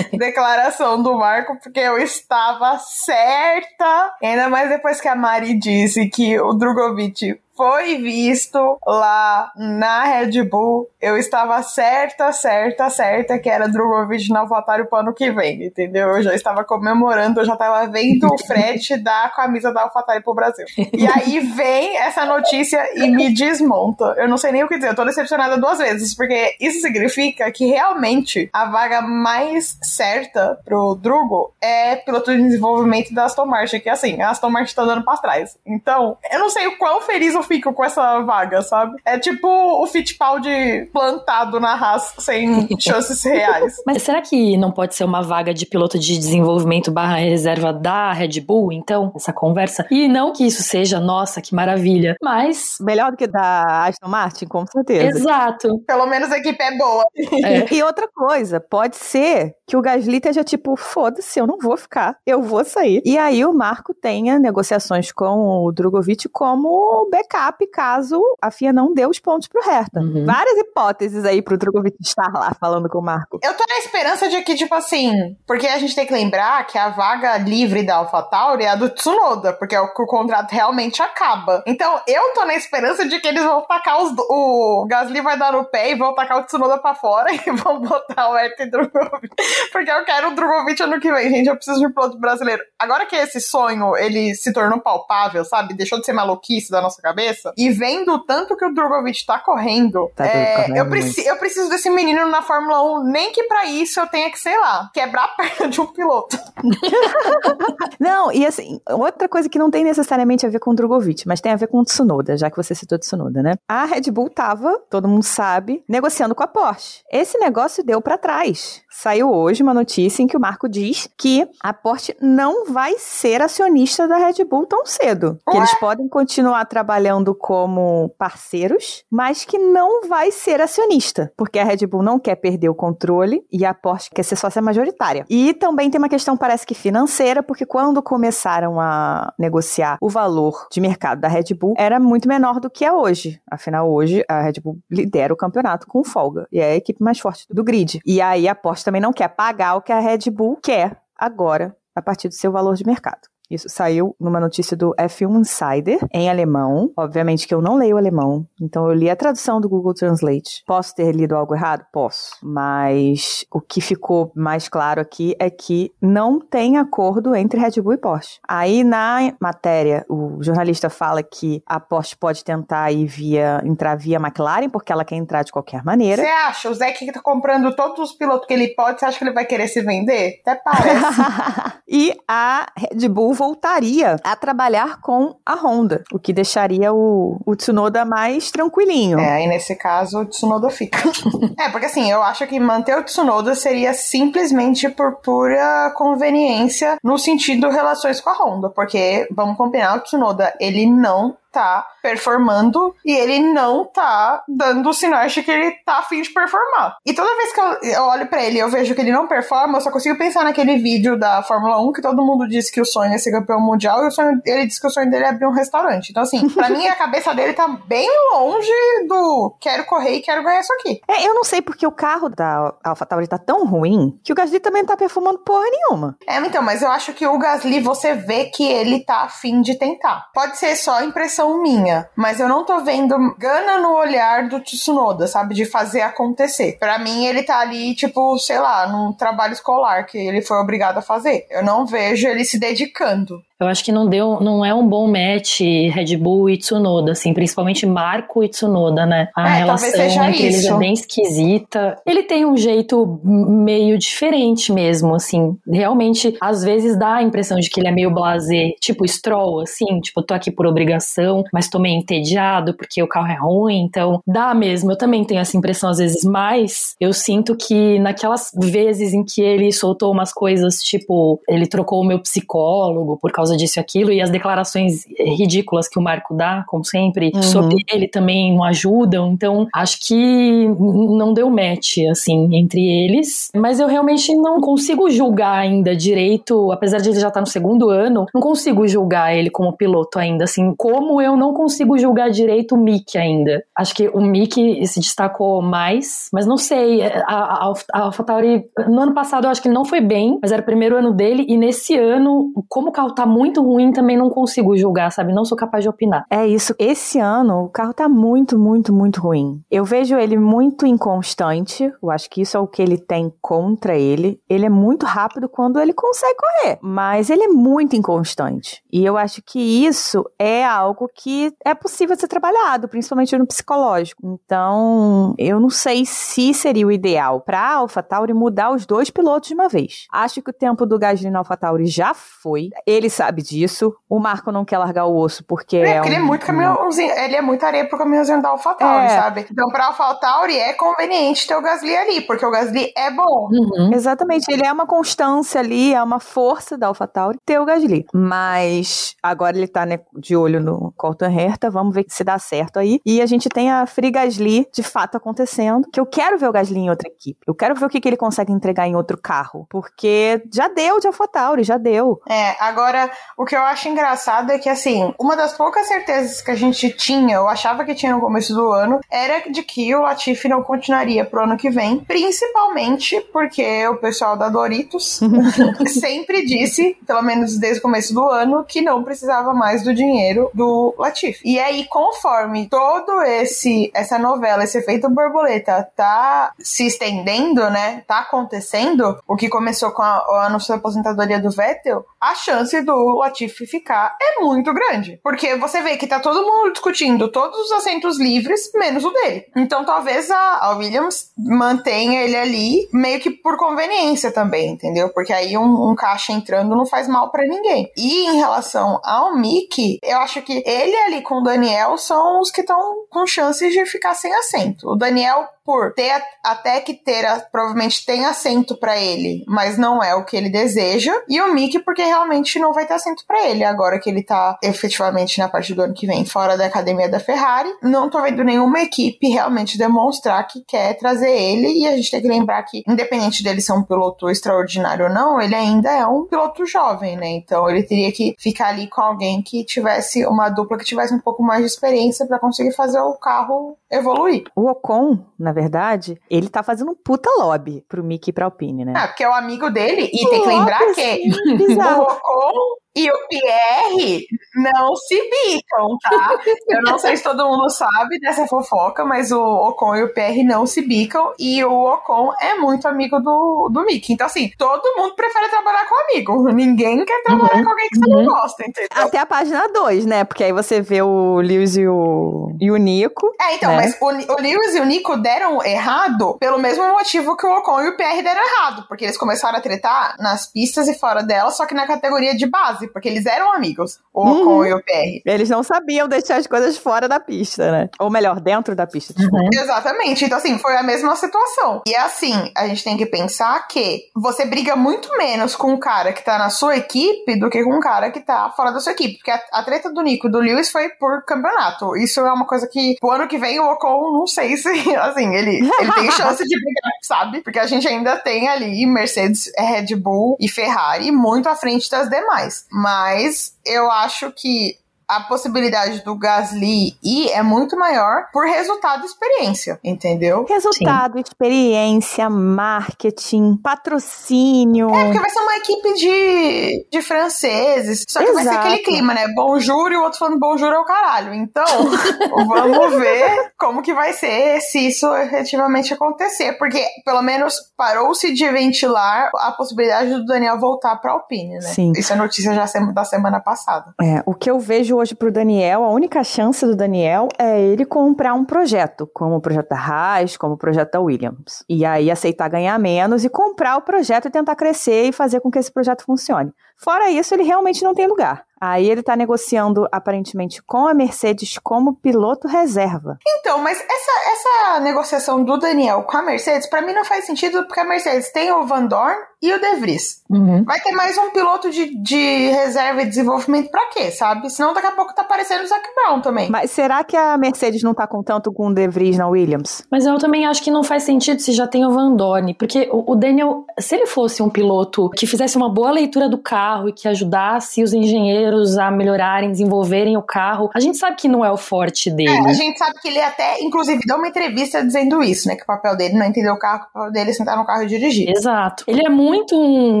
declaração 0.16 1.02
do 1.02 1.16
Marco, 1.16 1.58
porque 1.62 1.80
eu 1.80 1.98
estava 1.98 2.78
certa. 2.78 4.14
Ainda 4.22 4.48
mais 4.48 4.68
depois 4.68 5.00
que 5.00 5.08
a 5.08 5.14
Mari 5.14 5.58
disse 5.58 6.08
que 6.08 6.38
o 6.40 6.52
Drogovic 6.52 7.40
foi 7.56 7.96
visto 7.98 8.78
lá 8.86 9.52
na 9.56 10.04
Red 10.04 10.42
Bull. 10.44 10.88
Eu 11.00 11.16
estava 11.16 11.62
certa, 11.62 12.32
certa, 12.32 12.88
certa 12.88 13.38
que 13.38 13.48
era 13.48 13.68
Drogovic 13.68 14.30
na 14.30 14.40
AlphaTauri 14.40 14.88
pro 14.88 14.98
ano 14.98 15.14
que 15.14 15.30
vem, 15.30 15.64
entendeu? 15.64 16.08
Eu 16.08 16.22
já 16.22 16.34
estava 16.34 16.64
comemorando, 16.64 17.40
eu 17.40 17.44
já 17.44 17.54
estava 17.54 17.86
vendo 17.88 18.26
o 18.26 18.38
frete 18.46 18.96
da 18.96 19.28
camisa 19.34 19.72
da 19.72 19.82
AlphaTauri 19.82 20.22
pro 20.22 20.34
Brasil. 20.34 20.64
E 20.92 21.06
aí 21.06 21.40
vem 21.40 21.96
essa 21.96 22.24
notícia 22.24 22.82
e 22.94 23.08
me 23.10 23.32
desmonta. 23.32 24.14
Eu 24.16 24.28
não 24.28 24.38
sei 24.38 24.52
nem 24.52 24.64
o 24.64 24.68
que 24.68 24.76
dizer, 24.76 24.90
eu 24.90 24.96
tô 24.96 25.04
decepcionada 25.04 25.58
duas 25.58 25.78
vezes, 25.78 26.14
porque 26.14 26.56
isso 26.60 26.80
significa 26.80 27.50
que 27.50 27.66
realmente 27.66 28.48
a 28.52 28.66
vaga 28.66 29.02
mais 29.02 29.78
certa 29.82 30.58
pro 30.64 30.94
Drugo 30.94 31.52
é 31.60 31.96
piloto 31.96 32.30
de 32.30 32.42
desenvolvimento 32.42 33.12
da 33.12 33.24
Aston 33.24 33.46
Martin, 33.46 33.80
que 33.80 33.88
assim, 33.88 34.20
a 34.20 34.30
Aston 34.30 34.50
Martin 34.50 34.74
tá 34.74 34.84
dando 34.84 35.04
pra 35.04 35.16
trás. 35.16 35.58
Então, 35.66 36.16
eu 36.30 36.38
não 36.38 36.50
sei 36.50 36.66
o 36.66 36.78
quão 36.78 37.02
feliz 37.02 37.34
eu 37.34 37.42
fico 37.52 37.74
com 37.74 37.84
essa 37.84 38.20
vaga, 38.22 38.62
sabe? 38.62 38.96
É 39.04 39.18
tipo 39.18 39.46
o 39.46 39.86
Fittipaldi 39.86 40.88
plantado 40.90 41.60
na 41.60 41.74
Haas 41.74 42.14
sem 42.18 42.66
chances 42.80 43.22
reais. 43.22 43.74
Mas 43.86 44.02
será 44.02 44.22
que 44.22 44.56
não 44.56 44.72
pode 44.72 44.94
ser 44.94 45.04
uma 45.04 45.22
vaga 45.22 45.52
de 45.52 45.66
piloto 45.66 45.98
de 45.98 46.16
desenvolvimento 46.16 46.90
barra 46.90 47.16
reserva 47.16 47.72
da 47.72 48.12
Red 48.12 48.40
Bull, 48.40 48.72
então, 48.72 49.12
essa 49.14 49.32
conversa? 49.34 49.86
E 49.90 50.08
não 50.08 50.32
que 50.32 50.46
isso 50.46 50.62
seja, 50.62 50.98
nossa, 50.98 51.42
que 51.42 51.54
maravilha, 51.54 52.16
mas... 52.22 52.78
Melhor 52.80 53.10
do 53.10 53.18
que 53.18 53.26
da 53.26 53.86
Aston 53.86 54.08
Martin, 54.08 54.46
com 54.46 54.64
certeza. 54.66 55.18
Exato. 55.18 55.78
Pelo 55.86 56.06
menos 56.06 56.32
a 56.32 56.38
equipe 56.38 56.62
é 56.62 56.76
boa. 56.76 57.04
É. 57.44 57.72
E 57.72 57.82
outra 57.82 58.06
coisa, 58.08 58.60
pode 58.60 58.96
ser 58.96 59.54
que 59.66 59.76
o 59.76 59.80
Gasly 59.80 60.16
esteja 60.16 60.44
tipo, 60.44 60.76
foda-se, 60.76 61.38
eu 61.40 61.46
não 61.46 61.56
vou 61.58 61.76
ficar, 61.76 62.16
eu 62.26 62.42
vou 62.42 62.64
sair. 62.64 63.00
E 63.04 63.16
aí 63.16 63.44
o 63.44 63.52
Marco 63.52 63.94
tenha 63.94 64.38
negociações 64.38 65.10
com 65.10 65.64
o 65.64 65.72
Drogovic 65.72 66.28
como 66.28 67.08
backup 67.10 67.31
caso 67.72 68.20
a 68.40 68.50
FIA 68.50 68.72
não 68.72 68.92
dê 68.92 69.06
os 69.06 69.18
pontos 69.18 69.48
pro 69.48 69.62
Hertha. 69.62 70.00
Uhum. 70.00 70.24
Várias 70.24 70.56
hipóteses 70.58 71.24
aí 71.24 71.42
pro 71.42 71.56
Drogovic 71.56 71.96
estar 72.00 72.32
lá 72.32 72.52
falando 72.58 72.88
com 72.88 72.98
o 72.98 73.02
Marco. 73.02 73.38
Eu 73.42 73.54
tô 73.54 73.64
na 73.68 73.78
esperança 73.78 74.28
de 74.28 74.42
que, 74.42 74.54
tipo 74.54 74.74
assim, 74.74 75.12
porque 75.46 75.66
a 75.66 75.78
gente 75.78 75.94
tem 75.94 76.06
que 76.06 76.12
lembrar 76.12 76.66
que 76.66 76.78
a 76.78 76.90
vaga 76.90 77.38
livre 77.38 77.82
da 77.82 77.96
AlphaTauri 77.96 78.64
é 78.64 78.70
a 78.70 78.74
do 78.74 78.88
Tsunoda, 78.88 79.52
porque 79.52 79.74
é 79.74 79.80
o 79.80 79.92
que 79.92 80.02
o 80.02 80.06
contrato 80.06 80.50
realmente 80.50 81.02
acaba. 81.02 81.62
Então, 81.66 82.00
eu 82.06 82.34
tô 82.34 82.44
na 82.44 82.54
esperança 82.54 83.06
de 83.06 83.18
que 83.20 83.28
eles 83.28 83.42
vão 83.42 83.62
tacar 83.62 84.02
os. 84.02 84.12
O 84.18 84.86
Gasly 84.88 85.20
vai 85.20 85.38
dar 85.38 85.52
no 85.52 85.64
pé 85.64 85.90
e 85.90 85.94
vão 85.94 86.14
tacar 86.14 86.38
o 86.38 86.44
Tsunoda 86.44 86.78
pra 86.78 86.94
fora 86.94 87.32
e 87.34 87.50
vão 87.50 87.80
botar 87.80 88.30
o 88.30 88.34
Hertha 88.34 88.64
e 88.64 88.70
Drogovic. 88.70 89.34
Porque 89.72 89.90
eu 89.90 90.04
quero 90.04 90.28
o 90.30 90.34
Drogovic 90.34 90.82
ano 90.82 91.00
que 91.00 91.12
vem, 91.12 91.30
gente. 91.30 91.46
Eu 91.46 91.56
preciso 91.56 91.78
de 91.78 91.86
um 91.86 91.92
piloto 91.92 92.18
brasileiro. 92.18 92.62
Agora 92.78 93.06
que 93.06 93.16
esse 93.16 93.40
sonho 93.40 93.96
ele 93.96 94.34
se 94.34 94.52
tornou 94.52 94.80
palpável, 94.80 95.44
sabe? 95.44 95.74
Deixou 95.74 95.98
de 95.98 96.06
ser 96.06 96.12
maluquice 96.12 96.70
da 96.70 96.80
nossa 96.80 97.00
cabeça. 97.00 97.21
E 97.56 97.70
vendo 97.70 98.12
o 98.12 98.18
tanto 98.18 98.56
que 98.56 98.64
o 98.64 98.74
Drogovic 98.74 99.24
tá 99.24 99.38
correndo, 99.38 100.10
Tá 100.14 100.26
é, 100.26 100.78
eu, 100.78 100.88
preci 100.88 101.26
eu 101.26 101.36
preciso 101.36 101.68
desse 101.68 101.88
menino 101.90 102.26
na 102.26 102.42
Fórmula 102.42 102.82
1. 103.00 103.04
Nem 103.04 103.32
que 103.32 103.44
pra 103.44 103.66
isso 103.66 104.00
eu 104.00 104.06
tenha 104.06 104.30
que, 104.30 104.38
sei 104.38 104.58
lá, 104.58 104.90
quebrar 104.92 105.24
a 105.24 105.28
perna 105.28 105.68
de 105.68 105.80
um 105.80 105.86
piloto. 105.86 106.38
Não, 107.98 108.32
e 108.32 108.46
assim, 108.46 108.80
outra 108.90 109.28
coisa 109.28 109.48
que 109.48 109.58
não 109.58 109.70
tem 109.70 109.84
necessariamente 109.84 110.44
a 110.44 110.48
ver 110.48 110.58
com 110.58 110.70
o 110.70 110.74
Drogovic, 110.74 111.26
mas 111.26 111.40
tem 111.40 111.52
a 111.52 111.56
ver 111.56 111.68
com 111.68 111.78
o 111.78 111.84
Tsunoda, 111.84 112.36
já 112.36 112.50
que 112.50 112.56
você 112.56 112.74
citou 112.74 112.98
Tsunoda, 112.98 113.42
né? 113.42 113.54
A 113.68 113.84
Red 113.84 114.10
Bull 114.10 114.28
tava, 114.28 114.78
todo 114.90 115.08
mundo 115.08 115.22
sabe, 115.22 115.84
negociando 115.88 116.34
com 116.34 116.42
a 116.42 116.48
Porsche. 116.48 117.02
Esse 117.10 117.38
negócio 117.38 117.84
deu 117.84 118.00
pra 118.00 118.18
trás. 118.18 118.81
Saiu 118.94 119.32
hoje 119.32 119.62
uma 119.62 119.72
notícia 119.72 120.22
em 120.22 120.26
que 120.26 120.36
o 120.36 120.40
Marco 120.40 120.68
diz 120.68 121.08
que 121.18 121.48
a 121.62 121.72
Porsche 121.72 122.14
não 122.20 122.66
vai 122.66 122.94
ser 122.98 123.40
acionista 123.40 124.06
da 124.06 124.18
Red 124.18 124.44
Bull 124.44 124.66
tão 124.66 124.84
cedo. 124.84 125.38
Que 125.50 125.56
eles 125.56 125.74
podem 125.80 126.06
continuar 126.06 126.66
trabalhando 126.66 127.34
como 127.34 128.14
parceiros, 128.18 129.02
mas 129.10 129.46
que 129.46 129.58
não 129.58 130.06
vai 130.06 130.30
ser 130.30 130.60
acionista, 130.60 131.32
porque 131.36 131.58
a 131.58 131.64
Red 131.64 131.86
Bull 131.86 132.02
não 132.02 132.18
quer 132.18 132.36
perder 132.36 132.68
o 132.68 132.74
controle 132.74 133.42
e 133.50 133.64
a 133.64 133.72
Porsche 133.72 134.10
quer 134.10 134.22
ser 134.22 134.36
sócia 134.36 134.60
majoritária. 134.60 135.24
E 135.28 135.54
também 135.54 135.90
tem 135.90 135.98
uma 135.98 136.08
questão, 136.08 136.36
parece 136.36 136.66
que 136.66 136.74
financeira, 136.74 137.42
porque 137.42 137.64
quando 137.64 138.02
começaram 138.02 138.78
a 138.78 139.32
negociar 139.38 139.96
o 140.02 140.10
valor 140.10 140.66
de 140.70 140.82
mercado 140.82 141.20
da 141.20 141.28
Red 141.28 141.54
Bull, 141.58 141.74
era 141.78 141.98
muito 141.98 142.28
menor 142.28 142.60
do 142.60 142.68
que 142.68 142.84
é 142.84 142.92
hoje. 142.92 143.40
Afinal, 143.50 143.90
hoje 143.90 144.22
a 144.28 144.42
Red 144.42 144.60
Bull 144.62 144.78
lidera 144.90 145.32
o 145.32 145.36
campeonato 145.36 145.86
com 145.86 146.04
folga 146.04 146.46
e 146.52 146.60
é 146.60 146.72
a 146.72 146.76
equipe 146.76 147.02
mais 147.02 147.18
forte 147.18 147.46
do 147.50 147.64
grid. 147.64 147.98
E 148.04 148.20
aí 148.20 148.46
a 148.46 148.54
Porsche 148.54 148.81
também 148.84 149.00
não 149.00 149.12
quer 149.12 149.28
pagar 149.28 149.76
o 149.76 149.82
que 149.82 149.92
a 149.92 150.00
Red 150.00 150.30
Bull 150.30 150.56
quer 150.56 151.00
agora, 151.16 151.76
a 151.94 152.02
partir 152.02 152.28
do 152.28 152.34
seu 152.34 152.50
valor 152.52 152.74
de 152.74 152.86
mercado. 152.86 153.31
Isso 153.52 153.68
saiu 153.68 154.16
numa 154.18 154.40
notícia 154.40 154.76
do 154.76 154.94
F1 154.98 155.40
Insider, 155.40 155.98
em 156.12 156.30
alemão. 156.30 156.90
Obviamente 156.96 157.46
que 157.46 157.54
eu 157.54 157.60
não 157.60 157.76
leio 157.76 157.98
alemão, 157.98 158.46
então 158.60 158.86
eu 158.86 158.94
li 158.94 159.10
a 159.10 159.16
tradução 159.16 159.60
do 159.60 159.68
Google 159.68 159.92
Translate. 159.92 160.62
Posso 160.66 160.94
ter 160.94 161.12
lido 161.12 161.36
algo 161.36 161.54
errado? 161.54 161.84
Posso. 161.92 162.36
Mas 162.42 163.44
o 163.52 163.60
que 163.60 163.80
ficou 163.80 164.32
mais 164.34 164.68
claro 164.68 165.00
aqui 165.00 165.36
é 165.38 165.50
que 165.50 165.92
não 166.00 166.40
tem 166.40 166.78
acordo 166.78 167.34
entre 167.34 167.60
Red 167.60 167.82
Bull 167.82 167.92
e 167.92 167.98
Porsche. 167.98 168.40
Aí 168.48 168.82
na 168.82 169.34
matéria, 169.38 170.06
o 170.08 170.42
jornalista 170.42 170.88
fala 170.88 171.22
que 171.22 171.62
a 171.66 171.78
Porsche 171.78 172.16
pode 172.16 172.42
tentar 172.42 172.90
ir 172.90 173.06
via, 173.06 173.60
entrar 173.64 173.96
via 173.96 174.16
McLaren, 174.16 174.70
porque 174.70 174.92
ela 174.92 175.04
quer 175.04 175.16
entrar 175.16 175.42
de 175.42 175.52
qualquer 175.52 175.84
maneira. 175.84 176.22
Você 176.22 176.28
acha? 176.28 176.70
O 176.70 176.74
Zé 176.74 176.92
que 176.92 177.12
tá 177.12 177.20
comprando 177.20 177.74
todos 177.74 177.98
os 177.98 178.12
pilotos 178.16 178.46
que 178.46 178.54
ele 178.54 178.68
pode, 178.68 178.98
você 178.98 179.06
acha 179.06 179.18
que 179.18 179.24
ele 179.24 179.32
vai 179.32 179.44
querer 179.44 179.68
se 179.68 179.82
vender? 179.82 180.40
Até 180.40 180.54
parece. 180.54 181.82
e 181.86 182.14
a 182.26 182.66
Red 182.76 183.08
Bull 183.08 183.34
voltaria 183.42 184.14
a 184.22 184.36
trabalhar 184.36 185.00
com 185.00 185.34
a 185.44 185.56
Honda, 185.56 186.04
o 186.12 186.18
que 186.18 186.32
deixaria 186.32 186.92
o, 186.92 187.40
o 187.44 187.56
Tsunoda 187.56 188.04
mais 188.04 188.52
tranquilinho. 188.52 189.18
É, 189.18 189.32
aí 189.32 189.48
nesse 189.48 189.74
caso 189.74 190.20
o 190.20 190.24
Tsunoda 190.26 190.70
fica. 190.70 190.98
é, 191.58 191.68
porque 191.68 191.86
assim, 191.86 192.08
eu 192.08 192.22
acho 192.22 192.46
que 192.46 192.60
manter 192.60 192.96
o 192.96 193.02
Tsunoda 193.02 193.56
seria 193.56 193.92
simplesmente 193.94 194.88
por 194.88 195.16
pura 195.16 195.92
conveniência 195.96 196.98
no 197.02 197.18
sentido 197.18 197.68
relações 197.68 198.20
com 198.20 198.30
a 198.30 198.34
Honda, 198.34 198.70
porque 198.70 199.26
vamos 199.32 199.56
combinar, 199.56 199.96
o 199.96 200.00
Tsunoda, 200.02 200.54
ele 200.60 200.86
não 200.86 201.36
tá 201.52 201.86
performando 202.02 202.94
e 203.04 203.12
ele 203.12 203.38
não 203.52 203.84
tá 203.84 204.42
dando 204.48 204.92
sinais 204.92 205.32
de 205.32 205.42
que 205.42 205.50
ele 205.50 205.70
tá 205.84 205.98
afim 205.98 206.22
de 206.22 206.30
performar. 206.30 206.96
E 207.04 207.12
toda 207.12 207.36
vez 207.36 207.52
que 207.52 207.60
eu, 207.88 208.02
olho 208.02 208.26
pra 208.26 208.42
ele 208.42 208.56
e 208.56 208.60
eu 208.60 208.68
vejo 208.68 208.94
que 208.94 209.00
ele 209.00 209.12
não 209.12 209.28
performa, 209.28 209.78
eu 209.78 209.82
só 209.82 209.90
consigo 209.90 210.18
pensar 210.18 210.44
naquele 210.44 210.78
vídeo 210.78 211.18
da 211.18 211.42
Fórmula 211.42 211.80
1 211.80 211.92
que 211.92 212.02
todo 212.02 212.24
mundo 212.24 212.48
disse 212.48 212.72
que 212.72 212.80
o 212.80 212.84
sonho 212.84 213.12
é 213.12 213.18
ser 213.18 213.30
campeão 213.30 213.60
mundial 213.60 214.02
e 214.02 214.08
o 214.08 214.10
sonho, 214.10 214.40
ele 214.44 214.66
disse 214.66 214.80
que 214.80 214.86
o 214.86 214.90
sonho 214.90 215.10
dele 215.10 215.24
é 215.24 215.28
abrir 215.28 215.46
um 215.46 215.52
restaurante. 215.52 216.10
Então, 216.10 216.22
assim, 216.22 216.48
pra 216.48 216.70
mim 216.70 216.86
a 216.86 216.96
cabeça 216.96 217.34
dele 217.34 217.52
tá 217.52 217.68
bem 217.68 218.08
longe 218.32 218.72
do 219.06 219.54
quero 219.60 219.84
correr 219.84 220.16
e 220.16 220.20
quero 220.20 220.42
ganhar 220.42 220.60
isso 220.60 220.72
aqui. 220.72 221.00
É, 221.06 221.26
eu 221.26 221.34
não 221.34 221.44
sei 221.44 221.60
porque 221.60 221.86
o 221.86 221.92
carro 221.92 222.28
da 222.28 222.74
AlphaTauri 222.82 223.28
tá 223.28 223.38
tão 223.38 223.66
ruim 223.66 224.18
que 224.24 224.32
o 224.32 224.34
Gasly 224.34 224.58
também 224.58 224.82
não 224.82 224.88
tá 224.88 224.96
performando 224.96 225.38
porra 225.40 225.66
nenhuma. 225.70 226.16
É, 226.26 226.38
então, 226.38 226.62
mas 226.62 226.82
eu 226.82 226.90
acho 226.90 227.12
que 227.12 227.26
o 227.26 227.38
Gasly 227.38 227.80
você 227.80 228.14
vê 228.14 228.46
que 228.46 228.66
ele 228.66 229.04
tá 229.04 229.22
afim 229.22 229.60
de 229.60 229.78
tentar. 229.78 230.30
Pode 230.32 230.58
ser 230.58 230.74
só 230.76 231.02
impressão 231.02 231.41
minha, 231.62 232.08
mas 232.16 232.40
eu 232.40 232.48
não 232.48 232.64
tô 232.64 232.80
vendo 232.80 233.16
gana 233.38 233.78
no 233.78 233.94
olhar 233.94 234.48
do 234.48 234.60
Tsunoda, 234.60 235.26
sabe? 235.26 235.54
De 235.54 235.64
fazer 235.64 236.00
acontecer. 236.02 236.78
Pra 236.78 236.98
mim, 236.98 237.24
ele 237.26 237.42
tá 237.42 237.58
ali, 237.58 237.94
tipo, 237.94 238.38
sei 238.38 238.58
lá, 238.58 238.86
num 238.86 239.12
trabalho 239.12 239.52
escolar 239.52 240.04
que 240.06 240.18
ele 240.18 240.42
foi 240.42 240.58
obrigado 240.58 240.98
a 240.98 241.02
fazer. 241.02 241.46
Eu 241.50 241.64
não 241.64 241.86
vejo 241.86 242.26
ele 242.26 242.44
se 242.44 242.58
dedicando. 242.58 243.42
Eu 243.62 243.68
acho 243.68 243.84
que 243.84 243.92
não 243.92 244.08
deu, 244.08 244.40
não 244.40 244.64
é 244.64 244.74
um 244.74 244.86
bom 244.86 245.06
match 245.06 245.60
Red 245.60 246.16
Bull 246.16 246.50
e 246.50 246.56
Tsunoda, 246.56 247.12
assim, 247.12 247.32
principalmente 247.32 247.86
Marco 247.86 248.42
e 248.42 248.48
Tsunoda, 248.48 249.06
né? 249.06 249.28
A 249.36 249.48
É, 249.48 249.58
relação 249.58 249.88
entre 249.90 250.42
eles 250.42 250.60
isso. 250.64 250.74
é 250.74 250.78
bem 250.78 250.92
esquisita. 250.92 251.98
Ele 252.06 252.22
tem 252.24 252.44
um 252.44 252.56
jeito 252.56 253.20
meio 253.24 253.98
diferente 253.98 254.72
mesmo, 254.72 255.14
assim. 255.14 255.56
Realmente, 255.68 256.36
às 256.40 256.62
vezes 256.62 256.98
dá 256.98 257.14
a 257.16 257.22
impressão 257.22 257.58
de 257.58 257.70
que 257.70 257.80
ele 257.80 257.88
é 257.88 257.92
meio 257.92 258.10
blasé, 258.10 258.72
tipo 258.80 259.06
Stroll, 259.06 259.60
assim, 259.60 260.00
tipo, 260.00 260.22
tô 260.22 260.34
aqui 260.34 260.50
por 260.50 260.66
obrigação, 260.66 261.44
mas 261.52 261.68
tô 261.68 261.78
meio 261.78 261.96
entediado 261.98 262.74
porque 262.74 263.02
o 263.02 263.08
carro 263.08 263.30
é 263.30 263.36
ruim, 263.38 263.80
então 263.82 264.20
dá 264.26 264.54
mesmo. 264.54 264.90
Eu 264.92 264.96
também 264.98 265.24
tenho 265.24 265.40
essa 265.40 265.56
impressão 265.56 265.90
às 265.90 265.98
vezes, 265.98 266.24
mas 266.24 266.94
eu 267.00 267.12
sinto 267.12 267.56
que 267.56 267.98
naquelas 267.98 268.50
vezes 268.56 269.12
em 269.14 269.24
que 269.24 269.40
ele 269.40 269.72
soltou 269.72 270.10
umas 270.12 270.32
coisas, 270.32 270.82
tipo, 270.82 271.40
ele 271.48 271.66
trocou 271.66 272.00
o 272.00 272.04
meu 272.04 272.18
psicólogo 272.18 273.18
por 273.20 273.30
causa 273.32 273.51
disso 273.56 273.78
e 273.78 273.80
aquilo, 273.80 274.12
e 274.12 274.20
as 274.20 274.30
declarações 274.30 275.04
ridículas 275.18 275.88
que 275.88 275.98
o 275.98 276.02
Marco 276.02 276.34
dá, 276.34 276.64
como 276.66 276.84
sempre, 276.84 277.30
Uhum. 277.34 277.42
sobre 277.42 277.76
ele 277.92 278.08
também 278.08 278.54
não 278.54 278.64
ajudam. 278.64 279.32
Então, 279.32 279.66
acho 279.74 279.98
que 280.06 280.66
não 280.68 281.32
deu 281.32 281.48
match, 281.50 281.98
assim, 282.10 282.54
entre 282.56 282.80
eles. 282.80 283.50
Mas 283.54 283.80
eu 283.80 283.86
realmente 283.88 284.34
não 284.34 284.60
consigo 284.60 285.10
julgar 285.10 285.58
ainda 285.58 285.94
direito, 285.94 286.70
apesar 286.72 286.98
de 286.98 287.10
ele 287.10 287.20
já 287.20 287.28
estar 287.28 287.40
no 287.40 287.46
segundo 287.46 287.88
ano, 287.90 288.26
não 288.34 288.40
consigo 288.40 288.86
julgar 288.86 289.34
ele 289.36 289.50
como 289.50 289.72
piloto 289.72 290.18
ainda, 290.18 290.44
assim, 290.44 290.74
como 290.76 291.20
eu 291.20 291.36
não 291.36 291.52
consigo 291.52 291.98
julgar 291.98 292.30
direito 292.30 292.74
o 292.74 292.78
Mick 292.78 293.16
ainda. 293.16 293.62
Acho 293.76 293.94
que 293.94 294.08
o 294.08 294.20
Mick 294.20 294.86
se 294.86 295.00
destacou 295.00 295.62
mais, 295.62 296.28
mas 296.32 296.46
não 296.46 296.56
sei, 296.56 297.02
a, 297.02 297.22
a, 297.26 297.72
a 297.92 297.98
AlphaTauri, 298.04 298.64
no 298.88 299.02
ano 299.02 299.14
passado 299.14 299.44
eu 299.44 299.50
acho 299.50 299.60
que 299.62 299.68
ele 299.68 299.74
não 299.74 299.84
foi 299.84 300.00
bem, 300.00 300.38
mas 300.42 300.52
era 300.52 300.62
o 300.62 300.64
primeiro 300.64 300.96
ano 300.96 301.12
dele, 301.12 301.44
e 301.48 301.56
nesse 301.56 301.96
ano, 301.96 302.52
como 302.68 302.88
o 302.88 302.92
carro 302.92 303.14
tá 303.14 303.24
muito 303.32 303.62
ruim, 303.62 303.92
também 303.92 304.16
não 304.16 304.30
consigo 304.30 304.76
julgar, 304.76 305.10
sabe? 305.10 305.32
Não 305.32 305.44
sou 305.44 305.56
capaz 305.56 305.82
de 305.82 305.88
opinar. 305.88 306.24
É 306.30 306.46
isso. 306.46 306.74
Esse 306.78 307.18
ano 307.18 307.64
o 307.64 307.68
carro 307.68 307.94
tá 307.94 308.08
muito, 308.08 308.58
muito, 308.58 308.92
muito 308.92 309.20
ruim. 309.20 309.62
Eu 309.70 309.84
vejo 309.84 310.16
ele 310.16 310.36
muito 310.36 310.86
inconstante. 310.86 311.92
Eu 312.02 312.10
acho 312.10 312.28
que 312.28 312.42
isso 312.42 312.56
é 312.56 312.60
o 312.60 312.66
que 312.66 312.82
ele 312.82 312.98
tem 312.98 313.32
contra 313.40 313.96
ele. 313.96 314.40
Ele 314.48 314.66
é 314.66 314.70
muito 314.70 315.06
rápido 315.06 315.48
quando 315.48 315.80
ele 315.80 315.92
consegue 315.92 316.36
correr, 316.36 316.78
mas 316.82 317.30
ele 317.30 317.44
é 317.44 317.48
muito 317.48 317.96
inconstante. 317.96 318.82
E 318.92 319.04
eu 319.04 319.16
acho 319.16 319.42
que 319.42 319.58
isso 319.58 320.24
é 320.38 320.64
algo 320.64 321.08
que 321.14 321.52
é 321.64 321.74
possível 321.74 322.16
ser 322.16 322.28
trabalhado, 322.28 322.88
principalmente 322.88 323.36
no 323.36 323.46
psicológico. 323.46 324.22
Então, 324.24 325.34
eu 325.38 325.58
não 325.58 325.70
sei 325.70 326.04
se 326.04 326.52
seria 326.52 326.86
o 326.86 326.92
ideal 326.92 327.40
para 327.40 327.74
AlphaTauri 327.76 328.34
mudar 328.34 328.72
os 328.72 328.86
dois 328.86 329.10
pilotos 329.10 329.48
de 329.48 329.54
uma 329.54 329.68
vez. 329.68 330.06
Acho 330.12 330.42
que 330.42 330.50
o 330.50 330.54
tempo 330.54 330.84
do 330.84 330.98
Gasly 330.98 331.30
na 331.30 331.38
AlphaTauri 331.38 331.86
já 331.86 332.14
foi. 332.14 332.70
Ele 332.86 333.08
sabe 333.22 333.42
disso. 333.42 333.94
O 334.08 334.18
Marco 334.18 334.50
não 334.50 334.64
quer 334.64 334.78
largar 334.78 335.06
o 335.06 335.16
osso 335.16 335.44
porque 335.44 335.76
É, 335.76 335.88
é, 335.90 335.94
porque 335.94 336.08
ele 336.08 336.16
é 336.16 336.20
um- 336.22 336.26
muito 336.26 336.44
caminhãozinho, 336.46 337.10
ele 337.12 337.36
é 337.36 337.40
muito 337.40 337.64
areia 337.64 337.88
pro 337.88 337.98
caminhãozinho 337.98 338.42
da 338.42 338.48
AlphaTauri, 338.50 339.04
É. 339.06 339.08
sabe? 339.08 339.46
Então 339.50 339.68
pra 339.68 339.86
AlphaTauri 339.86 340.58
é 340.58 340.72
conveniente 340.74 341.46
ter 341.46 341.54
o 341.56 341.62
Gasly 341.62 341.96
ali, 341.96 342.20
porque 342.22 342.44
o 342.44 342.50
Gasly 342.50 342.92
é 342.96 343.10
bom. 343.10 343.48
Uhum. 343.52 343.90
Exatamente, 343.92 344.50
ele 344.50 344.66
é 344.66 344.72
uma 344.72 344.86
constância 344.86 345.60
ali, 345.60 345.94
é 345.94 346.02
uma 346.02 346.18
força 346.20 346.76
da 346.76 346.88
AlphaTauri 346.88 347.38
ter 347.46 347.58
o 347.60 347.64
Gasly. 347.64 348.04
Mas 348.12 349.14
agora 349.22 349.56
ele 349.56 349.68
tá 349.68 349.86
né, 349.86 350.00
de 350.18 350.36
olho 350.36 350.60
no 350.60 350.92
Colton 350.96 351.26
Herta, 351.26 351.70
vamos 351.70 351.94
ver 351.94 352.04
se 352.08 352.24
dá 352.24 352.38
certo 352.38 352.78
aí. 352.78 353.00
E 353.06 353.20
a 353.22 353.26
gente 353.26 353.48
tem 353.48 353.70
a 353.70 353.86
Free 353.86 354.10
Gasly 354.10 354.66
de 354.72 354.82
fato 354.82 355.16
acontecendo, 355.16 355.86
que 355.92 356.00
eu 356.00 356.06
quero 356.06 356.38
ver 356.38 356.48
o 356.48 356.52
Gasly 356.52 356.78
em 356.80 356.90
outra 356.90 357.08
equipe. 357.08 357.38
Eu 357.46 357.54
quero 357.54 357.74
ver 357.74 357.86
o 357.86 357.88
que, 357.88 358.00
que 358.00 358.08
ele 358.08 358.16
consegue 358.16 358.52
entregar 358.52 358.88
em 358.88 358.96
outro 358.96 359.16
carro, 359.20 359.66
porque 359.70 360.42
já 360.52 360.66
deu 360.68 360.98
de 360.98 361.06
AlphaTauri, 361.06 361.62
já 361.62 361.76
deu. 361.76 362.20
É, 362.28 362.56
agora, 362.58 363.10
o 363.36 363.44
que 363.44 363.56
eu 363.56 363.62
acho 363.62 363.88
engraçado 363.88 364.50
é 364.50 364.58
que, 364.58 364.68
assim, 364.68 365.14
uma 365.18 365.36
das 365.36 365.52
poucas 365.52 365.86
certezas 365.86 366.40
que 366.40 366.50
a 366.50 366.54
gente 366.54 366.90
tinha, 366.90 367.36
eu 367.36 367.48
achava 367.48 367.84
que 367.84 367.94
tinha 367.94 368.14
no 368.14 368.20
começo 368.20 368.54
do 368.54 368.72
ano, 368.72 369.00
era 369.10 369.50
de 369.50 369.62
que 369.62 369.94
o 369.94 370.02
Latifi 370.02 370.48
não 370.48 370.62
continuaria 370.62 371.24
pro 371.24 371.44
ano 371.44 371.56
que 371.56 371.70
vem, 371.70 371.98
principalmente 372.00 373.20
porque 373.32 373.86
o 373.88 373.96
pessoal 373.96 374.36
da 374.36 374.48
Doritos 374.48 375.20
sempre 375.88 376.44
disse, 376.44 376.96
pelo 377.06 377.22
menos 377.22 377.58
desde 377.58 377.78
o 377.78 377.82
começo 377.82 378.14
do 378.14 378.28
ano, 378.28 378.64
que 378.64 378.80
não 378.80 379.02
precisava 379.02 379.54
mais 379.54 379.82
do 379.82 379.94
dinheiro 379.94 380.50
do 380.54 380.94
Latifi. 380.98 381.40
E 381.44 381.58
aí, 381.58 381.86
conforme 381.86 382.68
todo 382.68 383.22
esse 383.22 383.90
essa 383.94 384.18
novela, 384.18 384.64
esse 384.64 384.78
efeito 384.78 385.08
borboleta 385.08 385.88
tá 385.96 386.52
se 386.58 386.86
estendendo, 386.86 387.68
né, 387.70 388.02
tá 388.06 388.20
acontecendo, 388.20 389.18
o 389.26 389.36
que 389.36 389.48
começou 389.48 389.90
com 389.90 390.02
a, 390.02 390.24
o 390.28 390.34
anúncio 390.36 390.68
da 390.68 390.76
aposentadoria 390.76 391.40
do 391.40 391.50
Vettel, 391.50 392.04
a 392.20 392.34
chance 392.34 392.80
do 392.82 392.92
Latifi 393.10 393.66
ficar 393.66 394.16
é 394.20 394.40
muito 394.40 394.72
grande. 394.72 395.20
Porque 395.22 395.56
você 395.56 395.82
vê 395.82 395.96
que 395.96 396.06
tá 396.06 396.20
todo 396.20 396.46
mundo 396.46 396.72
discutindo 396.72 397.30
todos 397.30 397.58
os 397.58 397.72
assentos 397.72 398.18
livres, 398.18 398.70
menos 398.74 399.04
o 399.04 399.10
dele. 399.10 399.46
Então 399.56 399.84
talvez 399.84 400.30
a, 400.30 400.58
a 400.58 400.76
Williams 400.76 401.30
mantenha 401.38 402.22
ele 402.22 402.36
ali, 402.36 402.88
meio 402.92 403.20
que 403.20 403.30
por 403.30 403.56
conveniência 403.56 404.30
também, 404.30 404.70
entendeu? 404.70 405.08
Porque 405.10 405.32
aí 405.32 405.56
um, 405.56 405.90
um 405.90 405.94
caixa 405.94 406.32
entrando 406.32 406.76
não 406.76 406.86
faz 406.86 407.08
mal 407.08 407.30
pra 407.30 407.46
ninguém. 407.46 407.90
E 407.96 408.26
em 408.26 408.36
relação 408.36 409.00
ao 409.04 409.36
Mickey, 409.36 409.98
eu 410.02 410.18
acho 410.18 410.42
que 410.42 410.62
ele 410.66 410.96
ali 411.06 411.22
com 411.22 411.36
o 411.36 411.42
Daniel 411.42 411.96
são 411.98 412.40
os 412.40 412.50
que 412.50 412.60
estão 412.60 413.06
com 413.10 413.26
chances 413.26 413.72
de 413.72 413.84
ficar 413.86 414.14
sem 414.14 414.32
assento. 414.34 414.88
O 414.88 414.96
Daniel 414.96 415.46
por 415.64 415.94
ter 415.94 416.12
até 416.44 416.80
que 416.80 416.94
ter 416.94 417.22
provavelmente 417.50 418.04
tem 418.04 418.24
assento 418.24 418.76
pra 418.76 418.98
ele, 418.98 419.44
mas 419.46 419.78
não 419.78 420.02
é 420.02 420.14
o 420.14 420.24
que 420.24 420.36
ele 420.36 420.50
deseja, 420.50 421.12
e 421.28 421.40
o 421.40 421.52
Mickey 421.54 421.78
porque 421.78 422.02
realmente 422.02 422.58
não 422.58 422.72
vai 422.72 422.86
ter 422.86 422.94
assento 422.94 423.24
pra 423.26 423.48
ele 423.48 423.64
agora 423.64 423.98
que 423.98 424.10
ele 424.10 424.22
tá 424.22 424.58
efetivamente 424.62 425.38
na 425.38 425.48
parte 425.48 425.74
do 425.74 425.82
ano 425.82 425.94
que 425.94 426.06
vem 426.06 426.24
fora 426.24 426.56
da 426.56 426.66
academia 426.66 427.08
da 427.08 427.20
Ferrari. 427.20 427.72
Não 427.82 428.10
tô 428.10 428.20
vendo 428.22 428.42
nenhuma 428.42 428.80
equipe 428.80 429.28
realmente 429.28 429.78
demonstrar 429.78 430.46
que 430.46 430.62
quer 430.66 430.94
trazer 430.94 431.30
ele 431.30 431.80
e 431.80 431.86
a 431.86 431.96
gente 431.96 432.10
tem 432.10 432.20
que 432.20 432.28
lembrar 432.28 432.62
que 432.64 432.82
independente 432.88 433.42
dele 433.42 433.60
ser 433.60 433.72
um 433.72 433.82
piloto 433.82 434.28
extraordinário 434.28 435.06
ou 435.06 435.12
não, 435.12 435.40
ele 435.40 435.54
ainda 435.54 435.90
é 435.90 436.06
um 436.06 436.26
piloto 436.26 436.66
jovem, 436.66 437.16
né? 437.16 437.28
Então 437.28 437.68
ele 437.68 437.82
teria 437.82 438.12
que 438.12 438.34
ficar 438.38 438.68
ali 438.68 438.88
com 438.88 439.00
alguém 439.00 439.42
que 439.42 439.64
tivesse 439.64 440.26
uma 440.26 440.48
dupla 440.48 440.78
que 440.78 440.84
tivesse 440.84 441.14
um 441.14 441.20
pouco 441.20 441.42
mais 441.42 441.60
de 441.60 441.66
experiência 441.66 442.26
pra 442.26 442.38
conseguir 442.38 442.72
fazer 442.72 443.00
o 443.00 443.14
carro 443.14 443.76
evoluir. 443.90 444.44
O 444.56 444.68
Ocon, 444.68 445.18
na 445.42 445.52
verdade, 445.52 446.18
ele 446.30 446.48
tá 446.48 446.62
fazendo 446.62 446.92
um 446.92 446.94
puta 446.94 447.28
lobby 447.38 447.84
pro 447.88 448.04
Mickey 448.04 448.30
e 448.30 448.32
pra 448.32 448.44
Alpine, 448.44 448.84
né? 448.84 448.92
Ah, 448.96 449.08
porque 449.08 449.24
é 449.24 449.28
o 449.28 449.34
amigo 449.34 449.68
dele, 449.70 450.08
e 450.12 450.28
tem 450.30 450.42
que 450.42 450.48
lembrar 450.48 450.78
que 450.78 451.00
assim, 451.00 451.30
o. 451.76 452.02
Ocon 452.02 452.81
e 452.94 453.10
o 453.10 453.28
Pierre 453.28 454.26
não 454.54 454.94
se 454.96 455.14
bicam, 455.14 455.96
tá? 456.02 456.36
Eu 456.68 456.82
não 456.82 456.98
sei 456.98 457.16
se 457.16 457.22
todo 457.22 457.48
mundo 457.48 457.70
sabe 457.70 458.18
dessa 458.20 458.46
fofoca, 458.46 459.04
mas 459.04 459.30
o 459.30 459.40
Ocon 459.40 459.96
e 459.96 460.02
o 460.04 460.12
Pierre 460.12 460.42
não 460.42 460.66
se 460.66 460.82
bicam, 460.82 461.32
e 461.38 461.64
o 461.64 461.72
Ocon 461.72 462.32
é 462.40 462.54
muito 462.54 462.86
amigo 462.86 463.20
do, 463.20 463.70
do 463.72 463.84
Mickey. 463.84 464.12
Então, 464.12 464.26
assim, 464.26 464.50
todo 464.58 464.96
mundo 464.96 465.14
prefere 465.14 465.48
trabalhar 465.48 465.86
com 465.88 465.94
amigo. 466.10 466.52
Ninguém 466.52 467.04
quer 467.04 467.22
trabalhar 467.22 467.52
Uhum, 467.52 467.64
com 467.64 467.70
alguém 467.70 467.88
que 467.88 467.98
você 467.98 468.10
uhum. 468.10 468.24
não 468.24 468.32
gosta, 468.32 468.62
entendeu? 468.66 468.88
Até 468.94 469.18
a 469.18 469.26
página 469.26 469.68
2, 469.68 470.06
né? 470.06 470.24
Porque 470.24 470.44
aí 470.44 470.52
você 470.52 470.80
vê 470.80 471.02
o 471.02 471.36
Lewis 471.40 471.76
e 471.76 471.86
o, 471.86 472.54
e 472.60 472.70
o 472.70 472.76
Nico. 472.76 473.32
É, 473.40 473.54
então, 473.54 473.70
né? 473.70 473.76
mas 473.76 473.96
o, 474.00 474.32
o 474.32 474.40
Lewis 474.40 474.74
e 474.74 474.80
o 474.80 474.84
Nico 474.84 475.16
deram 475.16 475.64
errado 475.64 476.36
pelo 476.38 476.58
mesmo 476.58 476.88
motivo 476.90 477.36
que 477.36 477.46
o 477.46 477.58
Ocon 477.58 477.82
e 477.82 477.88
o 477.88 477.96
PR 477.96 478.22
deram 478.22 478.42
errado, 478.42 478.86
porque 478.88 479.04
eles 479.04 479.16
começaram 479.16 479.58
a 479.58 479.60
tretar 479.60 480.16
nas 480.18 480.50
pistas 480.50 480.88
e 480.88 480.94
fora 480.94 481.22
delas, 481.22 481.56
só 481.56 481.66
que 481.66 481.74
na 481.74 481.86
categoria 481.86 482.34
de 482.36 482.46
base, 482.46 482.81
porque 482.88 483.08
eles 483.08 483.26
eram 483.26 483.52
amigos, 483.52 483.98
o 484.12 484.22
Ocon 484.22 484.52
Uhum. 484.58 484.66
e 484.66 484.74
o 484.74 484.82
PR. 484.82 485.22
Eles 485.24 485.48
não 485.48 485.62
sabiam 485.62 486.08
deixar 486.08 486.36
as 486.36 486.46
coisas 486.46 486.76
fora 486.76 487.08
da 487.08 487.20
pista, 487.20 487.70
né? 487.70 487.88
Ou 487.98 488.10
melhor, 488.10 488.40
dentro 488.40 488.74
da 488.74 488.86
pista. 488.86 489.14
Uhum. 489.18 489.48
Exatamente, 489.52 490.24
então 490.24 490.38
assim, 490.38 490.58
foi 490.58 490.76
a 490.76 490.82
mesma 490.82 491.14
situação. 491.16 491.82
E 491.86 491.94
assim, 491.96 492.50
a 492.56 492.66
gente 492.66 492.84
tem 492.84 492.96
que 492.96 493.06
pensar 493.06 493.66
que 493.68 494.02
você 494.14 494.44
briga 494.44 494.76
muito 494.76 495.16
menos 495.16 495.54
com 495.56 495.72
um 495.72 495.78
cara 495.78 496.12
que 496.12 496.24
tá 496.24 496.38
na 496.38 496.50
sua 496.50 496.76
equipe 496.76 497.38
do 497.38 497.48
que 497.50 497.62
com 497.62 497.76
um 497.76 497.80
cara 497.80 498.10
que 498.10 498.20
tá 498.20 498.50
fora 498.56 498.70
da 498.72 498.80
sua 498.80 498.92
equipe, 498.92 499.16
porque 499.16 499.30
a, 499.30 499.40
a 499.52 499.62
treta 499.62 499.92
do 499.92 500.02
Nico 500.02 500.28
e 500.28 500.30
do 500.30 500.38
Lewis 500.38 500.70
foi 500.70 500.88
por 500.90 501.24
campeonato. 501.24 501.96
Isso 501.96 502.20
é 502.20 502.32
uma 502.32 502.46
coisa 502.46 502.66
que, 502.66 502.96
pro 503.00 503.10
ano 503.10 503.28
que 503.28 503.38
vem, 503.38 503.58
o 503.60 503.70
Ocon, 503.72 504.12
não 504.12 504.26
sei 504.26 504.56
se, 504.56 504.68
assim, 504.96 505.34
ele, 505.34 505.58
ele 505.80 505.92
tem 505.92 506.10
chance 506.12 506.44
de 506.46 506.60
brigar, 506.60 506.92
sabe? 507.02 507.42
Porque 507.42 507.58
a 507.58 507.66
gente 507.66 507.86
ainda 507.86 508.16
tem 508.16 508.48
ali 508.48 508.86
Mercedes, 508.86 509.50
Red 509.56 509.96
Bull 509.96 510.36
e 510.40 510.48
Ferrari 510.48 511.10
muito 511.10 511.48
à 511.48 511.54
frente 511.54 511.90
das 511.90 512.08
demais. 512.08 512.66
Mas 512.72 513.54
eu 513.66 513.90
acho 513.90 514.32
que 514.32 514.78
a 515.16 515.20
possibilidade 515.20 516.02
do 516.04 516.16
Gasly 516.16 516.96
ir 517.02 517.30
é 517.32 517.42
muito 517.42 517.76
maior 517.76 518.26
por 518.32 518.46
resultado 518.46 519.02
e 519.02 519.06
experiência, 519.06 519.78
entendeu? 519.84 520.46
Resultado, 520.48 521.18
experiência, 521.18 522.30
marketing, 522.30 523.56
patrocínio. 523.56 524.88
É, 524.94 525.04
porque 525.04 525.18
vai 525.18 525.30
ser 525.30 525.40
uma 525.40 525.56
equipe 525.56 525.94
de, 525.94 526.86
de 526.90 527.02
franceses. 527.02 528.04
Só 528.08 528.20
que 528.20 528.32
vai 528.32 528.42
ser 528.42 528.50
Exato. 528.50 528.68
aquele 528.68 528.82
clima, 528.82 529.12
né? 529.12 529.28
Bonjour 529.34 529.92
e 529.92 529.96
o 529.96 530.02
outro 530.02 530.18
falando 530.18 530.38
bonjour 530.38 530.72
é 530.72 530.78
o 530.78 530.84
caralho. 530.84 531.34
Então, 531.34 531.64
vamos 532.46 532.94
ver 532.94 533.52
como 533.58 533.82
que 533.82 533.92
vai 533.92 534.12
ser 534.14 534.60
se 534.60 534.88
isso 534.88 535.14
efetivamente 535.16 535.92
acontecer. 535.92 536.54
Porque, 536.54 536.82
pelo 537.04 537.22
menos, 537.22 537.54
parou-se 537.76 538.32
de 538.32 538.48
ventilar 538.48 539.30
a 539.36 539.52
possibilidade 539.52 540.10
do 540.10 540.24
Daniel 540.24 540.58
voltar 540.58 540.96
pra 540.96 541.12
Alpine, 541.12 541.54
né? 541.54 541.60
Sim. 541.60 541.92
Isso 541.96 542.12
é 542.12 542.16
notícia 542.16 542.54
já 542.54 542.64
da 542.92 543.04
semana 543.04 543.40
passada. 543.40 543.92
É, 544.00 544.22
o 544.24 544.34
que 544.34 544.50
eu 544.50 544.58
vejo 544.58 545.01
hoje 545.02 545.16
pro 545.16 545.32
Daniel, 545.32 545.82
a 545.82 545.90
única 545.90 546.22
chance 546.22 546.64
do 546.64 546.76
Daniel 546.76 547.28
é 547.36 547.60
ele 547.60 547.84
comprar 547.84 548.34
um 548.34 548.44
projeto, 548.44 549.10
como 549.12 549.34
o 549.34 549.40
projeto 549.40 549.68
da 549.70 549.76
Haas, 549.76 550.36
como 550.36 550.54
o 550.54 550.56
projeto 550.56 550.92
da 550.92 551.00
Williams. 551.00 551.64
E 551.68 551.84
aí 551.84 552.08
aceitar 552.08 552.48
ganhar 552.48 552.78
menos 552.78 553.24
e 553.24 553.28
comprar 553.28 553.76
o 553.76 553.82
projeto 553.82 554.28
e 554.28 554.30
tentar 554.30 554.54
crescer 554.54 555.08
e 555.08 555.12
fazer 555.12 555.40
com 555.40 555.50
que 555.50 555.58
esse 555.58 555.72
projeto 555.72 556.04
funcione. 556.04 556.52
Fora 556.76 557.10
isso, 557.10 557.34
ele 557.34 557.42
realmente 557.42 557.82
não 557.82 557.94
tem 557.94 558.06
lugar. 558.06 558.44
Aí 558.62 558.90
ele 558.90 559.02
tá 559.02 559.14
negociando 559.14 559.86
aparentemente 559.92 560.62
com 560.62 560.86
a 560.86 560.94
Mercedes 560.94 561.58
como 561.62 561.94
piloto 561.94 562.48
reserva. 562.48 563.18
Então, 563.38 563.58
mas 563.58 563.78
essa, 563.78 564.30
essa 564.32 564.80
negociação 564.80 565.44
do 565.44 565.56
Daniel 565.58 566.02
com 566.02 566.16
a 566.16 566.22
Mercedes, 566.22 566.68
pra 566.68 566.82
mim 566.82 566.92
não 566.92 567.04
faz 567.04 567.24
sentido, 567.24 567.64
porque 567.64 567.80
a 567.80 567.84
Mercedes 567.84 568.32
tem 568.32 568.50
o 568.50 568.66
Van 568.66 568.86
Dorn 568.86 569.16
e 569.40 569.52
o 569.52 569.60
De 569.60 569.74
Vries. 569.76 570.22
Uhum. 570.30 570.64
Vai 570.64 570.80
ter 570.80 570.92
mais 570.92 571.18
um 571.18 571.30
piloto 571.30 571.70
de, 571.70 571.94
de 572.02 572.48
reserva 572.50 573.02
e 573.02 573.06
desenvolvimento 573.06 573.70
pra 573.70 573.86
quê, 573.90 574.10
sabe? 574.10 574.48
Senão 574.48 574.72
daqui 574.72 574.86
a 574.86 574.92
pouco 574.92 575.14
tá 575.14 575.22
aparecendo 575.22 575.64
o 575.64 575.66
Zac 575.66 575.82
Brown 575.94 576.20
também. 576.20 576.48
Mas 576.48 576.70
será 576.70 577.04
que 577.04 577.16
a 577.16 577.36
Mercedes 577.36 577.82
não 577.82 577.92
tá 577.92 578.06
com 578.06 578.22
tanto 578.22 578.52
com 578.52 578.68
o 578.68 578.74
De 578.74 578.88
Vries 578.88 579.18
na 579.18 579.26
Williams? 579.28 579.82
Mas 579.90 580.06
eu 580.06 580.16
também 580.18 580.46
acho 580.46 580.62
que 580.62 580.70
não 580.70 580.82
faz 580.82 581.02
sentido 581.02 581.40
se 581.40 581.52
já 581.52 581.66
tem 581.66 581.84
o 581.84 581.90
Van 581.90 582.14
Dorn, 582.14 582.54
porque 582.54 582.88
o 582.90 583.12
o 583.12 583.14
Daniel, 583.14 583.66
se 583.78 583.94
ele 583.94 584.06
fosse 584.06 584.42
um 584.42 584.48
piloto 584.48 585.10
que 585.10 585.26
fizesse 585.26 585.56
uma 585.56 585.68
boa 585.68 585.90
leitura 585.90 586.28
do 586.28 586.38
carro 586.38 586.88
e 586.88 586.92
que 586.92 587.06
ajudasse 587.06 587.82
os 587.82 587.92
engenheiros 587.92 588.51
a 588.78 588.90
melhorarem, 588.90 589.50
desenvolverem 589.50 590.16
o 590.16 590.22
carro, 590.22 590.70
a 590.74 590.80
gente 590.80 590.98
sabe 590.98 591.16
que 591.16 591.28
não 591.28 591.44
é 591.44 591.50
o 591.50 591.56
forte 591.56 592.10
dele. 592.10 592.30
É, 592.30 592.50
a 592.50 592.52
gente 592.52 592.78
sabe 592.78 592.94
que 593.00 593.08
ele 593.08 593.20
até, 593.20 593.60
inclusive, 593.60 594.00
deu 594.06 594.16
uma 594.16 594.28
entrevista 594.28 594.84
dizendo 594.84 595.22
isso, 595.22 595.48
né? 595.48 595.56
Que 595.56 595.62
o 595.62 595.66
papel 595.66 595.96
dele 595.96 596.14
não 596.14 596.22
é 596.24 596.28
entender 596.28 596.50
o 596.50 596.58
carro, 596.58 596.86
o 596.90 596.92
papel 596.92 597.12
dele 597.12 597.30
é 597.30 597.32
sentar 597.32 597.56
no 597.56 597.64
carro 597.64 597.82
e 597.82 597.86
dirigir. 597.86 598.28
Exato. 598.28 598.84
Ele 598.86 599.04
é 599.06 599.10
muito 599.10 599.56
um, 599.56 600.00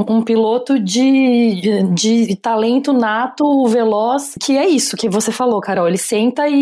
um- 0.00 0.04
um 0.16 0.22
piloto 0.22 0.78
de, 0.78 1.82
de 1.92 2.36
talento 2.36 2.92
nato, 2.92 3.66
veloz, 3.66 4.34
que 4.40 4.56
é 4.56 4.66
isso 4.68 4.96
que 4.96 5.08
você 5.08 5.32
falou, 5.32 5.60
Carol. 5.60 5.88
Ele 5.88 5.98
senta 5.98 6.48
e, 6.48 6.54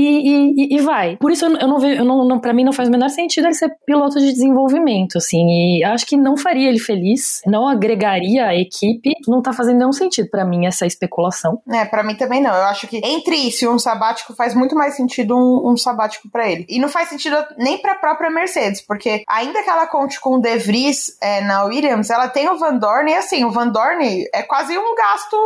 e- 0.56 0.76
e 0.76 0.80
vai. 0.80 1.16
Por 1.16 1.30
isso 1.30 1.44
eu 1.46 1.68
não- 1.68 1.78
vejo, 1.78 2.00
eu 2.00 2.04
não, 2.04 2.24
não, 2.24 2.38
pra 2.38 2.52
mim 2.52 2.64
não 2.64 2.72
faz 2.72 2.88
o 2.88 2.92
menor 2.92 3.08
sentido 3.10 3.46
ele 3.46 3.54
ser 3.54 3.70
piloto 3.86 4.18
de 4.18 4.32
desenvolvimento, 4.32 5.18
assim. 5.18 5.78
E 5.78 5.84
acho 5.84 6.06
que 6.06 6.16
não 6.16 6.36
faria 6.36 6.68
ele 6.68 6.78
feliz, 6.78 7.40
não 7.46 7.66
agregaria 7.68 8.46
a 8.46 8.54
equipe. 8.54 9.12
Não 9.26 9.40
tá 9.42 9.52
fazendo 9.52 9.78
nenhum 9.78 9.92
sentido 9.92 10.28
pra 10.30 10.44
mim 10.44 10.66
essa 10.66 10.86
especulação. 10.86 11.47
Pontuação. 11.48 11.62
É, 11.70 11.84
pra 11.84 12.02
mim 12.02 12.14
também 12.14 12.40
não. 12.40 12.54
Eu 12.54 12.64
acho 12.64 12.86
que 12.86 13.00
entre 13.02 13.36
isso 13.36 13.64
e 13.64 13.68
um 13.68 13.78
sabático 13.78 14.34
faz 14.34 14.54
muito 14.54 14.74
mais 14.74 14.94
sentido 14.96 15.36
um, 15.36 15.72
um 15.72 15.76
sabático 15.76 16.28
pra 16.30 16.48
ele. 16.48 16.66
E 16.68 16.78
não 16.78 16.88
faz 16.88 17.08
sentido 17.08 17.36
nem 17.56 17.78
pra 17.78 17.94
própria 17.94 18.30
Mercedes, 18.30 18.80
porque 18.80 19.22
ainda 19.28 19.62
que 19.62 19.70
ela 19.70 19.86
conte 19.86 20.20
com 20.20 20.36
o 20.36 20.40
De 20.40 20.56
Vries 20.58 21.16
é, 21.20 21.40
na 21.42 21.64
Williams, 21.64 22.10
ela 22.10 22.28
tem 22.28 22.48
o 22.48 22.58
Van 22.58 22.76
Dorn 22.76 23.10
e 23.10 23.14
assim, 23.14 23.44
o 23.44 23.50
Van 23.50 23.68
Dorn 23.68 24.24
é 24.32 24.42
quase 24.42 24.76
um 24.76 24.94
gasto 24.94 25.36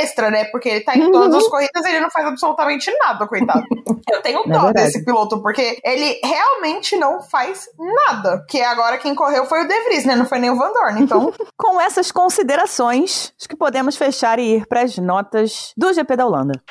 extra, 0.00 0.30
né? 0.30 0.44
Porque 0.46 0.68
ele 0.68 0.80
tá 0.80 0.96
em 0.96 1.10
todas 1.10 1.34
as 1.34 1.48
corridas 1.48 1.84
e 1.84 1.88
ele 1.88 2.00
não 2.00 2.10
faz 2.10 2.26
absolutamente 2.26 2.92
nada, 2.98 3.26
coitado. 3.26 3.64
Eu 4.10 4.22
tenho 4.22 4.40
É 4.46 4.48
dó 4.48 4.72
desse 4.72 5.04
piloto, 5.04 5.42
porque 5.42 5.78
ele 5.84 6.20
realmente 6.22 6.96
não 6.96 7.20
faz 7.20 7.68
nada. 7.78 8.44
Que 8.48 8.62
agora 8.62 8.98
quem 8.98 9.14
correu 9.14 9.46
foi 9.46 9.64
o 9.64 9.68
De 9.68 9.80
Vries, 9.84 10.04
né? 10.04 10.14
Não 10.14 10.26
foi 10.26 10.38
nem 10.38 10.50
o 10.50 10.56
Van 10.56 10.72
Dorn. 10.72 11.02
Então, 11.02 11.32
Com 11.56 11.80
essas 11.80 12.12
considerações, 12.12 13.32
acho 13.38 13.48
que 13.48 13.56
podemos 13.56 13.96
fechar 13.96 14.38
e 14.38 14.56
ir 14.56 14.66
para 14.66 14.82
as 14.82 14.96
notas 14.98 15.45
do 15.76 15.92
GP 15.92 16.16
da 16.16 16.26
Holanda. 16.26 16.62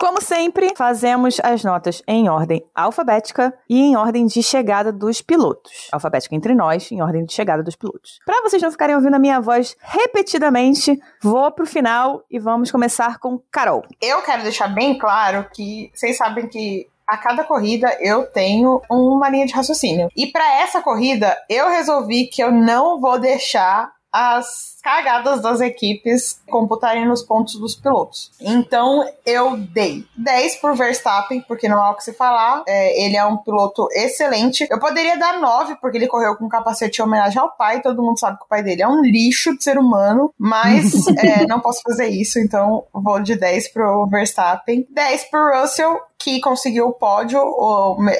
Como 0.00 0.22
sempre, 0.22 0.72
fazemos 0.78 1.38
as 1.44 1.62
notas 1.62 2.02
em 2.08 2.26
ordem 2.30 2.64
alfabética 2.74 3.52
e 3.68 3.78
em 3.82 3.96
ordem 3.96 4.24
de 4.24 4.42
chegada 4.42 4.90
dos 4.90 5.20
pilotos. 5.20 5.88
Alfabética 5.92 6.34
entre 6.34 6.54
nós, 6.54 6.90
em 6.90 7.02
ordem 7.02 7.22
de 7.22 7.34
chegada 7.34 7.62
dos 7.62 7.76
pilotos. 7.76 8.18
Para 8.24 8.40
vocês 8.40 8.62
não 8.62 8.70
ficarem 8.70 8.96
ouvindo 8.96 9.16
a 9.16 9.18
minha 9.18 9.38
voz 9.40 9.76
repetidamente, 9.78 10.98
vou 11.22 11.52
pro 11.52 11.66
final 11.66 12.24
e 12.30 12.38
vamos 12.38 12.70
começar 12.70 13.18
com 13.18 13.38
Carol. 13.52 13.84
eu 14.00 14.22
quero 14.22 14.42
deixar 14.42 14.68
bem 14.68 14.96
claro 14.96 15.46
que 15.52 15.90
vocês 15.94 16.16
sabem 16.16 16.48
que 16.48 16.88
a 17.06 17.18
cada 17.18 17.44
corrida 17.44 17.94
eu 18.00 18.24
tenho 18.24 18.80
uma 18.88 19.28
linha 19.28 19.44
de 19.44 19.52
raciocínio. 19.52 20.08
E 20.16 20.28
para 20.28 20.62
essa 20.62 20.80
corrida, 20.80 21.36
eu 21.46 21.68
resolvi 21.68 22.26
que 22.26 22.42
eu 22.42 22.50
não 22.50 22.98
vou 22.98 23.18
deixar 23.18 23.92
as 24.12 24.78
cagadas 24.82 25.42
das 25.42 25.60
equipes 25.60 26.40
computarem 26.48 27.06
nos 27.06 27.22
pontos 27.22 27.56
dos 27.56 27.74
pilotos. 27.74 28.32
Então 28.40 29.04
eu 29.24 29.56
dei 29.56 30.04
10 30.16 30.56
pro 30.56 30.74
Verstappen, 30.74 31.42
porque 31.46 31.68
não 31.68 31.82
há 31.82 31.90
o 31.90 31.94
que 31.94 32.04
se 32.04 32.12
falar. 32.12 32.62
É, 32.66 33.04
ele 33.04 33.16
é 33.16 33.24
um 33.24 33.36
piloto 33.36 33.86
excelente. 33.92 34.66
Eu 34.70 34.80
poderia 34.80 35.18
dar 35.18 35.38
9, 35.38 35.76
porque 35.76 35.98
ele 35.98 36.08
correu 36.08 36.36
com 36.36 36.48
capacete 36.48 37.00
em 37.00 37.04
homenagem 37.04 37.40
ao 37.40 37.54
pai. 37.56 37.82
Todo 37.82 38.02
mundo 38.02 38.18
sabe 38.18 38.38
que 38.38 38.44
o 38.44 38.48
pai 38.48 38.62
dele 38.62 38.82
é 38.82 38.88
um 38.88 39.02
lixo 39.02 39.56
de 39.56 39.62
ser 39.62 39.78
humano, 39.78 40.32
mas 40.38 41.06
é, 41.18 41.46
não 41.46 41.60
posso 41.60 41.82
fazer 41.82 42.08
isso, 42.08 42.38
então 42.38 42.84
vou 42.92 43.20
de 43.20 43.36
10 43.36 43.68
pro 43.68 44.06
Verstappen. 44.06 44.86
10 44.90 45.24
pro 45.24 45.60
Russell, 45.60 46.00
que 46.18 46.40
conseguiu 46.40 46.88
o 46.88 46.92
pódio, 46.92 47.40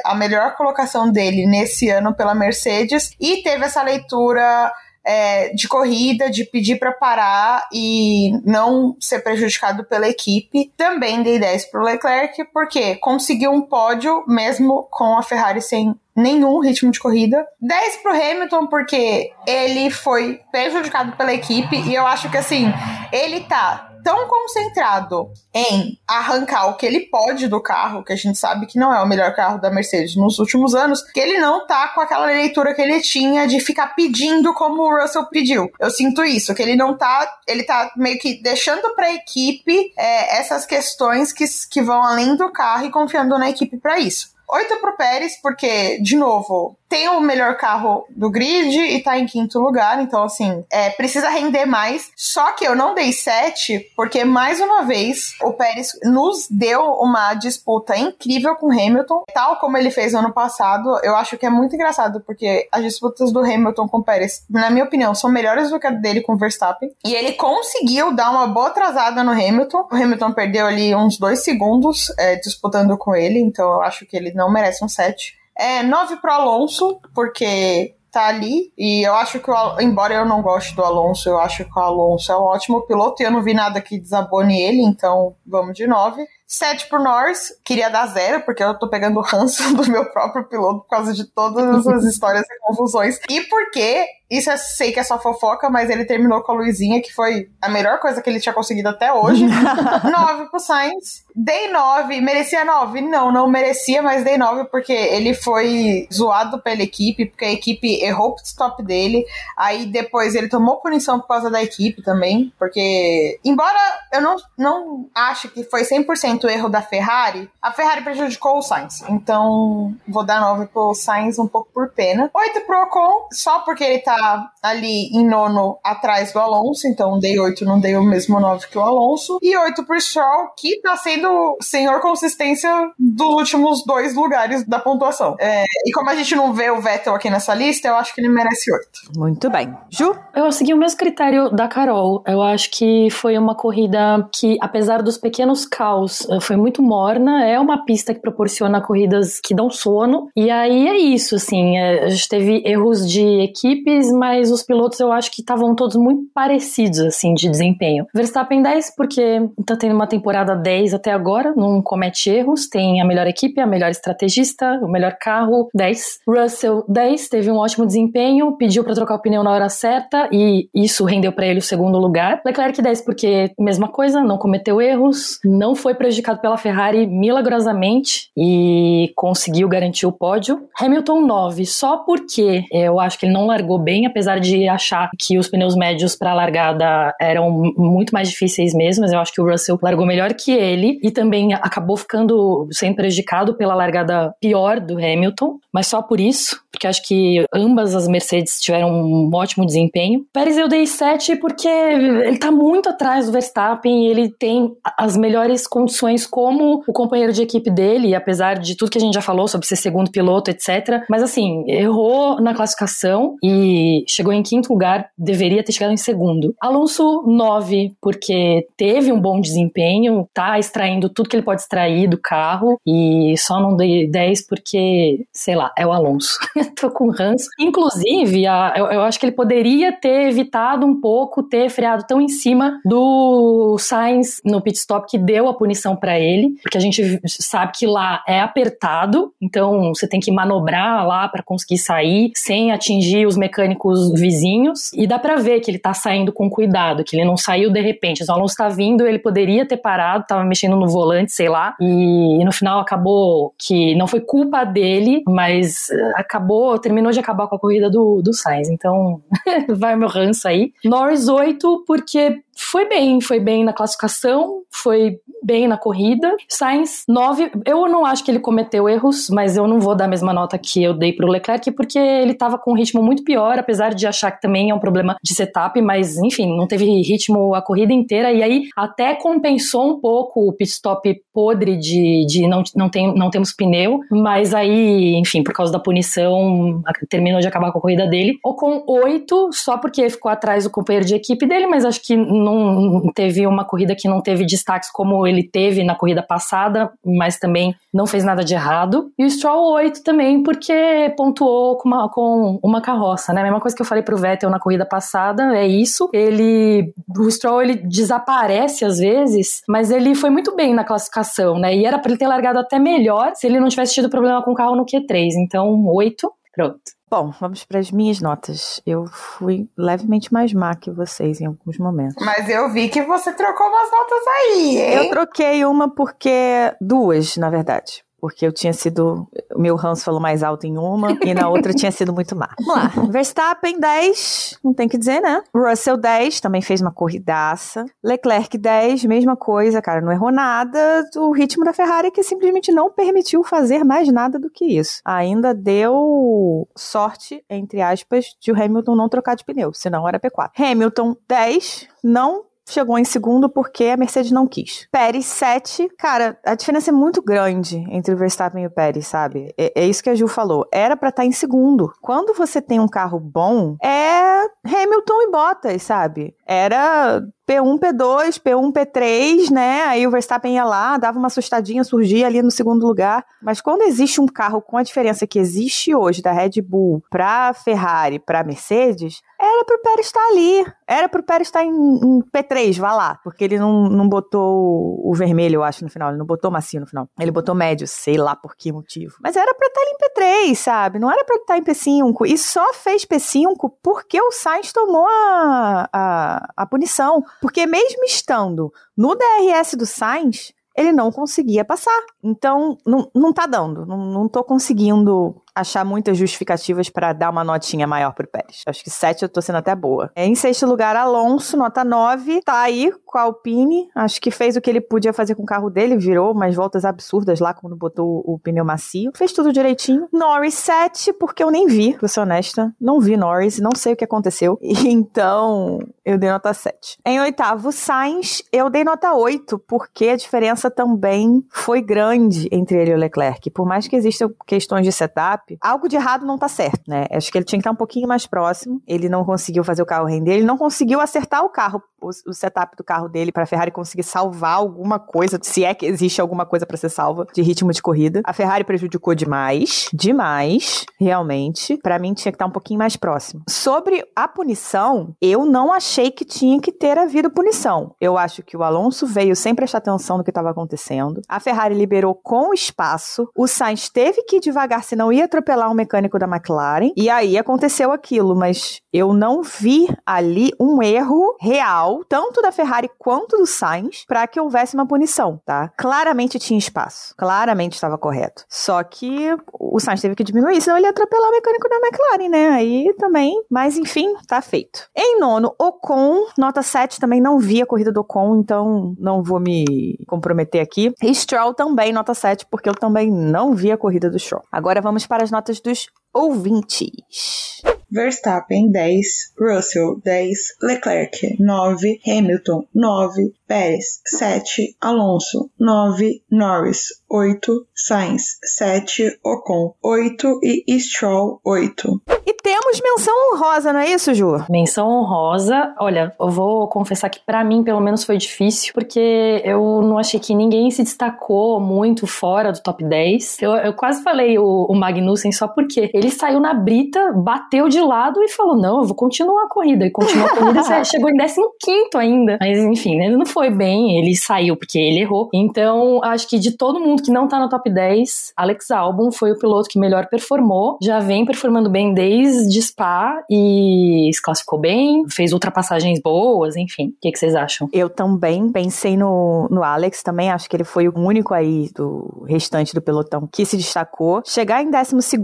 a 0.05 0.15
melhor 0.15 0.57
colocação 0.57 1.11
dele 1.11 1.47
nesse 1.47 1.89
ano 1.89 2.15
pela 2.15 2.35
Mercedes, 2.35 3.13
e 3.21 3.43
teve 3.43 3.65
essa 3.65 3.83
leitura 3.83 4.73
é, 5.05 5.51
de 5.55 5.67
corrida, 5.69 6.31
de 6.31 6.45
pedir 6.45 6.79
para 6.79 6.93
parar 6.93 7.67
e 7.73 8.33
não 8.45 8.97
ser 9.01 9.21
prejudicado 9.21 9.85
pela 9.85 10.09
equipe. 10.09 10.73
Também 10.77 11.23
dei 11.23 11.39
10 11.39 11.71
pro 11.71 11.83
Leclerc, 11.83 12.45
porque 12.53 12.97
conseguiu 12.97 13.51
um 13.51 13.63
pódio 13.63 14.25
mesmo 14.27 14.87
com 14.91 15.19
a 15.19 15.23
Ferrari 15.23 15.63
sem 15.63 15.95
nenhum 16.15 16.61
ritmo 16.61 16.91
de 16.91 17.01
corrida. 17.01 17.47
10 17.61 17.97
pro 17.99 18.13
Hamilton, 18.13 18.67
porque 18.67 19.33
ele 19.47 19.91
foi 19.91 20.41
prejudicado 20.51 21.17
pela 21.17 21.33
equipe 21.33 21.77
e 21.77 21.95
eu 21.95 22.07
acho 22.07 22.31
que 22.31 22.37
assim, 22.37 22.67
ele 23.13 23.41
tá 23.41 23.90
tão 24.03 24.29
concentrado 24.29 25.31
em 25.55 25.99
arrancar 26.09 26.67
o 26.67 26.77
que 26.77 26.87
ele 26.87 27.01
pode 27.01 27.49
do 27.49 27.63
carro, 27.63 28.05
que 28.05 28.13
a 28.13 28.17
gente 28.17 28.39
sabe 28.39 28.67
que 28.67 28.79
não 28.79 28.95
é 28.95 29.01
o 29.03 29.07
melhor 29.07 29.35
carro 29.35 29.61
da 29.61 29.71
Mercedes 29.71 30.17
nos 30.17 30.39
últimos 30.39 30.75
anos, 30.75 31.03
que 31.03 31.21
ele 31.21 31.39
não 31.39 31.67
tá 31.67 31.89
com 31.89 32.01
aquela 32.01 32.27
leitura 32.27 32.75
que 32.75 32.83
ele 32.83 33.01
tinha 33.01 33.47
de 33.47 33.61
ficar 33.61 33.95
pedindo 33.95 34.53
como 34.55 34.83
o 34.83 35.01
Russell 35.01 35.27
pediu. 35.27 35.71
Eu 35.79 35.91
sinto 35.91 36.25
isso, 36.25 36.55
que 36.55 36.63
ele 36.63 36.77
não 36.77 36.97
tá, 36.97 37.39
ele 37.47 37.65
tá 37.65 37.93
meio 37.97 38.19
que 38.19 38.43
deixando 38.43 38.95
pra 38.95 39.13
equipe 39.13 39.93
é, 39.97 40.39
essas 40.39 40.67
questões 40.67 41.33
que, 41.33 41.45
que 41.71 41.83
vão 41.83 42.03
além 42.03 42.37
do 42.37 42.51
carro 42.53 42.87
e 42.87 42.91
confiando 42.91 43.39
na 43.39 43.51
equipe 43.51 43.77
pra 43.79 43.99
isso. 43.99 44.31
Oito 44.53 44.77
pro 44.79 44.97
Pérez, 44.97 45.41
porque, 45.41 45.99
de 46.01 46.17
novo, 46.17 46.77
tem 46.91 47.09
o 47.09 47.21
melhor 47.21 47.57
carro 47.57 48.05
do 48.11 48.29
grid 48.29 48.77
e 48.77 49.01
tá 49.01 49.17
em 49.17 49.25
quinto 49.25 49.61
lugar, 49.61 50.03
então, 50.03 50.25
assim, 50.25 50.65
é, 50.69 50.91
precisa 50.91 51.31
render 51.31 51.65
mais. 51.65 52.11
Só 52.17 52.51
que 52.51 52.67
eu 52.67 52.75
não 52.75 52.97
dei 52.97 53.13
sete, 53.13 53.93
porque, 53.97 54.25
mais 54.25 54.61
uma 54.61 54.83
vez, 54.83 55.37
o 55.41 55.53
Pérez 55.53 55.93
nos 56.03 56.49
deu 56.51 56.83
uma 56.95 57.33
disputa 57.35 57.97
incrível 57.97 58.57
com 58.57 58.67
o 58.67 58.73
Hamilton, 58.73 59.23
tal 59.33 59.61
como 59.61 59.77
ele 59.77 59.93
fez 59.93 60.15
ano 60.15 60.33
passado. 60.33 60.99
Eu 61.05 61.15
acho 61.15 61.39
que 61.39 61.47
é 61.47 61.51
muito 61.51 61.77
engraçado, 61.77 62.21
porque 62.27 62.69
as 62.73 62.83
disputas 62.83 63.33
do 63.33 63.39
Hamilton 63.39 63.87
com 63.87 63.99
o 63.99 64.05
Pérez, 64.05 64.45
na 64.51 64.69
minha 64.69 64.85
opinião, 64.85 65.15
são 65.15 65.31
melhores 65.31 65.71
do 65.71 65.79
que 65.79 65.87
a 65.87 65.91
dele 65.91 66.23
com 66.23 66.33
o 66.33 66.39
Verstappen. 66.39 66.91
E 67.07 67.15
ele 67.15 67.35
conseguiu 67.35 68.13
dar 68.13 68.31
uma 68.31 68.49
boa 68.49 68.67
atrasada 68.67 69.23
no 69.23 69.31
Hamilton. 69.31 69.87
O 69.93 69.95
Hamilton 69.95 70.33
perdeu 70.33 70.67
ali 70.67 70.93
uns 70.93 71.17
dois 71.19 71.45
segundos 71.45 72.13
é, 72.19 72.35
disputando 72.35 72.99
com 72.99 73.15
ele, 73.15 73.39
então 73.39 73.75
eu 73.75 73.81
acho 73.83 74.05
que 74.07 74.17
ele 74.17 74.33
não 74.33 74.51
merece 74.51 74.85
um 74.85 74.89
7. 74.89 75.39
É 75.61 75.83
9 75.83 76.17
pro 76.17 76.33
Alonso, 76.33 77.01
porque 77.15 77.95
tá 78.11 78.27
ali. 78.27 78.73
E 78.77 79.07
eu 79.07 79.15
acho 79.15 79.39
que, 79.39 79.51
o 79.51 79.81
embora 79.81 80.15
eu 80.15 80.25
não 80.25 80.43
goste 80.43 80.75
do 80.75 80.83
Alonso, 80.83 81.29
eu 81.29 81.39
acho 81.39 81.65
que 81.65 81.79
o 81.79 81.83
Alonso 81.83 82.33
é 82.33 82.37
um 82.37 82.43
ótimo 82.43 82.87
piloto 82.87 83.23
e 83.23 83.27
eu 83.27 83.31
não 83.31 83.43
vi 83.43 83.55
nada 83.55 83.81
que 83.81 83.99
desabone 83.99 84.61
ele, 84.61 84.83
então 84.83 85.37
vamos 85.47 85.75
de 85.75 85.87
9. 85.87 86.27
7 86.47 86.89
pro 86.89 87.03
Norris, 87.03 87.53
queria 87.65 87.89
dar 87.89 88.07
zero, 88.07 88.41
porque 88.45 88.63
eu 88.63 88.77
tô 88.77 88.89
pegando 88.89 89.21
o 89.21 89.23
ranço 89.23 89.63
do 89.77 89.89
meu 89.89 90.11
próprio 90.11 90.49
piloto 90.49 90.81
por 90.81 90.89
causa 90.89 91.13
de 91.15 91.25
todas 91.25 91.87
as 91.87 92.05
histórias 92.05 92.45
e 92.45 92.61
confusões. 92.67 93.21
E 93.29 93.43
porque, 93.43 94.05
isso 94.31 94.49
eu 94.51 94.57
sei 94.57 94.93
que 94.93 95.01
é 95.01 95.03
só 95.03 95.19
fofoca, 95.19 95.69
mas 95.69 95.91
ele 95.91 96.05
terminou 96.05 96.41
com 96.43 96.53
a 96.53 96.55
Luizinha, 96.55 97.03
que 97.03 97.13
foi 97.13 97.51
a 97.61 97.69
melhor 97.69 97.99
coisa 97.99 98.23
que 98.23 98.31
ele 98.31 98.39
tinha 98.39 98.53
conseguido 98.53 98.89
até 98.89 99.13
hoje. 99.13 99.45
9 99.51 100.49
pro 100.51 100.61
Sainz. 100.61 101.25
Dei 101.35 101.69
9. 101.71 102.21
Merecia 102.21 102.65
9? 102.65 103.01
Não, 103.01 103.33
não 103.33 103.49
merecia, 103.49 104.01
mas 104.03 104.23
dei 104.23 104.39
9 104.39 104.67
porque 104.67 104.93
ele 104.93 105.35
foi 105.35 106.07
zoado 106.13 106.61
pela 106.61 106.83
equipe, 106.83 107.27
porque 107.27 107.45
a 107.45 107.53
equipe 107.53 108.03
errou 108.03 108.33
o 108.33 108.37
stop 108.45 108.85
dele. 108.85 109.25
Aí 109.57 109.87
depois 109.87 110.37
ele 110.37 110.49
tomou 110.49 110.81
punição 110.81 111.19
por 111.19 111.27
causa 111.27 111.51
da 111.51 111.61
equipe 111.63 112.01
também, 112.03 112.53
porque, 112.57 113.41
embora 113.45 113.79
eu 114.13 114.21
não, 114.21 114.37
não 114.57 115.09
ache 115.13 115.49
que 115.49 115.65
foi 115.65 115.83
100% 115.83 116.45
erro 116.45 116.69
da 116.69 116.83
Ferrari, 116.83 117.51
a 117.61 117.73
Ferrari 117.73 118.03
prejudicou 118.03 118.59
o 118.59 118.63
Sainz. 118.63 119.03
Então, 119.09 119.93
vou 120.07 120.25
dar 120.25 120.41
9 120.41 120.67
pro 120.67 120.95
Sainz 120.95 121.37
um 121.39 121.49
pouco 121.49 121.69
por 121.73 121.91
pena. 121.91 122.31
8 122.33 122.61
pro 122.61 122.83
Ocon, 122.83 123.29
só 123.33 123.61
porque 123.61 123.83
ele 123.83 123.99
tá 123.99 124.20
ali 124.63 125.09
em 125.15 125.27
nono 125.27 125.79
atrás 125.85 126.33
do 126.33 126.39
Alonso, 126.39 126.87
então 126.87 127.19
dei 127.19 127.39
8, 127.39 127.65
não 127.65 127.81
dei 127.81 127.97
o 127.97 128.03
mesmo 128.03 128.39
9 128.41 128.67
que 128.69 128.79
o 128.79 128.83
Alonso. 128.83 129.39
E 129.43 129.57
8 129.57 129.85
pro 129.85 130.01
Stroll, 130.01 130.49
que 130.59 130.81
tá 130.83 130.97
sendo 130.97 131.57
senhor 131.63 132.01
consistência 132.01 132.71
dos 132.99 133.35
últimos 133.35 133.85
dois 133.85 134.15
lugares 134.15 134.65
da 134.67 134.79
pontuação. 134.79 135.37
É, 135.41 135.65
e 135.87 135.93
como 135.93 136.11
a 136.11 136.15
gente 136.15 136.35
não 136.35 136.53
vê 136.53 136.71
o 136.71 136.81
Vettel 136.81 137.15
aqui 137.15 137.31
nessa 137.31 137.55
lista, 137.55 137.89
eu 137.89 137.97
acho 137.97 138.15
que 138.15 138.21
ele 138.21 138.29
merece 138.29 138.73
8. 138.73 138.87
Muito 139.17 139.51
bem. 139.51 139.75
Ju? 139.91 140.15
Eu 140.35 140.51
segui 140.53 140.75
o 140.75 140.77
mesmo 140.77 140.99
critério 140.99 141.51
da 141.51 141.67
Carol. 141.69 142.23
Eu 142.27 142.43
acho 142.43 142.71
que 142.71 143.09
foi 143.11 143.37
uma 143.39 143.55
corrida 143.55 144.29
que, 144.35 144.57
apesar 144.61 145.03
dos 145.03 145.17
pequenos 145.19 145.65
caos, 145.67 146.29
eh, 146.31 146.41
foi 146.41 146.57
muito 146.57 146.83
morna. 146.83 147.45
É 147.47 147.59
uma 147.59 147.85
pista 147.85 148.13
que 148.15 148.21
proporciona 148.21 148.81
corridas 148.81 149.41
que 149.43 149.55
dão 149.55 149.71
sono. 149.71 150.29
E 150.37 150.51
aí 150.51 150.89
é 150.89 150.97
isso, 150.99 151.37
assim. 151.37 151.77
eh, 151.79 152.05
A 152.05 152.09
gente 152.09 152.29
teve 152.29 152.63
erros 152.67 153.09
de 153.09 153.25
equipes, 153.43 154.10
mas 154.13 154.51
os 154.51 154.63
pilotos 154.63 155.01
eu 155.01 155.13
acho 155.13 155.31
que 155.31 155.41
estavam 155.41 155.75
todos 155.75 155.97
muito 155.97 156.23
parecidos, 156.35 157.01
assim, 157.01 157.35
de 157.35 157.49
desempenho. 157.49 158.07
Verstappen 158.15 158.63
10, 158.63 158.95
porque 158.97 159.49
tá 159.67 159.77
tendo 159.77 159.95
uma 159.95 160.07
temporada 160.07 160.55
10 160.55 160.95
até 160.95 161.13
agora, 161.13 161.53
não 161.57 161.83
comete 161.83 162.31
erros, 162.31 162.69
tem 162.69 163.01
a 163.01 163.05
melhor 163.05 163.27
equipe, 163.27 163.61
a 163.61 163.67
melhor 163.67 163.91
estrategista, 163.91 164.81
o 164.83 164.89
melhor 164.89 165.17
carro, 165.21 165.69
10. 165.75 166.21
Russell 166.27 166.85
10, 166.89 167.29
teve 167.29 167.51
um 167.51 167.57
ótimo 167.57 167.87
desempenho, 167.87 168.57
pediu 168.57 168.85
para 168.85 168.95
trocar 168.95 169.15
o 169.15 169.23
pneu 169.23 169.43
na 169.43 169.53
hora 169.53 169.69
certa 169.69 170.29
e 170.33 170.69
isso 170.75 171.05
rendeu 171.05 171.33
para 171.33 171.47
ele 171.47 171.59
o 171.59 171.63
segundo 171.63 171.99
lugar. 171.99 172.41
Leclerc 172.45 172.81
10 172.81 173.03
porque 173.03 173.53
mesma 173.59 173.89
coisa, 173.89 174.23
não 174.23 174.39
cometeu 174.39 174.81
erros, 174.81 175.39
não 175.45 175.75
foi 175.75 175.95
prejudicado 175.95 176.41
pela 176.41 176.57
Ferrari 176.57 177.07
milagrosamente 177.07 178.31
e 178.37 179.13
conseguiu 179.17 179.69
garantir 179.69 180.07
o 180.07 180.13
pódio. 180.13 180.69
Hamilton 180.81 181.21
9, 181.21 181.67
só 181.67 181.99
porque 181.99 182.65
eu 182.73 182.99
acho 182.99 183.19
que 183.19 183.27
ele 183.27 183.33
não 183.33 183.47
largou 183.47 183.79
bem, 183.79 184.00
apesar 184.07 184.39
de 184.39 184.69
achar 184.69 185.11
que 185.19 185.39
os 185.39 185.49
pneus 185.49 185.77
médios 185.77 186.17
para 186.17 186.35
largada 186.35 187.15
eram 187.21 187.73
muito 187.77 188.13
mais 188.13 188.29
difíceis 188.29 188.75
mesmo, 188.75 189.03
mas 189.03 189.13
eu 189.13 189.19
acho 189.19 189.33
que 189.33 189.41
o 189.41 189.51
Russell 189.51 189.79
largou 189.83 190.07
melhor 190.07 190.35
que 190.35 190.53
ele 190.53 190.99
e 191.03 191.11
também 191.11 191.55
acabou 191.55 191.97
ficando 191.97 192.69
sendo 192.71 192.97
prejudicado 192.97 193.57
pela 193.57 193.75
largada 193.75 194.35
pior 194.41 194.81
do 194.81 194.99
Hamilton, 194.99 195.59
mas 195.73 195.87
só 195.87 196.03
por 196.03 196.21
isso. 196.21 196.61
porque 196.71 196.87
acho 196.87 197.03
que 197.07 197.45
ambas 197.55 197.95
as 197.95 198.09
Mercedes 198.09 198.61
tiveram 198.61 198.91
um 198.91 199.31
ótimo 199.35 199.67
desempenho. 199.67 200.25
Pérez 200.33 200.57
eu 200.57 200.69
dei 200.69 200.87
7 200.87 201.37
porque 201.37 201.69
ele 201.69 202.39
tá 202.39 202.51
muito 202.51 202.89
atrás 202.89 203.27
do 203.27 203.33
Verstappen, 203.33 204.07
ele 204.07 204.31
tem 204.31 204.73
as 204.97 205.17
melhores 205.17 205.67
condições 205.67 206.27
como 206.27 206.83
o 206.87 206.93
companheiro 206.93 207.33
de 207.33 207.43
equipe 207.43 207.71
dele, 207.71 208.15
apesar 208.15 208.59
de 208.59 208.77
tudo 208.77 208.91
que 208.91 208.99
a 208.99 209.01
gente 209.01 209.15
já 209.15 209.21
falou 209.21 209.47
sobre 209.49 209.67
ser 209.67 209.77
segundo 209.77 210.11
piloto, 210.11 210.51
etc. 210.51 211.05
Mas 211.09 211.23
assim, 211.23 211.65
errou 211.69 212.41
na 212.41 212.55
classificação 212.55 213.37
e 213.43 213.90
chegou 214.07 214.33
em 214.33 214.43
quinto 214.43 214.73
lugar, 214.73 215.11
deveria 215.17 215.63
ter 215.63 215.73
chegado 215.73 215.93
em 215.93 215.97
segundo. 215.97 216.55
Alonso 216.61 217.23
9, 217.27 217.93
porque 218.01 218.67
teve 218.77 219.13
um 219.13 219.21
bom 219.21 219.41
desempenho, 219.41 220.29
tá 220.33 220.59
extraindo 220.59 221.09
tudo 221.09 221.29
que 221.29 221.37
ele 221.37 221.45
pode 221.45 221.63
extrair 221.63 222.09
do 222.09 222.19
carro 222.19 222.79
e 222.87 223.35
só 223.37 223.61
não 223.61 223.77
dei 223.77 224.09
10 224.09 224.47
porque, 224.47 225.25
sei 225.33 225.55
lá, 225.55 225.73
é 225.77 225.87
o 225.87 225.93
Alonso. 225.93 226.39
Tô 226.81 226.91
com 226.91 227.11
ranço. 227.11 227.49
Inclusive, 227.59 228.47
a, 228.47 228.75
eu, 228.77 228.87
eu, 228.87 229.03
acho 229.03 229.19
que 229.19 229.27
ele 229.27 229.35
poderia 229.35 229.93
ter 229.93 230.29
evitado 230.29 230.87
um 230.87 231.01
pouco 231.01 231.43
ter 231.43 231.69
freado 231.69 232.05
tão 232.07 232.21
em 232.21 232.29
cima 232.29 232.81
do 232.85 233.77
Sainz 233.79 234.41
no 234.45 234.61
pit 234.61 234.79
stop 234.79 235.07
que 235.09 235.19
deu 235.19 235.49
a 235.49 235.55
punição 235.55 235.97
para 235.97 236.19
ele, 236.19 236.55
porque 236.63 236.79
a 236.79 236.81
gente 236.81 237.21
sabe 237.27 237.73
que 237.75 237.87
lá 237.87 238.23
é 238.27 238.41
apertado, 238.41 239.33
então 239.41 239.93
você 239.95 240.09
tem 240.09 240.21
que 240.21 240.33
manobrar 240.33 241.07
lá 241.07 241.29
para 241.29 241.43
conseguir 241.43 241.79
sair 241.79 242.31
sem 242.35 242.73
atingir 242.73 243.27
os 243.27 243.37
mecânicos 243.37 243.70
vizinhos 244.15 244.93
e 244.93 245.07
dá 245.07 245.19
para 245.19 245.37
ver 245.37 245.61
que 245.61 245.71
ele 245.71 245.79
tá 245.79 245.93
saindo 245.95 246.33
com 246.33 246.49
cuidado, 246.49 247.05
que 247.05 247.17
ele 247.17 247.25
não 247.25 247.37
saiu 247.37 247.71
de 247.71 247.81
repente. 247.81 248.23
O 248.23 248.33
Alonso 248.33 248.57
tá 248.57 248.69
vindo, 248.69 249.07
ele 249.07 249.19
poderia 249.19 249.67
ter 249.67 249.77
parado, 249.77 250.25
tava 250.27 250.45
mexendo 250.45 250.77
no 250.77 250.89
volante, 250.89 251.33
sei 251.33 251.49
lá, 251.49 251.75
e, 251.81 252.45
no 252.45 252.53
final 252.53 252.81
acabou 252.81 253.55
que 253.59 253.95
não 253.95 254.07
foi 254.07 254.21
culpa 254.21 254.65
dele, 254.65 255.23
mas 255.27 255.91
eh, 255.91 256.13
acabou, 256.17 256.79
terminou 256.79 257.13
de 257.13 257.21
acabar 257.21 257.47
com 257.47 257.57
a 257.57 257.59
corrida 257.59 257.91
do, 257.91 258.21
do 258.23 258.33
Sainz. 258.33 258.69
Então, 258.69 259.21
vai 259.69 259.97
meu 259.97 260.09
ranço 260.09 260.49
aí. 260.49 260.73
Norris 260.85 261.29
8, 261.29 261.85
porque 261.87 262.41
foi 262.61 262.87
bem, 262.87 263.21
foi 263.21 263.41
bem 263.41 263.65
na 263.65 263.73
classificação, 263.73 264.63
foi 264.71 265.19
bem 265.43 265.67
na 265.67 265.79
corrida. 265.79 266.37
Sainz 266.47 267.05
9, 267.09 267.51
eu 267.65 267.89
não 267.89 268.05
acho 268.05 268.23
que 268.23 268.31
ele 268.31 268.39
cometeu 268.39 268.89
erros, 268.89 269.29
mas 269.31 269.57
eu 269.57 269.67
não 269.67 269.81
vou 269.81 269.95
dar 269.95 270.05
a 270.05 270.09
mesma 270.09 270.33
nota 270.33 270.59
que 270.59 270.83
eu 270.83 270.93
dei 270.93 271.13
pro 271.13 271.27
Leclerc, 271.27 271.71
porque 271.73 271.99
ele 271.99 272.35
tava 272.35 272.59
com 272.59 272.73
um 272.73 272.77
ritmo 272.77 273.03
muito 273.03 273.25
pior, 273.25 273.59
apesar 273.61 273.95
de 273.95 274.07
achar 274.07 274.31
que 274.31 274.41
também 274.41 274.71
é 274.71 274.75
um 274.75 274.79
problema 274.79 275.17
de 275.23 275.35
setup, 275.35 275.81
mas 275.81 276.17
enfim, 276.19 276.57
não 276.57 276.67
teve 276.67 276.85
ritmo 277.03 277.55
a 277.55 277.63
corrida 277.63 277.93
inteira, 277.93 278.33
e 278.33 278.43
aí 278.43 278.69
até 278.77 279.15
compensou 279.15 279.91
um 279.91 280.01
pouco 280.01 280.49
o 280.49 280.53
pit 280.53 280.71
stop 280.71 281.21
podre 281.33 281.77
de, 281.77 282.27
de 282.27 282.47
não, 282.47 282.63
não, 282.75 282.89
tem, 282.89 283.15
não 283.15 283.31
temos 283.31 283.53
pneu, 283.53 284.01
mas 284.11 284.55
aí, 284.55 285.15
enfim, 285.17 285.43
por 285.43 285.55
causa 285.55 285.73
da 285.73 285.79
punição, 285.79 286.83
terminou 287.09 287.41
de 287.41 287.49
acabar 287.49 287.73
com 287.73 287.79
a 287.79 287.81
corrida 287.81 288.07
dele. 288.07 288.39
Ou 288.45 288.55
com 288.55 288.83
8, 288.87 289.51
só 289.53 289.79
porque 289.79 290.09
ficou 290.11 290.31
atrás 290.31 290.65
do 290.65 290.71
companheiro 290.71 291.07
de 291.07 291.15
equipe 291.15 291.47
dele, 291.47 291.67
mas 291.67 291.85
acho 291.85 292.03
que 292.03 292.17
não 292.17 293.11
teve 293.15 293.47
uma 293.47 293.65
corrida 293.65 293.95
que 293.95 294.09
não 294.09 294.21
teve 294.21 294.45
destaques 294.45 294.91
como 294.91 295.27
ele 295.27 295.43
teve 295.43 295.85
na 295.85 295.95
corrida 295.95 296.23
passada, 296.23 296.91
mas 297.05 297.39
também 297.39 297.75
não 297.93 298.07
fez 298.07 298.25
nada 298.25 298.45
de 298.45 298.55
errado. 298.55 299.11
E 299.19 299.25
o 299.25 299.31
Stroll 299.31 299.73
8 299.75 300.03
também, 300.03 300.43
porque 300.43 301.13
pontuou 301.17 301.77
com 301.77 301.89
uma, 301.89 302.09
com 302.09 302.59
uma 302.63 302.81
carroça, 302.81 303.33
né? 303.33 303.43
Mesma 303.51 303.61
coisa 303.61 303.77
que 303.77 303.83
eu 303.83 303.87
falei 303.87 304.03
pro 304.05 304.17
Vettel 304.17 304.49
na 304.49 304.61
corrida 304.61 304.87
passada, 304.87 305.57
é 305.57 305.67
isso. 305.67 306.09
Ele, 306.13 306.93
o 307.19 307.31
Stroll, 307.31 307.63
ele 307.63 307.75
desaparece 307.75 308.85
às 308.85 308.99
vezes, 308.99 309.63
mas 309.69 309.91
ele 309.91 310.15
foi 310.15 310.31
muito 310.31 310.55
bem 310.55 310.73
na 310.73 310.85
classificação, 310.85 311.59
né? 311.59 311.75
E 311.75 311.85
era 311.85 311.99
para 311.99 312.11
ele 312.11 312.19
ter 312.19 312.29
largado 312.29 312.59
até 312.59 312.79
melhor 312.79 313.33
se 313.35 313.47
ele 313.47 313.59
não 313.59 313.69
tivesse 313.69 313.95
tido 313.95 314.09
problema 314.09 314.43
com 314.43 314.53
o 314.53 314.55
carro 314.55 314.77
no 314.77 314.87
Q3. 314.87 315.31
Então, 315.45 315.85
8, 315.87 316.33
pronto. 316.55 316.81
Bom, 317.11 317.33
vamos 317.41 317.65
para 317.65 317.81
as 317.81 317.91
minhas 317.91 318.21
notas. 318.21 318.81
Eu 318.87 319.05
fui 319.07 319.69
levemente 319.77 320.33
mais 320.33 320.53
má 320.53 320.77
que 320.77 320.93
vocês 320.93 321.41
em 321.41 321.47
alguns 321.47 321.77
momentos. 321.77 322.25
Mas 322.25 322.49
eu 322.49 322.71
vi 322.71 322.89
que 322.89 323.03
você 323.03 323.33
trocou 323.33 323.67
umas 323.67 323.91
notas 323.91 324.27
aí, 324.29 324.79
hein? 324.79 324.95
Eu 324.95 325.11
troquei 325.11 325.65
uma 325.65 325.93
porque. 325.93 326.73
Duas, 326.81 327.37
na 327.37 327.51
verdade 327.51 328.05
porque 328.21 328.47
eu 328.47 328.53
tinha 328.53 328.73
sido. 328.73 329.27
Meu 329.57 329.77
ranço 329.77 330.05
falou 330.05 330.21
mais 330.21 330.43
alto 330.43 330.67
em 330.67 330.77
uma 330.77 331.17
e 331.25 331.35
na 331.35 331.49
outra 331.49 331.73
tinha 331.73 331.91
sido 331.91 332.13
muito 332.13 332.37
má. 332.37 332.51
Vamos 332.59 332.75
lá. 332.75 333.11
Verstappen 333.11 333.79
10, 333.79 334.59
não 334.63 334.75
tem 334.75 334.89
que 334.89 334.99
dizer, 334.99 335.21
né? 335.21 335.43
Russell 335.55 335.97
10, 335.97 336.41
também 336.41 336.63
fez 336.63 336.81
uma 336.81 336.93
corridaça. 336.93 337.85
Leclerc 338.03 338.57
10, 338.57 339.05
mesma 339.05 339.37
coisa, 339.37 339.81
cara, 339.83 340.01
não 340.01 340.13
errou 340.13 340.31
nada. 340.31 341.05
O 341.17 341.33
ritmo 341.33 341.65
da 341.65 341.73
Ferrari 341.73 342.11
que 342.11 342.23
simplesmente 342.23 342.73
não 342.73 342.91
permitiu 342.91 343.43
fazer 343.43 343.85
mais 343.85 344.11
nada 344.13 344.39
do 344.39 344.51
que 344.51 344.65
isso. 344.65 345.01
Ainda 345.05 345.55
deu 345.55 346.69
sorte, 346.77 347.45
entre 347.49 347.81
aspas, 347.81 348.27
de 348.41 348.53
o 348.53 348.63
Hamilton 348.63 348.95
não 348.95 349.09
trocar 349.09 349.35
de 349.35 349.45
pneu, 349.45 349.73
senão 349.73 350.09
era 350.09 350.21
P4. 350.21 350.51
Hamilton 350.59 351.17
10, 351.29 351.89
não 352.03 352.50
chegou 352.71 352.99
em 352.99 353.05
segundo 353.05 353.49
porque 353.49 353.85
a 353.85 353.97
Mercedes 353.97 354.31
não 354.31 354.47
quis. 354.47 354.87
Pérez 354.91 355.27
7, 355.27 355.89
cara, 355.99 356.39
a 356.45 356.55
diferença 356.55 356.91
é 356.91 356.93
muito 356.93 357.23
grande 357.23 357.85
entre 357.91 358.15
o 358.15 358.17
Verstappen 358.17 358.65
e 358.65 358.67
o 358.67 358.71
Pérez, 358.71 359.07
sabe? 359.07 359.53
É, 359.57 359.83
é 359.83 359.87
isso 359.87 360.03
que 360.03 360.11
a 360.11 360.15
Gil 360.15 360.29
falou. 360.29 360.67
Era 360.73 360.97
para 360.97 361.09
estar 361.11 361.23
tá 361.23 361.27
em 361.27 361.33
segundo. 361.33 361.93
Quando 362.01 362.35
você 362.35 362.61
tem 362.61 362.81
um 362.81 362.89
carro 362.89 363.19
bom, 363.19 363.77
é 363.83 364.45
Hamilton 364.65 365.23
e 365.23 365.31
Bottas, 365.31 365.83
sabe? 365.83 366.35
Era 366.47 367.23
P1, 367.51 367.79
P2, 367.81 368.41
P1, 368.41 368.73
P3, 368.73 369.51
né? 369.51 369.83
Aí 369.83 370.07
o 370.07 370.11
Verstappen 370.11 370.55
ia 370.55 370.65
lá, 370.65 370.97
dava 370.97 371.19
uma 371.19 371.27
assustadinha, 371.27 371.83
surgia 371.83 372.27
ali 372.29 372.41
no 372.43 372.51
segundo 372.51 372.87
lugar. 372.87 373.25
Mas 373.43 373.61
quando 373.61 373.83
existe 373.83 374.21
um 374.21 374.27
carro 374.27 374.63
com 374.63 374.77
a 374.77 374.83
diferença 374.85 375.27
que 375.27 375.39
existe 375.39 375.93
hoje 375.95 376.23
da 376.23 376.31
Red 376.31 376.63
Bull 376.63 377.03
para 377.11 377.53
Ferrari, 377.53 378.21
para 378.21 378.45
Mercedes, 378.45 379.21
era 379.53 379.65
pro 379.65 379.83
Pérez 379.83 380.07
estar 380.07 380.27
ali. 380.29 380.67
Era 380.87 381.09
pro 381.09 381.23
Pérez 381.23 381.49
estar 381.49 381.65
em, 381.65 381.71
em, 381.71 382.23
P3, 382.23 382.79
vá 382.79 382.95
lá. 382.95 383.21
Porque 383.23 383.45
ele 383.45 383.59
não, 383.59 383.89
não 383.89 384.09
botou 384.09 385.01
o 385.05 385.15
vermelho, 385.15 385.57
eu 385.57 385.65
acho, 385.65 385.85
no 385.85 385.91
final. 385.91 386.11
Ele 386.11 386.19
não 386.19 386.27
botou 386.27 386.51
macio 386.51 386.81
no 386.81 386.87
final. 386.87 387.09
Ele 387.19 387.31
botou 387.31 387.55
médio, 387.55 387.87
sei 387.87 388.17
lá 388.17 388.35
por 388.37 388.57
que 388.57 388.73
motivo. 388.73 389.17
Mas 389.23 389.37
era 389.37 389.55
pra 389.55 389.67
estar 389.67 389.83
em 389.83 389.97
P3, 389.97 390.55
sabe? 390.55 390.99
Não 390.99 391.11
era 391.11 391.25
pra 391.25 391.37
estar 391.37 391.59
em 391.59 391.63
P5. 391.63 392.27
E 392.27 392.39
só 392.39 392.73
fez 392.73 393.05
P5 393.05 393.73
porque 393.83 394.21
o 394.21 394.33
Sainz 394.33 394.73
tomou 394.73 395.07
a, 395.07 395.89
a, 395.93 396.53
a 396.57 396.67
punição. 396.67 397.23
Porque 397.41 397.67
mesmo 397.67 398.05
estando 398.05 398.73
no 398.97 399.15
DRS 399.15 399.75
do 399.77 399.87
Sainz, 399.87 400.53
ele 400.77 400.93
não 400.93 401.11
conseguia 401.11 401.65
passar. 401.65 401.99
Então, 402.23 402.79
não, 402.87 403.11
não 403.15 403.33
tá 403.33 403.47
dando. 403.47 403.85
Não, 403.85 403.99
não 403.99 404.29
tô 404.29 404.43
conseguindo 404.43 405.43
achar 405.61 405.85
muitas 405.85 406.17
justificativas 406.17 406.89
para 406.89 407.13
dar 407.13 407.31
uma 407.31 407.45
notinha 407.45 407.87
maior 407.87 408.13
pro 408.13 408.27
Pérez. 408.27 408.63
Acho 408.67 408.83
que 408.83 408.91
7 408.91 409.23
eu 409.23 409.29
tô 409.29 409.41
sendo 409.41 409.57
até 409.57 409.75
boa. 409.75 410.11
Em 410.17 410.35
sexto 410.35 410.67
lugar, 410.67 410.97
Alonso, 410.97 411.57
nota 411.57 411.85
9. 411.85 412.43
Tá 412.43 412.61
aí 412.61 412.93
com 413.05 413.19
a 413.19 413.23
Alpine. 413.23 413.89
Acho 413.95 414.21
que 414.21 414.31
fez 414.31 414.57
o 414.57 414.61
que 414.61 414.71
ele 414.71 414.81
podia 414.81 415.13
fazer 415.13 415.35
com 415.35 415.43
o 415.43 415.47
carro 415.47 415.71
dele, 415.71 415.97
virou 415.97 416.33
umas 416.33 416.55
voltas 416.55 416.85
absurdas 416.85 417.41
lá 417.41 417.53
quando 417.53 417.77
botou 417.77 418.23
o 418.27 418.39
pneu 418.39 418.65
macio. 418.65 419.11
Fez 419.15 419.33
tudo 419.33 419.53
direitinho. 419.53 420.09
Norris 420.13 420.55
7, 420.55 421.13
porque 421.15 421.43
eu 421.43 421.51
nem 421.51 421.67
vi, 421.67 421.95
pra 421.95 422.09
ser 422.09 422.21
honesta. 422.21 422.75
Não 422.81 423.01
vi 423.01 423.17
Norris, 423.17 423.59
não 423.59 423.73
sei 423.77 423.93
o 423.93 423.97
que 423.97 424.05
aconteceu. 424.05 424.59
Então, 424.91 425.79
eu 426.05 426.19
dei 426.19 426.31
nota 426.31 426.53
7. 426.53 426.99
Em 427.07 427.21
oitavo, 427.21 427.71
Sainz, 427.71 428.43
eu 428.53 428.69
dei 428.69 428.83
nota 428.83 429.15
8, 429.15 429.59
porque 429.59 430.09
a 430.09 430.17
diferença 430.17 430.71
também 430.71 431.45
foi 431.51 431.81
grande 431.81 432.49
entre 432.51 432.81
ele 432.81 432.91
e 432.91 432.95
o 432.95 432.97
Leclerc. 432.97 433.51
Por 433.51 433.67
mais 433.67 433.87
que 433.87 433.95
existam 433.95 434.31
questões 434.47 434.85
de 434.85 434.93
setup, 434.93 435.50
algo 435.61 435.89
de 435.89 435.97
errado 435.97 436.27
não 436.27 436.39
tá 436.39 436.49
certo, 436.49 436.83
né? 436.89 437.07
Acho 437.11 437.31
que 437.31 437.39
ele 437.39 437.45
tinha 437.45 437.59
que 437.59 437.63
estar 437.63 437.73
um 437.73 437.77
pouquinho 437.77 438.09
mais 438.09 438.27
próximo. 438.27 438.83
Ele 438.87 439.09
não 439.09 439.25
conseguiu 439.25 439.65
fazer 439.65 439.83
o 439.83 439.87
carro 439.87 440.07
render, 440.07 440.35
ele 440.35 440.47
não 440.47 440.57
conseguiu 440.57 441.01
acertar 441.01 441.45
o 441.45 441.49
carro, 441.49 441.83
o, 442.01 442.09
o 442.09 442.33
setup 442.33 442.77
do 442.77 442.85
carro 442.85 443.09
dele 443.09 443.33
para 443.33 443.45
a 443.45 443.47
Ferrari 443.47 443.71
conseguir 443.71 444.03
salvar 444.03 444.55
alguma 444.55 444.99
coisa, 444.99 445.39
se 445.43 445.65
é 445.65 445.75
que 445.75 445.87
existe 445.87 446.21
alguma 446.21 446.47
coisa 446.47 446.67
para 446.67 446.77
ser 446.77 446.89
salva 446.89 447.27
de 447.33 447.43
ritmo 447.43 447.73
de 447.73 447.83
corrida. 447.83 448.23
A 448.25 448.33
Ferrari 448.33 448.65
prejudicou 448.65 449.15
demais, 449.15 449.89
demais, 449.93 450.87
realmente. 450.99 451.79
Para 451.83 451.99
mim 451.99 452.13
tinha 452.13 452.33
que 452.33 452.37
estar 452.37 452.47
um 452.47 452.51
pouquinho 452.51 452.79
mais 452.79 452.97
próximo. 452.97 453.43
Sobre 453.49 454.05
a 454.15 454.29
punição, 454.29 455.15
eu 455.21 455.45
não 455.45 455.73
achei 455.73 456.11
que 456.11 456.25
tinha 456.25 456.61
que 456.61 456.73
ter 456.73 456.99
havido 456.99 457.31
punição. 457.31 457.95
Eu 458.01 458.17
acho 458.17 458.43
que 458.43 458.57
o 458.57 458.63
Alonso 458.63 459.07
veio 459.07 459.37
sem 459.37 459.55
prestar 459.55 459.79
atenção 459.79 460.19
no 460.19 460.25
que 460.25 460.31
estava 460.31 460.51
acontecendo. 460.51 461.21
A 461.29 461.41
Ferrari 461.41 461.75
liberou 461.75 462.15
com 462.15 462.53
espaço. 462.53 463.29
O 463.37 463.47
Sainz 463.47 463.89
teve 463.89 464.23
que 464.23 464.37
ir 464.37 464.41
devagar, 464.41 464.85
senão 464.85 465.13
ia 465.13 465.29
atropelar 465.31 465.71
um 465.71 465.75
mecânico 465.75 466.19
da 466.19 466.27
McLaren. 466.27 466.93
E 466.97 467.09
aí 467.09 467.39
aconteceu 467.39 467.93
aquilo, 467.93 468.35
mas 468.35 468.81
eu 468.93 469.13
não 469.13 469.43
vi 469.43 469.89
ali 470.05 470.51
um 470.61 470.83
erro 470.83 471.37
real, 471.41 472.05
tanto 472.09 472.43
da 472.43 472.51
Ferrari 472.51 472.91
quanto 472.99 473.37
do 473.39 473.47
Sainz, 473.47 474.05
para 474.07 474.27
que 474.27 474.41
houvesse 474.41 474.75
uma 474.75 474.87
punição, 474.87 475.41
tá? 475.47 475.71
Claramente 475.79 476.39
tinha 476.39 476.59
espaço, 476.59 477.15
claramente 477.17 477.75
estava 477.75 477.97
correto. 477.97 478.45
Só 478.49 478.83
que 478.83 479.37
o 479.53 479.79
Sainz 479.79 480.01
teve 480.01 480.17
que 480.17 480.25
diminuir, 480.25 480.61
senão 480.61 480.77
ele 480.77 480.87
ia 480.87 480.91
atropelar 480.91 481.29
o 481.29 481.33
mecânico 481.33 481.69
da 481.69 481.77
McLaren, 481.77 482.29
né? 482.29 482.49
Aí 482.51 482.95
também, 482.99 483.43
mas 483.49 483.79
enfim, 483.79 484.13
tá 484.27 484.43
feito. 484.43 484.89
Em 484.97 485.21
nono, 485.21 485.55
Ocon, 485.59 486.27
nota 486.37 486.63
7, 486.63 486.99
também 486.99 487.21
não 487.21 487.39
vi 487.39 487.63
a 487.63 487.67
corrida 487.67 487.93
do 487.93 488.01
Ocon, 488.01 488.37
então 488.37 488.95
não 488.99 489.23
vou 489.23 489.39
me 489.39 489.97
comprometer 490.07 490.61
aqui. 490.61 490.93
E 491.03 491.15
Stroll 491.15 491.55
também, 491.55 491.93
nota 491.93 492.15
7, 492.15 492.47
porque 492.51 492.69
eu 492.69 492.75
também 492.75 493.11
não 493.11 493.55
vi 493.55 493.71
a 493.71 493.79
corrida 493.79 494.11
do 494.11 494.19
Stroll. 494.19 494.43
Agora 494.51 494.81
vamos 494.81 495.07
para 495.07 495.20
para 495.21 495.25
as 495.25 495.31
notas 495.31 495.61
dos 495.61 495.87
ouvintes. 496.15 497.61
Verstappen 497.91 498.71
10, 498.71 499.35
Russell 499.39 500.01
10, 500.03 500.57
Leclerc 500.63 501.37
9, 501.39 502.01
Hamilton 502.07 502.67
9, 502.75 503.35
Pérez 503.47 504.01
7, 504.07 504.77
Alonso 504.81 505.51
9, 505.59 506.23
Norris 506.31 507.03
8, 507.11 507.67
Sainz 507.75 508.39
7, 508.45 509.19
Ocon 509.23 509.75
8 509.83 510.41
e 510.43 510.81
Stroll 510.81 511.41
8. 511.45 512.20
Temos 512.43 512.81
menção 512.83 513.15
honrosa, 513.35 513.73
não 513.73 513.81
é 513.81 513.91
isso, 513.91 514.15
Ju? 514.15 514.43
Menção 514.49 514.89
honrosa, 514.89 515.75
olha, 515.79 516.13
eu 516.19 516.31
vou 516.31 516.67
confessar 516.69 517.11
que 517.11 517.21
para 517.21 517.45
mim 517.45 517.63
pelo 517.63 517.81
menos 517.81 518.03
foi 518.03 518.17
difícil, 518.17 518.73
porque 518.73 519.43
eu 519.45 519.83
não 519.83 519.99
achei 519.99 520.19
que 520.19 520.35
ninguém 520.35 520.71
se 520.71 520.83
destacou 520.83 521.61
muito 521.61 522.07
fora 522.07 522.51
do 522.51 522.63
top 522.63 522.83
10. 522.83 523.43
Eu, 523.43 523.53
eu 523.57 523.75
quase 523.75 524.03
falei 524.03 524.39
o, 524.39 524.67
o 524.69 524.75
Magnussen 524.75 525.33
só 525.33 525.47
porque 525.47 525.91
ele 525.93 526.11
saiu 526.11 526.41
na 526.41 526.55
brita, 526.55 527.13
bateu 527.13 527.69
de 527.69 527.81
lado 527.81 528.23
e 528.23 528.29
falou: 528.29 528.57
Não, 528.57 528.79
eu 528.79 528.85
vou 528.85 528.95
continuar 528.95 529.45
a 529.45 529.49
corrida. 529.49 529.85
E 529.85 529.91
continuou 529.91 530.27
a 530.27 530.37
corrida, 530.37 530.63
chegou 530.85 531.11
em 531.11 531.17
15 531.17 531.91
ainda. 531.95 532.39
Mas 532.41 532.59
enfim, 532.59 533.01
ele 533.01 533.17
não 533.17 533.27
foi 533.27 533.51
bem, 533.51 533.99
ele 533.99 534.17
saiu 534.17 534.57
porque 534.57 534.79
ele 534.79 535.01
errou. 535.01 535.29
Então, 535.35 536.01
acho 536.03 536.29
que 536.29 536.39
de 536.39 536.57
todo 536.57 536.81
mundo 536.81 537.03
que 537.03 537.11
não 537.11 537.29
tá 537.29 537.39
no 537.39 537.49
top 537.49 537.69
10, 537.69 538.33
Alex 538.37 538.71
Albon 538.71 539.13
foi 539.13 539.33
o 539.33 539.39
piloto 539.39 539.69
que 539.69 539.79
melhor 539.79 540.07
performou. 540.07 540.79
Já 540.83 541.01
vem 541.01 541.25
performando 541.25 541.69
bem 541.69 541.93
desde 541.93 542.30
Spa 542.63 543.23
e 543.31 544.11
se 544.13 544.23
classificou 544.23 544.59
bem, 544.59 545.05
fez 545.09 545.33
ultrapassagens 545.33 546.01
boas, 546.03 546.57
enfim. 546.57 546.89
O 546.89 546.95
que, 547.01 547.13
que 547.13 547.19
vocês 547.19 547.35
acham? 547.35 547.69
Eu 547.73 547.89
também 547.89 548.51
pensei 548.51 548.97
no, 548.97 549.49
no 549.51 549.63
Alex, 549.63 550.03
também 550.03 550.31
acho 550.31 550.49
que 550.49 550.57
ele 550.57 550.65
foi 550.65 550.89
o 550.89 550.99
único 550.99 551.35
aí 551.35 551.71
do 551.75 552.25
restante 552.27 552.75
do 552.75 552.83
pelotão 552.83 553.29
que 553.31 553.45
se 553.45 553.57
destacou. 553.57 554.23
Chegar 554.25 554.63
em 554.63 554.71
12 554.71 555.19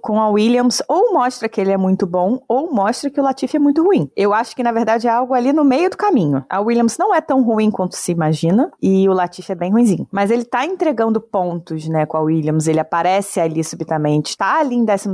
com 0.00 0.20
a 0.20 0.28
Williams 0.30 0.82
ou 0.88 1.12
mostra 1.12 1.48
que 1.48 1.60
ele 1.60 1.72
é 1.72 1.76
muito 1.76 2.06
bom 2.06 2.40
ou 2.48 2.72
mostra 2.72 3.10
que 3.10 3.20
o 3.20 3.22
Latifi 3.24 3.56
é 3.56 3.60
muito 3.60 3.82
ruim. 3.82 4.10
Eu 4.16 4.32
acho 4.32 4.54
que 4.54 4.62
na 4.62 4.72
verdade 4.72 5.06
é 5.06 5.10
algo 5.10 5.34
ali 5.34 5.52
no 5.52 5.64
meio 5.64 5.90
do 5.90 5.96
caminho. 5.96 6.44
A 6.48 6.60
Williams 6.60 6.96
não 6.98 7.14
é 7.14 7.20
tão 7.20 7.42
ruim 7.42 7.70
quanto 7.70 7.96
se 7.96 8.12
imagina 8.12 8.70
e 8.82 9.08
o 9.08 9.12
Latifi 9.12 9.52
é 9.52 9.54
bem 9.54 9.70
ruimzinho. 9.70 10.06
Mas 10.10 10.30
ele 10.30 10.44
tá 10.44 10.64
entregando 10.64 11.20
pontos, 11.20 11.88
né, 11.88 12.06
com 12.06 12.16
a 12.16 12.20
Williams. 12.20 12.66
Ele 12.66 12.80
aparece 12.80 13.40
ali 13.40 13.62
subitamente, 13.62 14.36
tá 14.36 14.60
ali 14.60 14.74
em 14.74 14.84
12 14.84 15.08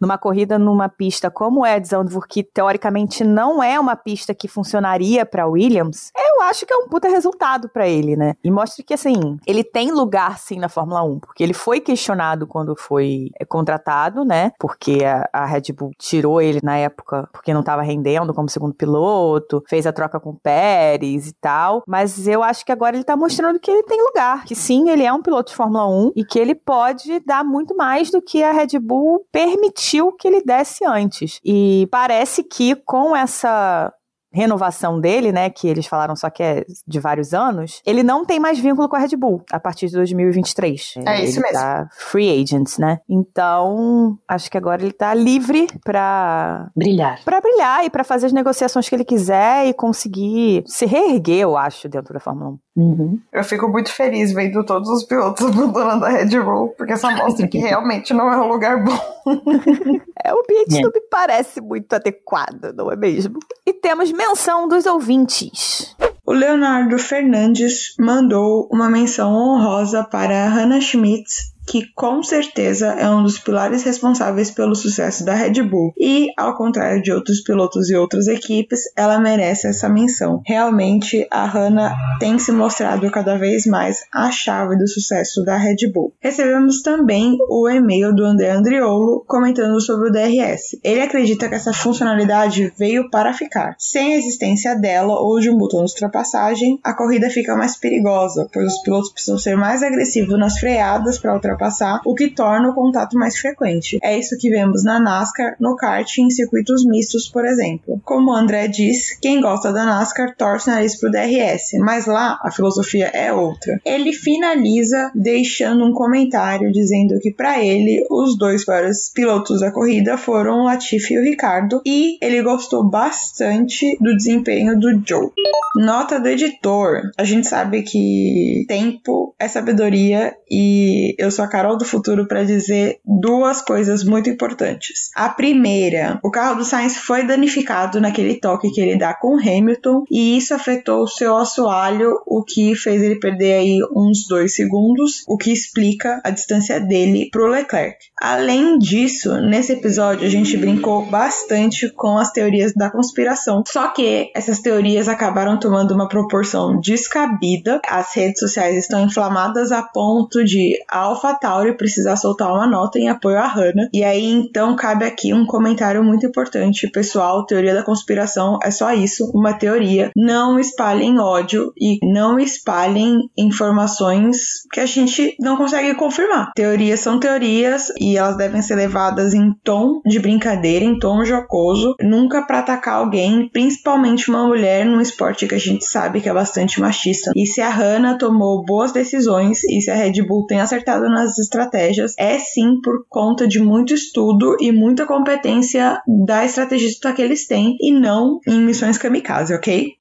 numa 0.00 0.18
corrida 0.18 0.58
numa 0.72 0.88
pista 0.88 1.30
como 1.30 1.66
Zandvoort, 1.84 2.26
que 2.28 2.42
teoricamente 2.42 3.22
não 3.22 3.62
é 3.62 3.78
uma 3.78 3.94
pista 3.94 4.34
que 4.34 4.48
funcionaria 4.48 5.26
para 5.26 5.46
Williams. 5.46 6.10
Acho 6.48 6.66
que 6.66 6.72
é 6.72 6.76
um 6.76 6.88
puta 6.88 7.08
resultado 7.08 7.68
para 7.68 7.88
ele, 7.88 8.16
né? 8.16 8.34
E 8.42 8.50
mostra 8.50 8.84
que 8.84 8.94
assim, 8.94 9.38
ele 9.46 9.64
tem 9.64 9.90
lugar 9.90 10.38
sim 10.38 10.58
na 10.58 10.68
Fórmula 10.68 11.02
1, 11.02 11.20
porque 11.20 11.42
ele 11.42 11.54
foi 11.54 11.80
questionado 11.80 12.46
quando 12.46 12.76
foi 12.76 13.30
é, 13.38 13.44
contratado, 13.44 14.24
né? 14.24 14.52
Porque 14.58 15.04
a, 15.04 15.28
a 15.32 15.44
Red 15.44 15.72
Bull 15.72 15.92
tirou 15.98 16.40
ele 16.40 16.60
na 16.62 16.76
época 16.76 17.28
porque 17.32 17.52
não 17.52 17.60
estava 17.60 17.82
rendendo 17.82 18.34
como 18.34 18.48
segundo 18.48 18.74
piloto, 18.74 19.62
fez 19.68 19.86
a 19.86 19.92
troca 19.92 20.20
com 20.20 20.30
o 20.30 20.38
Pérez 20.40 21.28
e 21.28 21.32
tal. 21.34 21.82
Mas 21.86 22.26
eu 22.26 22.42
acho 22.42 22.64
que 22.64 22.72
agora 22.72 22.96
ele 22.96 23.04
tá 23.04 23.16
mostrando 23.16 23.58
que 23.58 23.70
ele 23.70 23.82
tem 23.84 24.02
lugar. 24.02 24.44
Que 24.44 24.54
sim, 24.54 24.90
ele 24.90 25.04
é 25.04 25.12
um 25.12 25.22
piloto 25.22 25.50
de 25.50 25.56
Fórmula 25.56 25.86
1 25.88 26.12
e 26.16 26.24
que 26.24 26.38
ele 26.38 26.54
pode 26.54 27.20
dar 27.20 27.44
muito 27.44 27.76
mais 27.76 28.10
do 28.10 28.20
que 28.20 28.42
a 28.42 28.52
Red 28.52 28.78
Bull 28.78 29.24
permitiu 29.30 30.12
que 30.12 30.28
ele 30.28 30.42
desse 30.42 30.84
antes. 30.84 31.40
E 31.44 31.88
parece 31.90 32.42
que 32.42 32.74
com 32.74 33.14
essa 33.14 33.92
renovação 34.32 35.00
dele, 35.00 35.32
né, 35.32 35.50
que 35.50 35.68
eles 35.68 35.86
falaram 35.86 36.16
só 36.16 36.30
que 36.30 36.42
é 36.42 36.64
de 36.86 36.98
vários 37.00 37.32
anos, 37.34 37.80
ele 37.86 38.02
não 38.02 38.24
tem 38.24 38.38
mais 38.40 38.58
vínculo 38.58 38.88
com 38.88 38.96
a 38.96 38.98
Red 38.98 39.16
Bull 39.16 39.42
a 39.52 39.60
partir 39.60 39.86
de 39.88 39.92
2023. 39.94 40.94
É 41.06 41.22
isso 41.24 41.38
ele 41.38 41.46
mesmo. 41.46 41.58
Tá 41.58 41.88
free 41.92 42.42
agents, 42.42 42.78
né? 42.78 43.00
Então, 43.08 44.16
acho 44.28 44.50
que 44.50 44.56
agora 44.58 44.82
ele 44.82 44.92
tá 44.92 45.12
livre 45.14 45.66
pra 45.84 46.70
Brilhar. 46.76 47.20
para 47.24 47.40
brilhar 47.40 47.84
e 47.84 47.90
pra 47.90 48.04
fazer 48.04 48.26
as 48.26 48.32
negociações 48.32 48.88
que 48.88 48.94
ele 48.94 49.04
quiser 49.04 49.66
e 49.66 49.74
conseguir 49.74 50.64
se 50.66 50.86
reerguer, 50.86 51.40
eu 51.40 51.56
acho, 51.56 51.88
dentro 51.88 52.14
da 52.14 52.20
Fórmula 52.20 52.50
1. 52.50 52.58
Uhum. 52.74 53.20
Eu 53.32 53.44
fico 53.44 53.68
muito 53.68 53.92
feliz 53.92 54.32
vendo 54.32 54.64
todos 54.64 54.88
os 54.88 55.04
pilotos 55.04 55.44
abandonando 55.46 56.04
a 56.06 56.08
Red 56.08 56.40
Bull, 56.40 56.68
porque 56.76 56.96
só 56.96 57.10
mostra 57.14 57.46
que 57.46 57.58
realmente 57.58 58.14
não 58.14 58.32
é 58.32 58.36
um 58.38 58.48
lugar 58.48 58.82
bom. 58.82 58.98
É, 60.24 60.32
o 60.32 60.38
ambiente 60.40 60.78
É. 60.78 60.80
não 60.82 60.90
me 60.94 61.00
parece 61.10 61.60
muito 61.60 61.92
adequado, 61.94 62.72
não 62.76 62.90
é 62.92 62.96
mesmo? 62.96 63.38
E 63.66 63.72
temos 63.72 64.12
menção 64.28 64.68
dos 64.68 64.86
ouvintes. 64.86 65.96
O 66.24 66.32
Leonardo 66.32 66.96
Fernandes 66.96 67.94
mandou 67.98 68.68
uma 68.70 68.88
menção 68.88 69.34
honrosa 69.34 70.04
para 70.04 70.48
Hannah 70.48 70.80
Schmitz, 70.80 71.51
que 71.72 71.90
com 71.94 72.22
certeza 72.22 72.88
é 72.88 73.08
um 73.08 73.22
dos 73.22 73.38
pilares 73.38 73.82
responsáveis 73.82 74.50
pelo 74.50 74.74
sucesso 74.74 75.24
da 75.24 75.32
Red 75.32 75.62
Bull. 75.62 75.94
E, 75.98 76.28
ao 76.36 76.54
contrário 76.54 77.02
de 77.02 77.10
outros 77.10 77.40
pilotos 77.40 77.88
e 77.88 77.96
outras 77.96 78.28
equipes, 78.28 78.82
ela 78.94 79.18
merece 79.18 79.66
essa 79.66 79.88
menção. 79.88 80.42
Realmente, 80.44 81.26
a 81.30 81.46
Hannah 81.46 81.96
tem 82.20 82.38
se 82.38 82.52
mostrado 82.52 83.10
cada 83.10 83.38
vez 83.38 83.64
mais 83.64 84.02
a 84.12 84.30
chave 84.30 84.76
do 84.76 84.86
sucesso 84.86 85.42
da 85.46 85.56
Red 85.56 85.90
Bull. 85.90 86.12
Recebemos 86.20 86.82
também 86.82 87.38
o 87.48 87.66
e-mail 87.66 88.14
do 88.14 88.22
André 88.22 88.50
Andriolo 88.50 89.24
comentando 89.26 89.80
sobre 89.80 90.10
o 90.10 90.12
DRS. 90.12 90.78
Ele 90.84 91.00
acredita 91.00 91.48
que 91.48 91.54
essa 91.54 91.72
funcionalidade 91.72 92.70
veio 92.76 93.08
para 93.08 93.32
ficar. 93.32 93.76
Sem 93.78 94.12
a 94.12 94.18
existência 94.18 94.74
dela 94.74 95.18
ou 95.18 95.40
de 95.40 95.48
um 95.48 95.56
botão 95.56 95.82
de 95.86 95.92
ultrapassagem, 95.92 96.78
a 96.84 96.92
corrida 96.92 97.30
fica 97.30 97.56
mais 97.56 97.78
perigosa, 97.78 98.46
pois 98.52 98.74
os 98.74 98.82
pilotos 98.82 99.10
precisam 99.10 99.38
ser 99.38 99.56
mais 99.56 99.82
agressivos 99.82 100.38
nas 100.38 100.58
freadas 100.58 101.18
para 101.18 101.32
ultrapassar, 101.32 101.61
o 102.04 102.14
que 102.14 102.30
torna 102.30 102.70
o 102.70 102.74
contato 102.74 103.16
mais 103.16 103.36
frequente. 103.38 103.98
É 104.02 104.18
isso 104.18 104.36
que 104.38 104.50
vemos 104.50 104.84
na 104.84 105.00
NASCAR, 105.00 105.56
no 105.60 105.76
kart 105.76 106.16
e 106.16 106.22
em 106.22 106.30
circuitos 106.30 106.84
mistos, 106.84 107.28
por 107.28 107.44
exemplo. 107.44 108.00
Como 108.04 108.30
o 108.30 108.34
André 108.34 108.68
diz, 108.68 109.18
quem 109.20 109.40
gosta 109.40 109.72
da 109.72 109.84
NASCAR 109.84 110.34
torce 110.36 110.68
o 110.68 110.72
nariz 110.72 110.98
pro 110.98 111.10
DRS, 111.10 111.78
mas 111.80 112.06
lá 112.06 112.38
a 112.42 112.50
filosofia 112.50 113.06
é 113.06 113.32
outra. 113.32 113.80
Ele 113.84 114.12
finaliza 114.12 115.10
deixando 115.14 115.84
um 115.84 115.92
comentário 115.92 116.72
dizendo 116.72 117.18
que 117.20 117.32
para 117.32 117.62
ele 117.62 118.04
os 118.10 118.36
dois 118.36 118.64
maiores 118.66 119.10
pilotos 119.12 119.60
da 119.60 119.70
corrida 119.70 120.16
foram 120.16 120.60
o 120.60 120.64
Latifi 120.64 121.14
e 121.14 121.18
o 121.18 121.22
Ricardo 121.22 121.82
e 121.84 122.18
ele 122.20 122.42
gostou 122.42 122.88
bastante 122.88 123.96
do 124.00 124.16
desempenho 124.16 124.78
do 124.78 125.02
Joe. 125.06 125.30
Nota 125.76 126.20
do 126.20 126.28
editor. 126.28 127.10
A 127.16 127.24
gente 127.24 127.46
sabe 127.46 127.82
que 127.82 128.64
tempo 128.68 129.34
é 129.38 129.48
sabedoria 129.48 130.34
e 130.50 131.14
eu 131.18 131.30
a 131.42 131.48
Carol 131.48 131.76
do 131.76 131.84
futuro 131.84 132.26
para 132.26 132.44
dizer 132.44 133.00
duas 133.04 133.62
coisas 133.62 134.04
muito 134.04 134.30
importantes. 134.30 135.10
A 135.14 135.28
primeira, 135.28 136.18
o 136.22 136.30
carro 136.30 136.56
do 136.56 136.64
Sainz 136.64 136.96
foi 136.96 137.26
danificado 137.26 138.00
naquele 138.00 138.38
toque 138.38 138.70
que 138.70 138.80
ele 138.80 138.98
dá 138.98 139.14
com 139.14 139.36
o 139.36 139.40
Hamilton 139.40 140.04
e 140.10 140.36
isso 140.36 140.54
afetou 140.54 141.02
o 141.02 141.08
seu 141.08 141.36
assoalho, 141.36 142.20
o 142.26 142.42
que 142.42 142.74
fez 142.74 143.02
ele 143.02 143.18
perder 143.18 143.54
aí 143.54 143.78
uns 143.94 144.26
dois 144.26 144.54
segundos, 144.54 145.24
o 145.28 145.36
que 145.36 145.52
explica 145.52 146.20
a 146.24 146.30
distância 146.30 146.80
dele 146.80 147.28
pro 147.30 147.46
Leclerc. 147.46 147.96
Além 148.20 148.78
disso, 148.78 149.40
nesse 149.40 149.72
episódio 149.72 150.26
a 150.26 150.30
gente 150.30 150.56
brincou 150.56 151.06
bastante 151.06 151.90
com 151.90 152.18
as 152.18 152.30
teorias 152.32 152.72
da 152.74 152.90
conspiração. 152.90 153.62
Só 153.66 153.88
que 153.88 154.30
essas 154.34 154.60
teorias 154.60 155.08
acabaram 155.08 155.58
tomando 155.58 155.92
uma 155.94 156.08
proporção 156.08 156.80
descabida. 156.80 157.80
As 157.86 158.14
redes 158.14 158.40
sociais 158.40 158.76
estão 158.76 159.04
inflamadas 159.04 159.72
a 159.72 159.82
ponto 159.82 160.44
de 160.44 160.78
a 160.88 161.08
AlphaTauri 161.32 161.76
precisar 161.76 162.16
soltar 162.16 162.52
uma 162.52 162.66
nota 162.66 162.98
em 162.98 163.08
apoio 163.08 163.38
à 163.38 163.46
Hannah. 163.46 163.88
E 163.92 164.04
aí 164.04 164.24
então 164.24 164.76
cabe 164.76 165.04
aqui 165.04 165.32
um 165.32 165.46
comentário 165.46 166.02
muito 166.04 166.26
importante, 166.26 166.90
pessoal. 166.90 167.46
Teoria 167.46 167.74
da 167.74 167.82
conspiração 167.82 168.58
é 168.62 168.70
só 168.70 168.92
isso, 168.92 169.30
uma 169.34 169.54
teoria. 169.54 170.10
Não 170.16 170.58
espalhem 170.58 171.18
ódio 171.18 171.72
e 171.78 171.98
não 172.02 172.38
espalhem 172.38 173.18
informações 173.36 174.62
que 174.72 174.80
a 174.80 174.86
gente 174.86 175.34
não 175.40 175.56
consegue 175.56 175.94
confirmar. 175.94 176.52
Teorias 176.54 177.00
são 177.00 177.18
teorias 177.18 177.88
e 178.00 178.16
elas 178.16 178.36
devem 178.36 178.62
ser 178.62 178.76
levadas 178.76 179.34
em 179.34 179.52
tom 179.64 180.00
de 180.06 180.18
brincadeira, 180.18 180.84
em 180.84 180.98
tom 180.98 181.24
jocoso, 181.24 181.94
nunca 182.00 182.42
pra 182.46 182.58
atacar 182.58 182.94
alguém, 182.94 183.48
principalmente 183.52 184.28
uma 184.30 184.46
mulher 184.46 184.84
num 184.84 185.00
esporte 185.00 185.46
que 185.46 185.54
a 185.54 185.60
gente 185.60 185.84
sabe 185.84 186.20
que 186.20 186.28
é 186.28 186.34
bastante 186.34 186.80
machista. 186.80 187.30
E 187.36 187.46
se 187.46 187.60
a 187.60 187.70
Hannah 187.70 188.18
tomou 188.18 188.64
boas 188.64 188.92
decisões 188.92 189.64
e 189.64 189.80
se 189.80 189.90
a 189.90 189.94
Red 189.94 190.22
Bull 190.26 190.46
tem 190.46 190.60
acertado 190.60 191.08
nas 191.22 191.38
estratégias, 191.38 192.14
é 192.18 192.38
sim 192.38 192.80
por 192.82 193.06
conta 193.08 193.46
de 193.46 193.60
muito 193.60 193.94
estudo 193.94 194.56
e 194.60 194.72
muita 194.72 195.06
competência 195.06 196.00
da 196.26 196.44
estrategista 196.44 197.12
que 197.12 197.22
eles 197.22 197.46
têm 197.46 197.76
e 197.80 197.92
não 197.92 198.38
em 198.46 198.60
missões 198.60 198.98
kamikaze, 198.98 199.54
ok? 199.54 199.92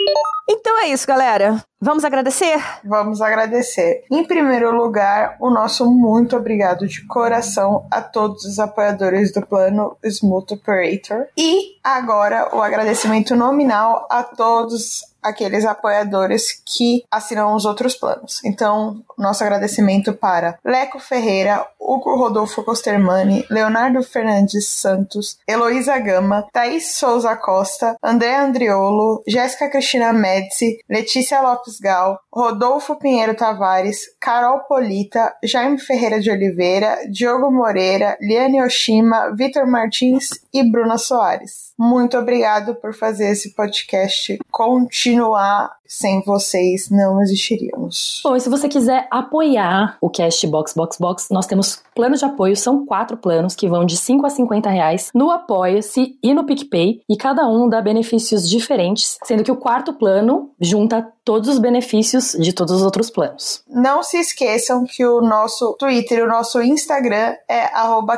Então 0.50 0.80
é 0.80 0.90
isso, 0.90 1.08
galera. 1.08 1.64
Vamos 1.84 2.06
agradecer? 2.06 2.64
Vamos 2.84 3.22
agradecer. 3.22 4.04
Em 4.12 4.24
primeiro 4.24 4.72
lugar, 4.72 5.36
o 5.40 5.50
nosso 5.50 5.90
muito 5.90 6.38
obrigado 6.38 6.88
de 6.88 7.04
coração 7.08 7.88
a 7.90 8.00
todos 8.00 8.46
os 8.46 8.60
apoiadores 8.60 9.34
do 9.34 9.44
plano 9.44 9.98
Smooth 10.04 10.54
Operator. 10.54 11.26
E 11.36 11.80
agora 11.84 12.56
o 12.56 12.62
agradecimento 12.62 13.36
nominal 13.36 14.08
a 14.12 14.22
todos 14.22 15.02
aqueles 15.22 15.66
apoiadores 15.66 16.62
que 16.66 17.04
assinam 17.10 17.54
os 17.56 17.66
outros 17.66 17.96
planos. 17.96 18.44
Então, 18.44 19.04
nosso 19.18 19.44
agradecimento 19.44 20.14
para 20.14 20.58
Leco 20.66 21.00
Ferreira, 21.00 21.66
Hugo 21.92 22.16
Rodolfo 22.16 22.64
Costermani, 22.64 23.46
Leonardo 23.50 24.02
Fernandes 24.02 24.70
Santos, 24.70 25.38
Heloísa 25.46 26.00
Gama, 26.00 26.48
Thaís 26.54 26.96
Souza 26.96 27.36
Costa, 27.36 27.98
André 28.02 28.34
Andriolo, 28.34 29.22
Jéssica 29.28 29.70
Cristina 29.70 30.14
Medici, 30.14 30.80
Letícia 30.88 31.42
Lopes 31.42 31.82
Gal, 31.82 32.18
Rodolfo 32.34 32.96
Pinheiro 32.96 33.36
Tavares, 33.36 34.06
Carol 34.20 34.60
Polita, 34.60 35.36
Jaime 35.44 35.78
Ferreira 35.78 36.20
de 36.22 36.32
Oliveira, 36.32 37.00
Diogo 37.12 37.52
Moreira, 37.52 38.18
Liane 38.22 38.62
Oshima, 38.62 39.36
Vitor 39.36 39.68
Martins 39.68 40.30
e 40.54 40.64
Bruna 40.64 40.98
Soares. 40.98 41.72
Muito 41.78 42.18
obrigado 42.18 42.76
por 42.76 42.94
fazer 42.94 43.32
esse 43.32 43.56
podcast 43.56 44.38
continuar. 44.52 45.82
Sem 45.94 46.22
vocês, 46.22 46.90
não 46.90 47.22
existiríamos. 47.22 48.22
Bom, 48.24 48.34
e 48.34 48.40
se 48.40 48.48
você 48.48 48.70
quiser 48.70 49.10
apoiar 49.12 49.98
o 50.00 50.10
Cast 50.10 50.48
Box 50.48 50.74
Box 50.74 50.98
Box, 50.98 51.28
nós 51.30 51.46
temos 51.46 51.84
planos 51.94 52.20
de 52.20 52.26
apoio, 52.26 52.56
são 52.56 52.86
quatro 52.86 53.18
planos 53.18 53.56
que 53.56 53.68
vão 53.68 53.84
de 53.84 53.98
5 53.98 54.26
a 54.26 54.30
50 54.30 54.70
reais 54.70 55.12
no 55.14 55.30
Apoia-se 55.30 56.18
e 56.24 56.34
no 56.34 56.46
PicPay, 56.46 57.02
e 57.10 57.18
cada 57.18 57.46
um 57.46 57.68
dá 57.68 57.82
benefícios 57.82 58.50
diferentes, 58.50 59.18
sendo 59.26 59.44
que 59.44 59.52
o 59.52 59.58
quarto 59.58 59.92
plano 59.92 60.52
junta 60.62 61.06
todos 61.26 61.50
os 61.50 61.60
benefícios 61.60 62.21
de 62.40 62.54
todos 62.54 62.76
os 62.76 62.84
outros 62.84 63.10
planos. 63.10 63.64
Não 63.68 64.04
se 64.04 64.18
esqueçam 64.18 64.86
que 64.86 65.06
o 65.06 65.22
nosso 65.22 65.76
Twitter 65.80 66.20
e 66.20 66.24
o 66.24 66.28
nosso 66.28 66.62
Instagram 66.62 67.36
é 67.48 67.70